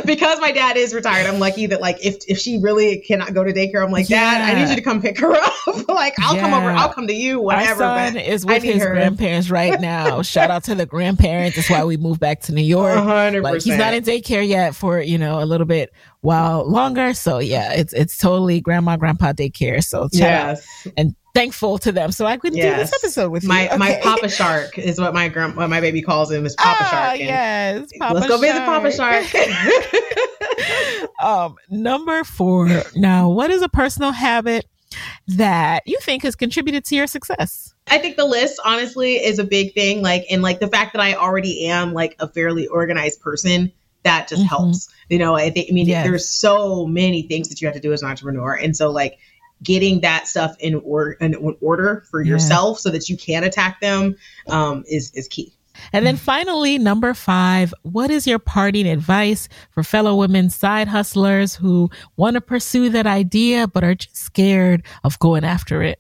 because 0.05 0.39
my 0.39 0.53
dad 0.53 0.77
is 0.77 0.93
retired. 0.93 1.27
I'm 1.27 1.39
lucky 1.39 1.65
that 1.67 1.81
like 1.81 2.05
if 2.05 2.17
if 2.29 2.39
she 2.39 2.59
really 2.59 2.99
cannot 2.99 3.33
go 3.33 3.43
to 3.43 3.55
daycare, 3.55 3.83
I'm 3.83 3.91
like, 3.91 4.07
Dad, 4.07 4.43
I 4.43 4.61
need 4.61 4.69
you 4.69 4.77
to 4.77 4.83
come 4.83 5.01
pick 5.01 5.19
her 5.21 5.33
up. 5.33 5.89
like 5.89 6.13
I'll 6.21 6.37
come 6.37 6.53
over. 6.53 6.69
I'll 6.69 6.93
come 6.93 7.07
to 7.07 7.15
you. 7.15 7.41
Whatever. 7.41 7.85
Our 7.85 8.09
son 8.09 8.17
is 8.19 8.45
with 8.45 8.63
his 8.63 8.83
her. 8.83 8.91
grandparents 8.91 9.51
right 9.51 9.81
now. 9.81 10.21
Shout 10.23 10.51
out 10.51 10.65
to 10.65 10.75
the 10.75 10.85
grandparents. 10.85 11.57
That's 11.57 11.71
why 11.71 11.85
we 11.85 11.97
moved 11.97 12.21
back 12.21 12.43
to 12.43 12.53
New 12.53 12.63
York. 12.63 12.97
A 12.97 13.03
hundred 13.03 13.43
Like 13.43 13.63
he's 13.63 13.79
not 13.79 13.95
in 13.95 14.05
daycare 14.05 14.47
yet 14.47 14.75
for 14.75 15.01
you 15.01 15.17
know 15.17 15.43
a 15.43 15.47
little 15.47 15.67
bit 15.67 15.93
while 16.27 16.69
longer. 16.69 17.15
So 17.15 17.39
yeah, 17.39 17.73
it's 17.73 17.93
it's 17.93 18.19
totally 18.19 18.61
grandma 18.61 18.97
grandpa 18.97 19.33
daycare. 19.33 19.83
So 19.83 20.09
Yes. 20.13 20.67
and 20.97 21.15
thankful 21.35 21.79
to 21.79 21.93
them. 21.93 22.11
So 22.11 22.27
I 22.27 22.37
could 22.37 22.53
do 22.53 22.59
Yes. 22.59 22.91
this 22.91 23.05
episode 23.05 23.31
with 23.31 23.45
My 23.45 23.71
you. 23.71 23.79
my 23.79 23.91
Okay. 23.93 24.01
Papa 24.03 24.29
Shark 24.29 24.77
is 24.79 24.99
what 24.99 25.15
my 25.15 25.29
grand 25.29 25.55
what 25.57 25.71
my 25.71 25.81
baby 25.81 26.03
calls 26.03 26.31
him 26.33 26.45
is 26.45 26.57
Papa 26.59 26.79
Ah, 26.81 26.91
Shark. 26.91 27.21
and 27.21 27.21
yes, 27.21 27.89
Papa 28.01 28.15
Let's 28.15 28.27
go 28.27 28.39
visit 28.39 28.65
Papa 28.65 28.91
Shark. 28.91 29.25
Shark. 29.25 31.09
um, 31.23 31.57
number 31.71 32.25
four. 32.25 32.69
Now, 32.97 33.29
what 33.31 33.51
is 33.51 33.63
a 33.63 33.69
personal 33.69 34.13
habit 34.13 34.67
that 35.29 35.83
you 35.87 35.99
think 36.01 36.23
has 36.23 36.35
contributed 36.35 36.85
to 36.87 36.97
your 36.97 37.07
success? 37.07 37.73
I 37.89 37.99
think 37.99 38.17
the 38.17 38.25
list 38.25 38.59
honestly 38.65 39.15
is 39.15 39.39
a 39.39 39.45
big 39.45 39.75
thing. 39.75 40.03
Like, 40.03 40.25
and 40.31 40.43
like 40.43 40.59
the 40.59 40.69
fact 40.69 40.95
that 40.95 41.01
I 41.03 41.15
already 41.15 41.67
am 41.67 41.93
like 41.93 42.17
a 42.19 42.27
fairly 42.29 42.67
organized 42.67 43.21
person, 43.21 43.71
that 44.07 44.29
just 44.29 44.43
Mhm. 44.43 44.49
helps. 44.49 44.89
You 45.11 45.19
know, 45.19 45.35
I 45.35 45.51
think, 45.51 45.69
I 45.71 45.73
mean, 45.73 45.87
Yes. 45.87 46.05
there's 46.07 46.29
so 46.29 46.87
many 46.87 47.23
things 47.23 47.49
that 47.49 47.61
you 47.61 47.67
have 47.67 47.75
to 47.75 47.81
do 47.81 47.93
as 47.93 48.03
an 48.03 48.09
entrepreneur. 48.09 48.55
And 48.55 48.77
so, 48.77 48.91
like, 48.91 49.19
getting 49.63 50.01
that 50.01 50.27
stuff 50.29 50.55
in, 50.61 50.75
or- 50.85 51.13
in 51.13 51.35
order 51.61 52.05
for 52.11 52.23
Yeah. 52.23 52.31
yourself 52.33 52.79
so 52.79 52.91
that 52.91 53.09
you 53.09 53.17
can 53.17 53.43
attack 53.45 53.81
them 53.81 54.17
um, 54.49 54.85
is, 54.89 55.11
is 55.15 55.29
key. 55.29 55.53
And 55.93 56.07
then 56.07 56.17
finally, 56.17 56.79
number 56.79 57.13
five, 57.15 57.75
what 57.83 58.11
is 58.11 58.27
your 58.27 58.39
parting 58.39 58.87
advice 58.89 59.49
for 59.71 59.83
fellow 59.83 60.15
women 60.17 60.49
side 60.51 60.89
hustlers 60.89 61.55
who 61.55 61.91
want 62.17 62.35
to 62.35 62.41
pursue 62.41 62.89
that 62.91 63.07
idea 63.07 63.67
but 63.69 63.85
are 63.85 63.95
just 63.95 64.17
scared 64.17 64.83
of 65.05 65.19
going 65.19 65.45
after 65.45 65.83
it? 65.83 65.99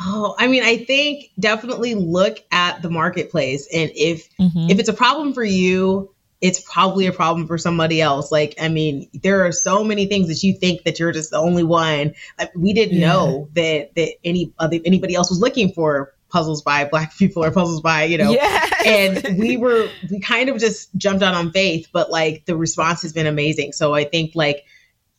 Oh, 0.00 0.34
I 0.38 0.46
mean, 0.46 0.62
I 0.62 0.78
think 0.78 1.30
definitely 1.38 1.94
look 1.94 2.38
at 2.52 2.80
the 2.80 2.88
marketplace. 2.88 3.68
And 3.72 3.90
if, 3.94 4.26
Mhm. 4.40 4.70
if 4.70 4.78
it's 4.78 4.88
a 4.88 4.94
problem 4.94 5.34
for 5.34 5.44
you, 5.44 6.10
it's 6.42 6.60
probably 6.60 7.06
a 7.06 7.12
problem 7.12 7.46
for 7.46 7.56
somebody 7.56 8.02
else. 8.02 8.32
Like, 8.32 8.56
I 8.60 8.68
mean, 8.68 9.08
there 9.22 9.46
are 9.46 9.52
so 9.52 9.84
many 9.84 10.06
things 10.06 10.26
that 10.28 10.42
you 10.42 10.52
think 10.58 10.82
that 10.82 10.98
you're 10.98 11.12
just 11.12 11.30
the 11.30 11.38
only 11.38 11.62
one. 11.62 12.14
Like, 12.38 12.50
we 12.56 12.72
didn't 12.74 12.98
Yeah. 12.98 13.06
know 13.12 13.48
that 13.54 13.94
that 13.94 14.14
any 14.24 14.52
other 14.58 14.78
anybody 14.84 15.14
else 15.14 15.30
was 15.30 15.38
looking 15.38 15.72
for 15.72 16.12
puzzles 16.30 16.62
by 16.62 16.84
black 16.84 17.16
people 17.18 17.44
or 17.44 17.50
puzzles 17.52 17.80
by 17.80 18.04
you 18.04 18.18
know. 18.18 18.32
Yes. 18.32 18.72
And 18.84 19.38
we 19.38 19.56
were 19.56 19.88
we 20.10 20.18
kind 20.20 20.48
of 20.48 20.58
just 20.58 20.94
jumped 20.96 21.22
out 21.22 21.34
on 21.34 21.52
faith, 21.52 21.88
but 21.92 22.10
like 22.10 22.44
the 22.44 22.56
response 22.56 23.02
has 23.02 23.12
been 23.12 23.26
amazing. 23.28 23.72
So 23.72 23.94
I 23.94 24.04
think 24.04 24.32
like 24.34 24.64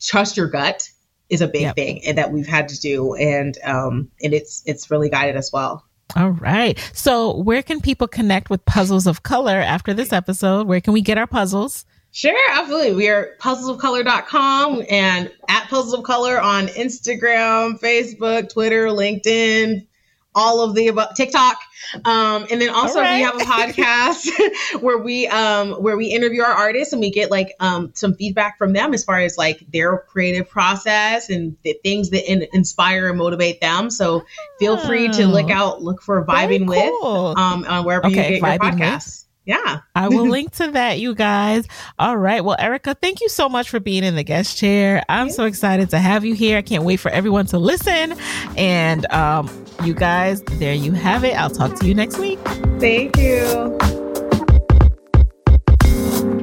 trust 0.02 0.36
your 0.36 0.50
gut 0.50 0.90
is 1.30 1.40
a 1.42 1.48
big 1.48 1.62
Yep. 1.62 1.76
thing 1.76 2.06
and 2.06 2.18
that 2.18 2.34
we've 2.34 2.48
had 2.48 2.68
to 2.68 2.80
do, 2.80 3.16
and 3.16 3.58
um 3.64 4.12
and 4.22 4.34
it's 4.34 4.62
it's 4.66 4.92
really 4.92 5.10
guided 5.10 5.38
us 5.38 5.54
well. 5.54 5.86
All 6.16 6.32
right. 6.32 6.78
So, 6.94 7.38
where 7.38 7.64
can 7.64 7.82
people 7.82 8.08
connect 8.08 8.50
with 8.50 8.64
Puzzles 8.66 9.08
of 9.08 9.24
Color 9.24 9.58
after 9.58 9.94
this 9.94 10.14
episode? 10.14 10.68
Where 10.68 10.82
can 10.82 10.94
we 10.94 11.02
get 11.02 11.18
our 11.18 11.28
puzzles? 11.28 11.86
Sure, 12.12 12.38
absolutely. 12.52 12.94
We 12.94 13.10
are 13.10 13.32
puzzlesofcolor.com 13.40 14.84
and 14.88 15.32
at 15.50 15.68
Puzzles 15.68 15.96
of 15.96 16.04
Color 16.04 16.40
on 16.40 16.68
Instagram, 16.68 17.80
Facebook, 17.80 18.54
Twitter, 18.54 18.88
LinkedIn, 18.90 19.88
all 20.36 20.62
of 20.62 20.76
the 20.76 20.88
above, 20.88 21.16
TikTok. 21.16 21.58
Um, 22.06 22.48
and 22.50 22.62
then 22.62 22.70
also 22.70 23.00
right. 23.02 23.18
we 23.18 23.22
have 23.24 23.36
a 23.36 23.40
podcast 23.40 24.30
where 24.82 24.98
we 24.98 25.28
um 25.28 25.74
where 25.74 25.98
we 25.98 26.08
interview 26.08 26.42
our 26.42 26.52
artists 26.54 26.94
and 26.94 27.02
we 27.02 27.12
get 27.12 27.30
like 27.30 27.54
um 27.60 27.92
some 27.94 28.16
feedback 28.16 28.58
from 28.58 28.74
them 28.74 28.94
as 28.94 29.04
far 29.04 29.20
as 29.20 29.38
like 29.38 29.60
their 29.72 29.98
creative 30.00 30.50
process 30.50 31.30
and 31.30 31.58
the 31.64 31.76
things 31.84 32.10
that 32.12 32.30
in, 32.32 32.48
inspire 32.54 33.10
and 33.10 33.18
motivate 33.18 33.60
them. 33.62 33.90
So 33.90 34.24
feel 34.60 34.78
free 34.78 35.10
to 35.10 35.28
look 35.28 35.48
Oh. 35.50 35.54
out, 35.54 35.82
look 35.84 36.02
for 36.02 36.24
Very 36.24 36.60
vibing 36.60 36.68
with 36.68 37.38
um 37.38 37.66
on 37.68 37.86
wherever 37.86 38.08
Okay, 38.08 38.36
you 38.36 38.40
get 38.40 38.50
your 38.50 38.60
Vibing 38.60 38.80
With. 38.80 38.80
podcasts. 38.80 39.26
Yeah. 39.46 39.82
I 39.94 40.08
will 40.08 40.28
link 40.30 40.52
to 40.54 40.72
that, 40.72 41.00
you 41.00 41.14
guys. 41.14 41.68
All 42.00 42.16
right. 42.16 42.44
Well, 42.44 42.56
Ericka, 42.58 42.96
thank 43.02 43.20
you 43.20 43.28
so 43.28 43.50
much 43.50 43.70
for 43.70 43.82
being 43.82 44.06
in 44.06 44.16
the 44.16 44.24
guest 44.24 44.58
chair. 44.58 45.04
I'm 45.10 45.30
so 45.30 45.44
excited 45.44 45.90
to 45.90 46.00
have 46.00 46.24
you 46.24 46.34
here. 46.34 46.58
I 46.58 46.62
can't 46.62 46.86
wait 46.86 46.98
for 47.02 47.12
everyone 47.12 47.46
to 47.48 47.58
listen. 47.60 48.16
And 48.56 49.06
um, 49.12 49.63
you 49.84 49.94
guys, 49.94 50.42
there 50.44 50.74
you 50.74 50.92
have 50.94 51.24
it. 51.24 51.36
I'll 51.36 51.50
talk 51.50 51.80
to 51.80 51.88
you 51.88 51.94
next 51.94 52.18
week. 52.18 52.40
Thank 52.80 53.18
you. 53.18 54.03